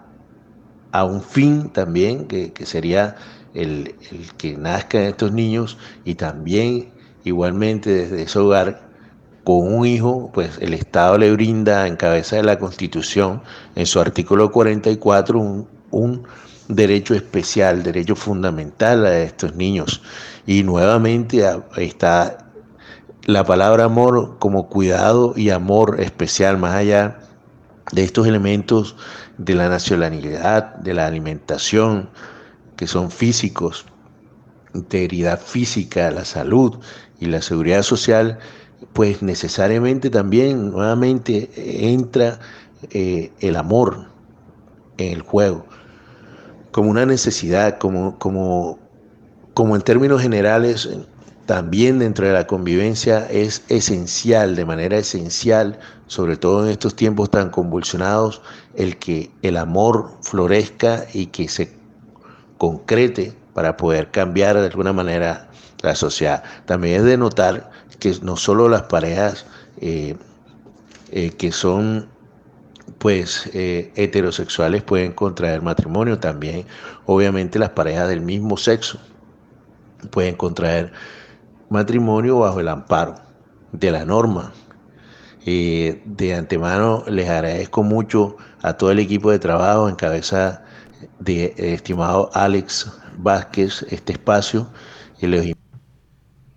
a 0.98 1.04
un 1.04 1.22
fin 1.22 1.70
también, 1.70 2.26
que, 2.26 2.52
que 2.52 2.66
sería 2.66 3.16
el, 3.54 3.94
el 4.10 4.32
que 4.36 4.56
nazcan 4.56 5.02
estos 5.02 5.32
niños 5.32 5.78
y 6.04 6.14
también 6.14 6.90
igualmente 7.24 7.90
desde 7.90 8.22
ese 8.22 8.38
hogar 8.38 8.86
con 9.44 9.72
un 9.72 9.86
hijo, 9.86 10.30
pues 10.32 10.58
el 10.60 10.74
Estado 10.74 11.18
le 11.18 11.30
brinda 11.32 11.86
en 11.86 11.96
cabeza 11.96 12.36
de 12.36 12.42
la 12.42 12.58
Constitución, 12.58 13.42
en 13.74 13.86
su 13.86 14.00
artículo 14.00 14.50
44, 14.50 15.38
un, 15.38 15.68
un 15.90 16.22
derecho 16.68 17.14
especial, 17.14 17.82
derecho 17.82 18.16
fundamental 18.16 19.06
a 19.06 19.18
estos 19.18 19.54
niños. 19.54 20.02
Y 20.46 20.64
nuevamente 20.64 21.44
está 21.76 22.38
la 23.24 23.44
palabra 23.44 23.84
amor 23.84 24.36
como 24.38 24.68
cuidado 24.68 25.34
y 25.36 25.50
amor 25.50 26.00
especial, 26.00 26.58
más 26.58 26.74
allá 26.74 27.18
de 27.92 28.04
estos 28.04 28.26
elementos 28.26 28.96
de 29.38 29.54
la 29.54 29.68
nacionalidad, 29.68 30.74
de 30.76 30.94
la 30.94 31.06
alimentación, 31.06 32.10
que 32.76 32.86
son 32.86 33.10
físicos, 33.10 33.86
integridad 34.74 35.40
física, 35.40 36.10
la 36.10 36.24
salud 36.24 36.78
y 37.20 37.26
la 37.26 37.40
seguridad 37.42 37.82
social, 37.82 38.38
pues 38.92 39.22
necesariamente 39.22 40.10
también 40.10 40.70
nuevamente 40.70 41.50
entra 41.92 42.38
eh, 42.90 43.32
el 43.40 43.56
amor 43.56 44.06
en 44.98 45.12
el 45.12 45.22
juego, 45.22 45.66
como 46.72 46.90
una 46.90 47.06
necesidad, 47.06 47.78
como, 47.78 48.18
como, 48.18 48.78
como 49.54 49.76
en 49.76 49.82
términos 49.82 50.20
generales, 50.20 50.88
también 51.46 52.00
dentro 52.00 52.26
de 52.26 52.32
la 52.32 52.46
convivencia 52.46 53.26
es 53.30 53.62
esencial, 53.68 54.56
de 54.56 54.64
manera 54.64 54.98
esencial, 54.98 55.78
sobre 56.08 56.36
todo 56.36 56.64
en 56.64 56.70
estos 56.70 56.96
tiempos 56.96 57.30
tan 57.30 57.50
convulsionados, 57.50 58.42
el 58.74 58.96
que 58.98 59.30
el 59.42 59.56
amor 59.56 60.10
florezca 60.22 61.06
y 61.12 61.26
que 61.26 61.48
se 61.48 61.72
concrete 62.58 63.32
para 63.54 63.76
poder 63.76 64.10
cambiar 64.10 64.58
de 64.58 64.66
alguna 64.66 64.92
manera 64.92 65.48
la 65.82 65.94
sociedad. 65.94 66.42
También 66.64 66.96
es 66.96 67.04
de 67.04 67.16
notar 67.16 67.70
que 68.00 68.14
no 68.22 68.36
solo 68.36 68.68
las 68.68 68.82
parejas 68.82 69.46
eh, 69.80 70.16
eh, 71.12 71.30
que 71.30 71.52
son 71.52 72.08
pues 72.98 73.48
eh, 73.52 73.92
heterosexuales 73.94 74.82
pueden 74.82 75.12
contraer 75.12 75.62
matrimonio, 75.62 76.18
también 76.18 76.64
obviamente 77.04 77.58
las 77.58 77.70
parejas 77.70 78.08
del 78.08 78.20
mismo 78.20 78.56
sexo 78.56 78.98
pueden 80.10 80.34
contraer 80.34 80.92
matrimonio 81.70 82.40
bajo 82.40 82.60
el 82.60 82.68
amparo 82.68 83.14
de 83.72 83.90
la 83.90 84.04
norma. 84.04 84.52
de 85.44 86.34
antemano 86.36 87.04
les 87.06 87.28
agradezco 87.28 87.82
mucho 87.82 88.36
a 88.62 88.72
todo 88.74 88.90
el 88.90 88.98
equipo 88.98 89.30
de 89.30 89.38
trabajo 89.38 89.88
en 89.88 89.94
cabeza 89.94 90.62
de 91.20 91.54
estimado 91.56 92.30
Alex 92.34 92.90
Vázquez 93.18 93.86
este 93.90 94.14
espacio 94.14 94.68
y 95.20 95.26
les 95.26 95.54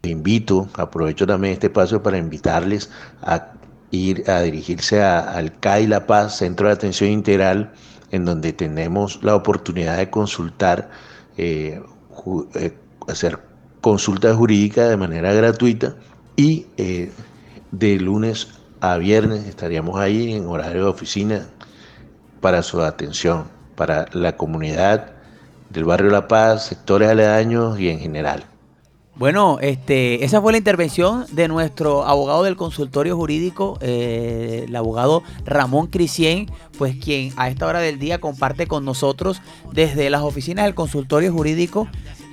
invito, 0.04 0.68
aprovecho 0.74 1.28
también 1.28 1.54
este 1.54 1.68
espacio 1.68 2.02
para 2.02 2.18
invitarles 2.18 2.90
a 3.22 3.54
ir 3.92 4.30
a 4.30 4.42
dirigirse 4.42 5.02
al 5.02 5.60
CAI 5.60 5.88
La 5.88 6.06
Paz, 6.06 6.38
Centro 6.38 6.68
de 6.68 6.74
Atención 6.74 7.10
Integral, 7.10 7.74
en 8.12 8.26
donde 8.26 8.54
tenemos 8.54 9.24
la 9.24 9.36
oportunidad 9.36 9.98
de 9.98 10.10
consultar, 10.10 10.90
eh, 11.38 11.82
eh, 12.56 12.78
hacer 13.08 13.40
consultas 13.82 14.36
jurídicas 14.36 14.90
de 14.90 14.98
manera 14.98 15.34
gratuita 15.34 15.96
y 16.36 16.68
eh, 16.78 17.12
de 17.72 18.00
lunes 18.00 18.48
a 18.82 18.98
viernes 18.98 19.46
estaríamos 19.46 20.00
ahí 20.00 20.34
en 20.34 20.48
horario 20.48 20.84
de 20.84 20.90
oficina 20.90 21.48
para 22.42 22.64
su 22.64 22.82
atención, 22.82 23.46
para 23.76 24.06
la 24.14 24.38
comunidad 24.38 25.12
del 25.70 25.86
barrio 25.86 26.10
La 26.10 26.28
Paz, 26.28 26.68
sectores 26.68 27.10
aledaños 27.10 27.80
y 27.80 27.90
en 27.90 28.00
general. 28.00 28.46
Bueno, 29.20 29.58
este, 29.60 30.24
esa 30.24 30.42
fue 30.42 30.54
la 30.54 30.58
intervención 30.58 31.26
de 31.34 31.50
nuestro 31.50 32.06
abogado 32.06 32.44
del 32.44 32.56
consultorio 32.56 33.18
jurídico, 33.18 33.78
eh, 33.82 34.64
el 34.66 34.76
abogado 34.78 35.24
Ramón 35.44 35.88
Crisien, 35.88 36.50
pues 36.78 36.96
quien 36.96 37.34
a 37.36 37.50
esta 37.50 37.68
hora 37.68 37.82
del 37.82 38.00
día 38.00 38.22
comparte 38.22 38.66
con 38.66 38.86
nosotros 38.86 39.42
desde 39.74 40.10
las 40.10 40.22
oficinas 40.22 40.64
del 40.64 40.74
consultorio 40.74 41.34
jurídico. 41.34 41.90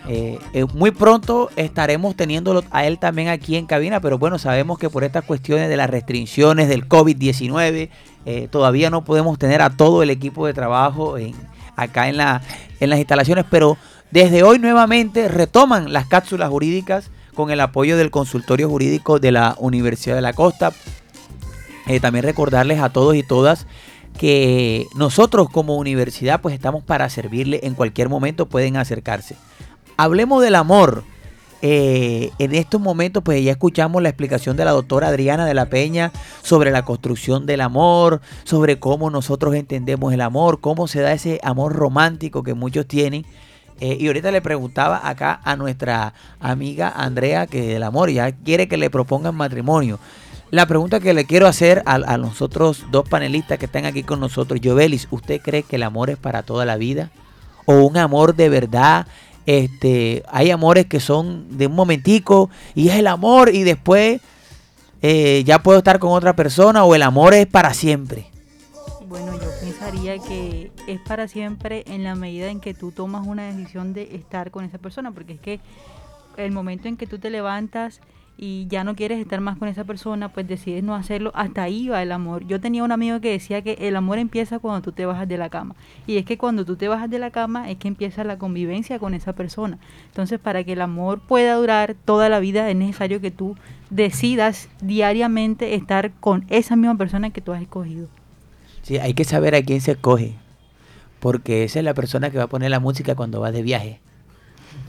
Eh, 0.09 0.39
eh, 0.53 0.65
muy 0.75 0.93
pronto 0.93 1.51
estaremos 1.57 2.15
teniéndolo 2.15 2.63
a 2.71 2.87
él 2.87 2.99
también 2.99 3.29
aquí 3.29 3.57
en 3.57 3.67
cabina, 3.67 4.01
pero 4.01 4.19
bueno, 4.19 4.39
sabemos 4.39 4.79
que 4.79 4.89
por 4.89 5.05
estas 5.05 5.25
cuestiones 5.25 5.69
de 5.69 5.77
las 5.77 5.91
restricciones 5.91 6.69
del 6.69 6.89
COVID-19, 6.89 7.91
todavía 8.51 8.91
no 8.91 9.05
podemos 9.05 9.39
tener 9.39 9.63
a 9.63 9.71
todo 9.71 10.03
el 10.03 10.11
equipo 10.11 10.47
de 10.47 10.55
trabajo 10.55 11.17
acá 11.77 12.09
en, 12.09 12.17
en 12.81 12.91
las 12.91 12.99
instalaciones, 12.99 13.45
pero 13.49 13.77
desde 14.11 14.43
hoy 14.43 14.59
nuevamente 14.59 15.29
retoman 15.29 15.93
las 15.93 16.07
cápsulas 16.07 16.49
jurídicas 16.49 17.11
con 17.35 17.51
el 17.51 17.61
apoyo 17.61 17.97
del 17.97 18.11
consultorio 18.11 18.69
jurídico 18.69 19.21
de 19.21 19.31
la 19.31 19.55
Universidad 19.59 20.17
de 20.17 20.23
la 20.23 20.33
Costa. 20.33 20.73
Eh, 21.87 22.01
también 22.01 22.25
recordarles 22.25 22.81
a 22.81 22.89
todos 22.89 23.15
y 23.15 23.23
todas 23.23 23.67
que 24.19 24.87
nosotros 24.97 25.49
como 25.51 25.77
universidad 25.77 26.41
pues 26.41 26.55
estamos 26.55 26.83
para 26.83 27.09
servirle 27.11 27.61
en 27.63 27.75
cualquier 27.75 28.09
momento 28.09 28.47
pueden 28.47 28.77
acercarse. 28.77 29.37
Hablemos 29.97 30.43
del 30.43 30.55
amor. 30.55 31.05
Eh, 31.63 32.31
en 32.39 32.55
estos 32.55 32.81
momentos 32.81 33.23
pues 33.23 33.43
ya 33.43 33.51
escuchamos 33.51 34.03
la 34.03 34.11
explicación 34.11 34.59
de 34.59 34.67
la 34.67 34.73
doctora 34.73 35.09
Adriana 35.09 35.47
de 35.47 35.55
la 35.55 35.67
Peña 35.67 36.13
sobre 36.43 36.71
la 36.71 36.85
construcción 36.85 37.47
del 37.47 37.63
amor, 37.63 38.21
sobre 38.45 38.79
cómo 38.79 39.09
nosotros 39.11 39.55
entendemos 39.55 40.13
el 40.13 40.21
amor, 40.21 40.61
cómo 40.61 40.87
se 40.87 41.01
da 41.01 41.13
ese 41.13 41.41
amor 41.43 41.73
romántico 41.73 42.43
que 42.43 42.53
muchos 42.53 42.87
tienen 42.87 43.25
eh, 43.81 43.97
y 43.99 44.07
ahorita 44.07 44.31
le 44.31 44.41
preguntaba 44.43 45.01
acá 45.03 45.41
a 45.45 45.57
nuestra 45.57 46.13
amiga 46.41 46.93
Andrea 46.95 47.47
que 47.47 47.63
del 47.63 47.83
amor 47.83 48.11
ya 48.11 48.33
quiere 48.33 48.69
que 48.69 48.77
le 48.77 48.91
propongan 48.91 49.35
matrimonio. 49.35 49.99
La 50.51 50.67
pregunta 50.67 51.01
que 51.01 51.15
le 51.15 51.25
quiero 51.25 51.47
hacer 51.47 51.83
a, 51.87 51.95
a 51.95 52.19
nosotros 52.19 52.85
dos 52.91 53.09
panelistas 53.09 53.59
que 53.59 53.67
están 53.67 53.85
aquí 53.87 54.03
con 54.03 54.21
nosotros, 54.21 54.61
Jovelis, 54.63 55.09
¿usted 55.11 55.41
cree 55.41 55.63
que 55.63 55.77
el 55.77 55.83
amor 55.83 56.11
es 56.11 56.19
para 56.19 56.43
toda 56.43 56.65
la 56.65 56.77
vida? 56.77 57.11
¿O 57.65 57.83
un 57.83 57.97
amor 57.97 58.37
de 58.37 58.49
verdad? 58.49 59.07
Este, 59.47 60.25
hay 60.29 60.51
amores 60.51 60.87
que 60.87 60.99
son 60.99 61.57
de 61.57 61.69
un 61.69 61.75
momentico 61.75 62.51
y 62.75 62.89
es 62.89 62.97
el 62.97 63.07
amor 63.07 63.55
y 63.55 63.63
después 63.63 64.21
eh, 65.03 65.45
ya 65.45 65.63
puedo 65.63 65.79
estar 65.79 66.01
con 66.01 66.11
otra 66.11 66.35
persona 66.35 66.85
o 66.85 66.95
el 66.95 67.03
amor 67.03 67.33
es 67.33 67.47
para 67.47 67.73
siempre. 67.73 68.27
Bueno, 69.09 69.33
yo 69.35 69.49
pensaría 69.61 70.19
que 70.19 70.73
es 70.89 71.01
para 71.01 71.29
siempre 71.29 71.85
en 71.87 72.03
la 72.03 72.17
medida 72.17 72.49
en 72.49 72.61
que 72.61 72.75
tú 72.75 72.91
tomas 72.91 73.25
una 73.25 73.45
decisión 73.45 73.93
de 73.93 74.17
estar 74.17 74.51
con 74.51 74.65
esa 74.65 74.79
persona, 74.79 75.13
porque 75.13 75.35
es 75.35 75.41
que 75.41 75.61
el 76.37 76.51
momento 76.51 76.89
en 76.89 76.97
que 76.97 77.07
tú 77.07 77.19
te 77.19 77.31
levantas 77.31 78.01
y 78.39 78.67
ya 78.69 78.85
no 78.85 78.95
quieres 78.95 79.19
estar 79.19 79.41
más 79.41 79.57
con 79.57 79.69
esa 79.69 79.85
persona, 79.85 80.29
pues 80.29 80.47
decides 80.47 80.85
no 80.85 80.95
hacerlo, 80.95 81.33
hasta 81.35 81.63
ahí 81.63 81.89
va 81.89 82.03
el 82.03 82.13
amor. 82.13 82.47
Yo 82.47 82.61
tenía 82.61 82.85
un 82.85 82.93
amigo 82.93 83.21
que 83.21 83.31
decía 83.31 83.63
que 83.63 83.79
el 83.81 83.97
amor 83.97 84.19
empieza 84.19 84.59
cuando 84.59 84.83
tú 84.83 84.93
te 84.93 85.07
bajas 85.07 85.27
de 85.27 85.39
la 85.39 85.49
cama. 85.49 85.75
Y 86.07 86.19
es 86.19 86.27
que 86.27 86.37
cuando 86.37 86.65
tú 86.65 86.77
te 86.77 86.89
bajas 86.89 87.09
de 87.09 87.19
la 87.19 87.31
cama 87.31 87.71
es 87.71 87.79
que 87.79 87.89
empieza 87.89 88.25
la 88.25 88.37
convivencia 88.37 88.99
con 88.99 89.15
esa 89.15 89.33
persona. 89.33 89.79
Entonces, 90.07 90.39
para 90.39 90.65
que 90.65 90.75
el 90.75 90.83
amor 90.83 91.21
pueda 91.21 91.55
durar 91.55 91.97
toda 92.05 92.29
la 92.29 92.39
vida 92.39 92.69
es 92.69 92.77
necesario 92.77 93.21
que 93.21 93.31
tú 93.31 93.57
decidas 93.89 94.69
diariamente 94.83 95.75
estar 95.75 96.13
con 96.21 96.45
esa 96.49 96.77
misma 96.77 96.99
persona 96.99 97.31
que 97.31 97.41
tú 97.41 97.53
has 97.53 97.63
escogido. 97.63 98.09
Sí, 98.83 98.99
hay 98.99 99.15
que 99.15 99.25
saber 99.25 99.55
a 99.55 99.63
quién 99.63 99.81
se 99.81 99.93
escoge, 99.93 100.35
porque 101.21 101.65
esa 101.65 101.79
es 101.79 101.85
la 101.85 101.95
persona 101.95 102.31
que 102.31 102.39
va 102.39 102.45
a 102.45 102.49
poner 102.49 102.71
la 102.71 102.81
música 102.81 103.15
cuando 103.15 103.41
vas 103.41 103.53
de 103.53 103.63
viaje. 103.63 104.01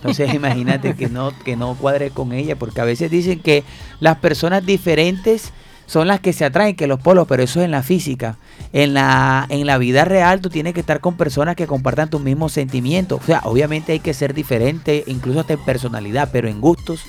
Entonces 0.07 0.33
imagínate 0.33 0.95
que 0.95 1.09
no, 1.09 1.31
que 1.43 1.55
no 1.55 1.75
cuadre 1.75 2.11
con 2.11 2.31
ella, 2.31 2.55
porque 2.55 2.81
a 2.81 2.85
veces 2.85 3.11
dicen 3.11 3.39
que 3.39 3.63
las 3.99 4.17
personas 4.17 4.65
diferentes 4.65 5.51
son 5.85 6.07
las 6.07 6.19
que 6.19 6.33
se 6.33 6.45
atraen, 6.45 6.75
que 6.75 6.87
los 6.87 6.99
polos, 6.99 7.27
pero 7.27 7.43
eso 7.43 7.59
es 7.59 7.65
en 7.65 7.71
la 7.71 7.83
física. 7.83 8.37
En 8.73 8.93
la, 8.93 9.45
en 9.49 9.65
la 9.65 9.77
vida 9.77 10.05
real 10.05 10.41
tú 10.41 10.49
tienes 10.49 10.73
que 10.73 10.79
estar 10.81 10.99
con 10.99 11.15
personas 11.15 11.55
que 11.55 11.67
compartan 11.67 12.09
tus 12.09 12.21
mismos 12.21 12.53
sentimientos. 12.53 13.21
O 13.21 13.25
sea, 13.25 13.41
obviamente 13.43 13.93
hay 13.93 13.99
que 13.99 14.13
ser 14.13 14.33
diferente, 14.33 15.03
incluso 15.07 15.41
hasta 15.41 15.53
en 15.53 15.65
personalidad, 15.65 16.29
pero 16.31 16.47
en 16.47 16.61
gustos 16.61 17.03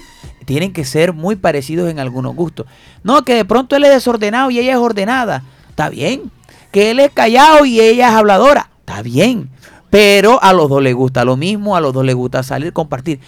tienen 0.45 0.73
que 0.73 0.85
ser 0.85 1.13
muy 1.13 1.37
parecidos 1.37 1.91
en 1.91 1.99
algunos 1.99 2.35
gustos. 2.35 2.67
No, 3.03 3.23
que 3.25 3.35
de 3.35 3.45
pronto 3.45 3.77
él 3.77 3.85
es 3.85 3.91
desordenado 3.91 4.51
y 4.51 4.59
ella 4.59 4.73
es 4.73 4.79
ordenada. 4.79 5.45
Está 5.71 5.89
bien, 5.89 6.31
que 6.73 6.91
él 6.91 7.01
es 7.01 7.11
callado 7.11 7.65
y 7.65 7.81
ella 7.81 8.09
es 8.09 8.15
habladora. 8.15 8.71
Está 8.81 9.03
bien. 9.03 9.51
Pero 9.91 10.43
a 10.43 10.53
los 10.53 10.69
dos 10.69 10.83
les 10.83 10.95
gusta 10.95 11.25
lo 11.25 11.37
mismo, 11.37 11.77
a 11.77 11.81
los 11.81 11.93
dos 11.93 12.05
les 12.05 12.15
gusta 12.15 12.43
salir, 12.43 12.73
compartir. 12.73 13.21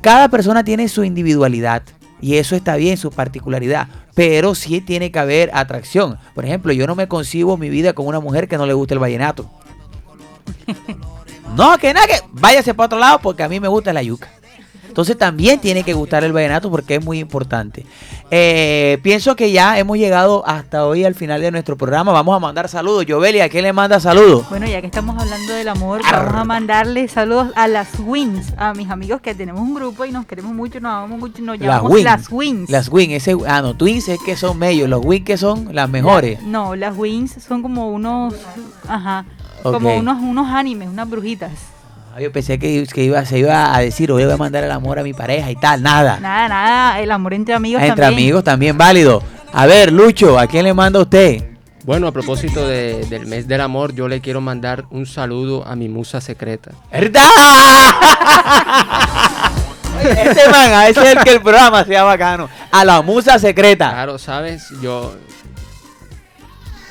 Cada 0.00 0.28
persona 0.28 0.64
tiene 0.64 0.88
su 0.88 1.04
individualidad 1.04 1.82
y 2.20 2.36
eso 2.36 2.54
está 2.54 2.76
bien, 2.76 2.96
su 2.96 3.10
particularidad. 3.10 3.88
Pero 4.14 4.54
sí 4.54 4.80
tiene 4.80 5.10
que 5.10 5.18
haber 5.18 5.50
atracción. 5.54 6.18
Por 6.34 6.44
ejemplo, 6.44 6.72
yo 6.72 6.86
no 6.86 6.94
me 6.94 7.08
concibo 7.08 7.56
mi 7.56 7.70
vida 7.70 7.94
con 7.94 8.06
una 8.06 8.20
mujer 8.20 8.48
que 8.48 8.58
no 8.58 8.66
le 8.66 8.74
guste 8.74 8.94
el 8.94 9.00
vallenato. 9.00 9.50
No, 11.54 11.76
que 11.76 11.92
nada, 11.92 12.06
que 12.06 12.18
váyase 12.30 12.72
para 12.72 12.86
otro 12.86 12.98
lado 12.98 13.18
porque 13.18 13.42
a 13.42 13.48
mí 13.48 13.60
me 13.60 13.68
gusta 13.68 13.92
la 13.92 14.02
yuca. 14.02 14.30
Entonces 14.92 15.16
también 15.16 15.58
tiene 15.58 15.84
que 15.84 15.94
gustar 15.94 16.22
el 16.22 16.34
vallenato 16.34 16.70
porque 16.70 16.96
es 16.96 17.04
muy 17.04 17.18
importante. 17.18 17.86
Eh, 18.30 18.98
pienso 19.02 19.34
que 19.36 19.50
ya 19.50 19.78
hemos 19.78 19.96
llegado 19.96 20.46
hasta 20.46 20.84
hoy 20.84 21.06
al 21.06 21.14
final 21.14 21.40
de 21.40 21.50
nuestro 21.50 21.78
programa. 21.78 22.12
Vamos 22.12 22.36
a 22.36 22.38
mandar 22.38 22.68
saludos. 22.68 23.06
Jovelia, 23.08 23.44
¿a 23.44 23.48
quién 23.48 23.64
le 23.64 23.72
manda 23.72 23.98
saludos? 24.00 24.46
Bueno, 24.50 24.66
ya 24.66 24.82
que 24.82 24.86
estamos 24.86 25.18
hablando 25.18 25.54
del 25.54 25.66
amor, 25.68 26.02
vamos 26.02 26.34
a 26.34 26.44
mandarle 26.44 27.08
saludos 27.08 27.52
a 27.54 27.68
las 27.68 27.88
Wings, 28.00 28.52
a 28.58 28.74
mis 28.74 28.90
amigos 28.90 29.22
que 29.22 29.34
tenemos 29.34 29.62
un 29.62 29.72
grupo 29.72 30.04
y 30.04 30.10
nos 30.10 30.26
queremos 30.26 30.52
mucho, 30.52 30.78
nos 30.78 30.92
amamos 30.92 31.20
mucho, 31.20 31.40
nos 31.40 31.58
llamamos 31.58 32.02
las 32.02 32.30
Wings. 32.30 32.68
Las 32.68 32.90
Wings, 32.90 33.14
ese, 33.14 33.34
ah, 33.48 33.62
no, 33.62 33.72
Twins 33.72 34.10
es 34.10 34.20
que 34.20 34.36
son 34.36 34.58
medios, 34.58 34.90
los 34.90 35.02
Wings 35.02 35.24
que 35.24 35.38
son 35.38 35.74
las 35.74 35.88
mejores. 35.88 36.42
no, 36.42 36.76
las 36.76 36.94
Wings 36.98 37.42
son 37.42 37.62
como 37.62 37.90
unos, 37.90 38.34
ajá, 38.86 39.24
como 39.62 39.96
unos, 39.96 40.20
unos 40.20 40.50
animes, 40.50 40.90
unas 40.90 41.08
brujitas. 41.08 41.52
Ah, 42.14 42.20
yo 42.20 42.30
pensé 42.30 42.58
que, 42.58 42.86
que, 42.92 43.04
iba, 43.04 43.24
se 43.24 43.38
iba 43.38 43.74
a 43.74 43.80
decir, 43.80 44.12
hoy 44.12 44.24
voy 44.24 44.34
a 44.34 44.36
mandar 44.36 44.62
el 44.64 44.70
amor 44.70 44.98
a 44.98 45.02
mi 45.02 45.14
pareja 45.14 45.50
y 45.50 45.56
tal, 45.56 45.82
nada. 45.82 46.20
Nada, 46.20 46.46
nada, 46.46 47.00
el 47.00 47.10
amor 47.10 47.32
entre 47.32 47.54
amigos 47.54 47.80
entre 47.80 47.96
también. 47.96 48.08
Entre 48.08 48.22
amigos 48.22 48.44
también 48.44 48.76
válido. 48.76 49.22
A 49.50 49.64
ver, 49.64 49.90
Lucho, 49.90 50.38
¿a 50.38 50.46
quién 50.46 50.64
le 50.64 50.74
manda 50.74 51.00
usted? 51.00 51.42
Bueno, 51.84 52.06
a 52.06 52.12
propósito 52.12 52.68
de, 52.68 53.06
del 53.06 53.26
mes 53.26 53.48
del 53.48 53.62
amor, 53.62 53.94
yo 53.94 54.08
le 54.08 54.20
quiero 54.20 54.42
mandar 54.42 54.84
un 54.90 55.06
saludo 55.06 55.66
a 55.66 55.74
mi 55.74 55.88
musa 55.88 56.20
secreta. 56.20 56.72
¿Verdad? 56.92 57.22
Este 60.02 60.48
man, 60.50 60.72
a 60.72 60.88
ese 60.88 61.00
es 61.00 61.16
el 61.16 61.24
que 61.24 61.30
el 61.30 61.40
programa 61.40 61.84
sea 61.84 62.02
bacano. 62.02 62.50
A 62.72 62.84
la 62.84 63.00
musa 63.02 63.38
secreta. 63.38 63.88
Claro, 63.90 64.18
sabes, 64.18 64.68
yo. 64.82 65.14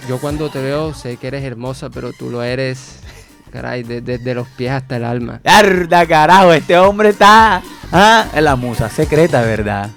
Yo 0.09 0.17
cuando 0.19 0.49
te 0.49 0.59
veo 0.61 0.93
sé 0.95 1.17
que 1.17 1.27
eres 1.27 1.43
hermosa, 1.43 1.89
pero 1.89 2.11
tú 2.11 2.31
lo 2.31 2.41
eres. 2.41 3.00
Caray, 3.51 3.83
de- 3.83 4.01
desde 4.01 4.33
los 4.33 4.47
pies 4.47 4.71
hasta 4.71 4.95
el 4.95 5.03
alma. 5.03 5.41
Yarda, 5.43 6.05
carajo, 6.05 6.53
este 6.53 6.77
hombre 6.77 7.09
está 7.09 7.61
ah, 7.91 8.25
en 8.33 8.43
la 8.43 8.55
musa 8.55 8.89
secreta, 8.89 9.41
¿verdad? 9.41 9.89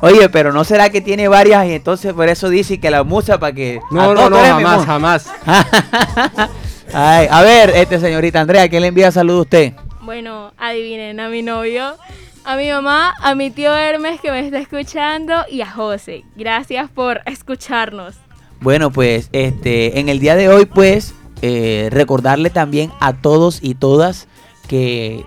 Oye, 0.00 0.28
pero 0.28 0.52
¿no 0.52 0.64
será 0.64 0.90
que 0.90 1.00
tiene 1.00 1.28
varias 1.28 1.66
y 1.66 1.72
entonces 1.72 2.12
por 2.12 2.28
eso 2.28 2.48
dice 2.48 2.78
que 2.78 2.90
la 2.90 3.02
musa 3.04 3.38
para 3.38 3.52
que... 3.52 3.80
No, 3.90 4.14
no, 4.14 4.30
no, 4.30 4.36
jamás, 4.36 4.84
jamás. 4.84 5.30
Ay, 6.92 7.26
a 7.30 7.42
ver, 7.42 7.70
este 7.70 7.98
señorita 7.98 8.40
Andrea, 8.40 8.68
¿quién 8.68 8.82
le 8.82 8.88
envía 8.88 9.10
saludos 9.10 9.38
a 9.38 9.42
usted? 9.42 9.72
Bueno, 10.02 10.52
adivinen, 10.58 11.18
a 11.18 11.28
mi 11.28 11.42
novio, 11.42 11.96
a 12.44 12.56
mi 12.56 12.70
mamá, 12.70 13.14
a 13.20 13.34
mi 13.34 13.50
tío 13.50 13.74
Hermes 13.74 14.20
que 14.20 14.30
me 14.30 14.40
está 14.40 14.58
escuchando 14.58 15.34
y 15.50 15.62
a 15.62 15.70
José. 15.70 16.24
Gracias 16.36 16.90
por 16.90 17.22
escucharnos. 17.26 18.14
Bueno, 18.60 18.90
pues 18.90 19.28
este, 19.32 19.98
en 19.98 20.08
el 20.08 20.20
día 20.20 20.36
de 20.36 20.48
hoy, 20.48 20.66
pues, 20.66 21.14
eh, 21.42 21.88
recordarle 21.90 22.50
también 22.50 22.90
a 23.00 23.12
todos 23.14 23.58
y 23.62 23.74
todas 23.74 24.28
que 24.68 25.24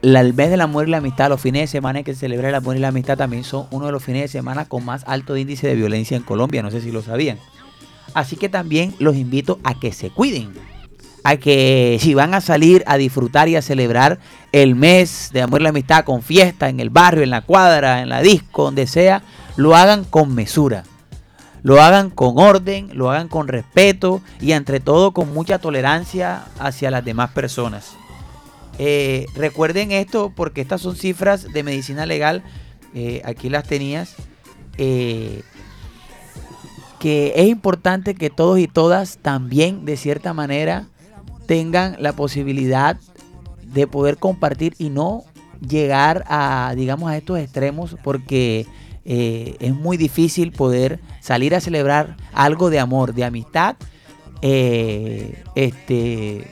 la- 0.00 0.20
el 0.20 0.34
mes 0.34 0.50
del 0.50 0.60
amor 0.60 0.86
y 0.86 0.90
la 0.90 0.98
amistad, 0.98 1.28
los 1.28 1.40
fines 1.40 1.62
de 1.62 1.66
semana 1.66 2.02
que 2.02 2.14
se 2.14 2.20
celebra 2.20 2.48
el 2.50 2.54
amor 2.54 2.76
y 2.76 2.80
la 2.80 2.88
amistad 2.88 3.16
también 3.16 3.42
son 3.44 3.66
uno 3.70 3.86
de 3.86 3.92
los 3.92 4.02
fines 4.04 4.22
de 4.22 4.28
semana 4.28 4.66
con 4.66 4.84
más 4.84 5.02
alto 5.06 5.36
índice 5.36 5.66
de 5.66 5.74
violencia 5.74 6.16
en 6.16 6.22
Colombia, 6.22 6.62
no 6.62 6.70
sé 6.70 6.80
si 6.80 6.92
lo 6.92 7.02
sabían. 7.02 7.38
Así 8.14 8.36
que 8.36 8.48
también 8.48 8.94
los 8.98 9.16
invito 9.16 9.58
a 9.64 9.78
que 9.78 9.92
se 9.92 10.10
cuiden, 10.10 10.52
a 11.24 11.36
que 11.36 11.98
si 12.00 12.14
van 12.14 12.32
a 12.34 12.40
salir 12.40 12.84
a 12.86 12.96
disfrutar 12.96 13.48
y 13.48 13.56
a 13.56 13.62
celebrar 13.62 14.18
el 14.52 14.74
mes 14.76 15.30
de 15.32 15.42
amor 15.42 15.60
y 15.60 15.64
la 15.64 15.70
amistad 15.70 16.04
con 16.04 16.22
fiesta 16.22 16.68
en 16.68 16.80
el 16.80 16.90
barrio, 16.90 17.22
en 17.22 17.30
la 17.30 17.42
cuadra, 17.42 18.00
en 18.02 18.08
la 18.08 18.22
disco, 18.22 18.64
donde 18.64 18.86
sea, 18.86 19.22
lo 19.56 19.74
hagan 19.76 20.04
con 20.04 20.34
mesura 20.34 20.84
lo 21.62 21.80
hagan 21.82 22.10
con 22.10 22.38
orden, 22.38 22.90
lo 22.92 23.10
hagan 23.10 23.28
con 23.28 23.48
respeto 23.48 24.20
y 24.40 24.52
entre 24.52 24.80
todo 24.80 25.12
con 25.12 25.32
mucha 25.32 25.58
tolerancia 25.58 26.44
hacia 26.58 26.90
las 26.90 27.04
demás 27.04 27.30
personas. 27.30 27.96
Eh, 28.78 29.26
recuerden 29.34 29.90
esto 29.90 30.32
porque 30.34 30.60
estas 30.60 30.80
son 30.80 30.94
cifras 30.94 31.52
de 31.52 31.62
medicina 31.62 32.06
legal, 32.06 32.42
eh, 32.94 33.22
aquí 33.24 33.48
las 33.48 33.64
tenías, 33.64 34.14
eh, 34.76 35.42
que 37.00 37.32
es 37.36 37.48
importante 37.48 38.14
que 38.14 38.30
todos 38.30 38.58
y 38.58 38.68
todas 38.68 39.18
también 39.18 39.84
de 39.84 39.96
cierta 39.96 40.32
manera 40.32 40.86
tengan 41.46 41.96
la 41.98 42.12
posibilidad 42.12 42.98
de 43.62 43.86
poder 43.86 44.18
compartir 44.18 44.74
y 44.78 44.90
no 44.90 45.24
llegar 45.66 46.24
a, 46.28 46.72
digamos, 46.76 47.10
a 47.10 47.16
estos 47.16 47.38
extremos 47.38 47.96
porque 48.04 48.66
eh, 49.10 49.56
es 49.60 49.74
muy 49.74 49.96
difícil 49.96 50.52
poder 50.52 51.00
salir 51.20 51.54
a 51.54 51.60
celebrar 51.60 52.18
algo 52.34 52.68
de 52.68 52.78
amor, 52.78 53.14
de 53.14 53.24
amistad, 53.24 53.76
eh, 54.42 55.42
este 55.54 56.46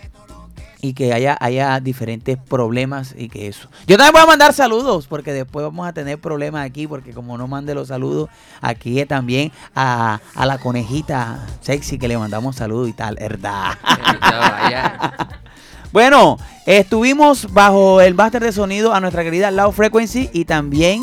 y 0.81 0.95
que 0.95 1.13
haya, 1.13 1.37
haya 1.39 1.79
diferentes 1.81 2.39
problemas 2.39 3.15
y 3.19 3.29
que 3.29 3.49
eso. 3.49 3.69
Yo 3.87 3.99
también 3.99 4.13
voy 4.15 4.23
a 4.23 4.27
mandar 4.27 4.55
saludos 4.55 5.07
porque 5.07 5.35
después 5.35 5.65
vamos 5.65 5.87
a 5.87 5.93
tener 5.93 6.19
problemas 6.19 6.65
aquí 6.65 6.87
porque 6.87 7.13
como 7.13 7.37
no 7.37 7.47
mande 7.47 7.75
los 7.75 7.89
saludos, 7.89 8.31
aquí 8.63 9.05
también 9.05 9.53
a, 9.75 10.21
a 10.35 10.47
la 10.47 10.57
conejita 10.57 11.45
sexy 11.61 11.99
que 11.99 12.09
le 12.09 12.17
mandamos 12.17 12.57
saludos 12.57 12.89
y 12.89 12.93
tal, 12.95 13.17
¿verdad? 13.17 13.75
Bueno, 15.93 16.37
estuvimos 16.67 17.53
bajo 17.55 18.03
el 18.03 18.15
máster 18.15 18.43
de 18.43 18.53
sonido 18.53 18.93
a 18.93 19.01
nuestra 19.01 19.23
querida 19.23 19.51
Loud 19.51 19.73
Frequency 19.73 20.29
y 20.33 20.45
también 20.45 21.03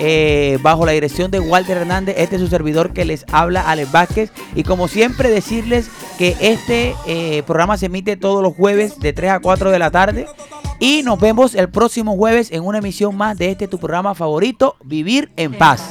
eh, 0.00 0.58
bajo 0.62 0.86
la 0.86 0.92
dirección 0.92 1.30
de 1.30 1.40
Walter 1.40 1.76
Hernández. 1.76 2.16
Este 2.18 2.36
es 2.36 2.42
su 2.42 2.48
servidor 2.48 2.92
que 2.92 3.04
les 3.04 3.24
habla, 3.30 3.70
Alex 3.70 3.92
Vázquez. 3.92 4.32
Y 4.54 4.64
como 4.64 4.88
siempre, 4.88 5.28
decirles 5.28 5.90
que 6.18 6.36
este 6.40 6.96
eh, 7.06 7.42
programa 7.46 7.76
se 7.76 7.86
emite 7.86 8.16
todos 8.16 8.42
los 8.42 8.54
jueves 8.54 8.98
de 8.98 9.12
3 9.12 9.30
a 9.30 9.40
4 9.40 9.70
de 9.70 9.78
la 9.78 9.90
tarde. 9.90 10.26
Y 10.78 11.02
nos 11.02 11.20
vemos 11.20 11.54
el 11.54 11.68
próximo 11.68 12.16
jueves 12.16 12.50
en 12.50 12.64
una 12.64 12.78
emisión 12.78 13.14
más 13.14 13.36
de 13.36 13.50
este 13.50 13.68
tu 13.68 13.78
programa 13.78 14.14
favorito, 14.14 14.76
Vivir 14.82 15.30
en 15.36 15.52
Paz. 15.52 15.82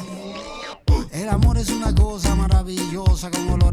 El 1.11 1.29
amor 1.29 1.59
es 1.59 1.69
una 1.69 1.93
cosa 1.93 2.33
maravillosa 2.33 3.29
con 3.29 3.51
olores 3.51 3.68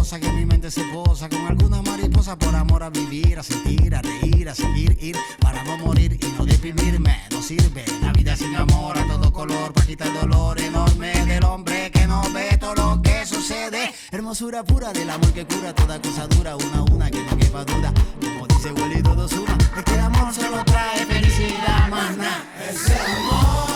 a 0.00 0.02
rosa 0.02 0.18
que 0.18 0.32
mi 0.32 0.46
mente 0.46 0.70
se 0.70 0.82
posa 0.84 1.28
con 1.28 1.46
algunas 1.46 1.82
mariposas 1.82 2.34
por 2.36 2.54
amor 2.54 2.82
a 2.82 2.88
vivir, 2.88 3.38
a 3.38 3.42
sentir, 3.42 3.94
a 3.94 4.00
reír, 4.00 4.48
a 4.48 4.54
seguir, 4.54 4.96
ir 4.98 5.14
para 5.40 5.62
no 5.62 5.76
morir 5.76 6.18
y 6.18 6.38
no 6.38 6.46
deprimirme. 6.46 7.20
No 7.30 7.42
sirve 7.42 7.84
la 8.00 8.10
vida 8.12 8.34
sin 8.34 8.56
amor 8.56 8.96
a 8.96 9.06
todo 9.06 9.30
color 9.30 9.74
para 9.74 9.86
quitar 9.86 10.08
el 10.08 10.14
dolor 10.14 10.58
enorme 10.58 11.12
del 11.26 11.44
hombre 11.44 11.90
que 11.90 12.06
no 12.06 12.22
ve 12.32 12.56
todo 12.58 12.74
lo 12.76 13.02
que 13.02 13.26
sucede. 13.26 13.92
Hermosura 14.10 14.64
pura 14.64 14.90
del 14.94 15.10
amor 15.10 15.32
que 15.34 15.44
cura 15.44 15.74
toda 15.74 16.00
cosa 16.00 16.26
dura, 16.28 16.56
una 16.56 16.78
a 16.78 16.82
una 16.82 17.10
que 17.10 17.22
no 17.22 17.36
quepa 17.36 17.64
duda. 17.66 17.92
Como 18.20 18.46
dice 18.46 18.72
Willy, 18.72 19.02
todos 19.02 19.32
una. 19.34 19.58
Es 19.76 19.84
que 19.84 19.94
el 19.94 20.00
amor 20.00 20.32
solo 20.32 20.64
trae 20.64 21.04
felicidad, 21.04 21.88
más 21.90 22.16
nada. 22.16 22.42
Es 22.70 22.88
el 22.88 23.16
amor. 23.16 23.69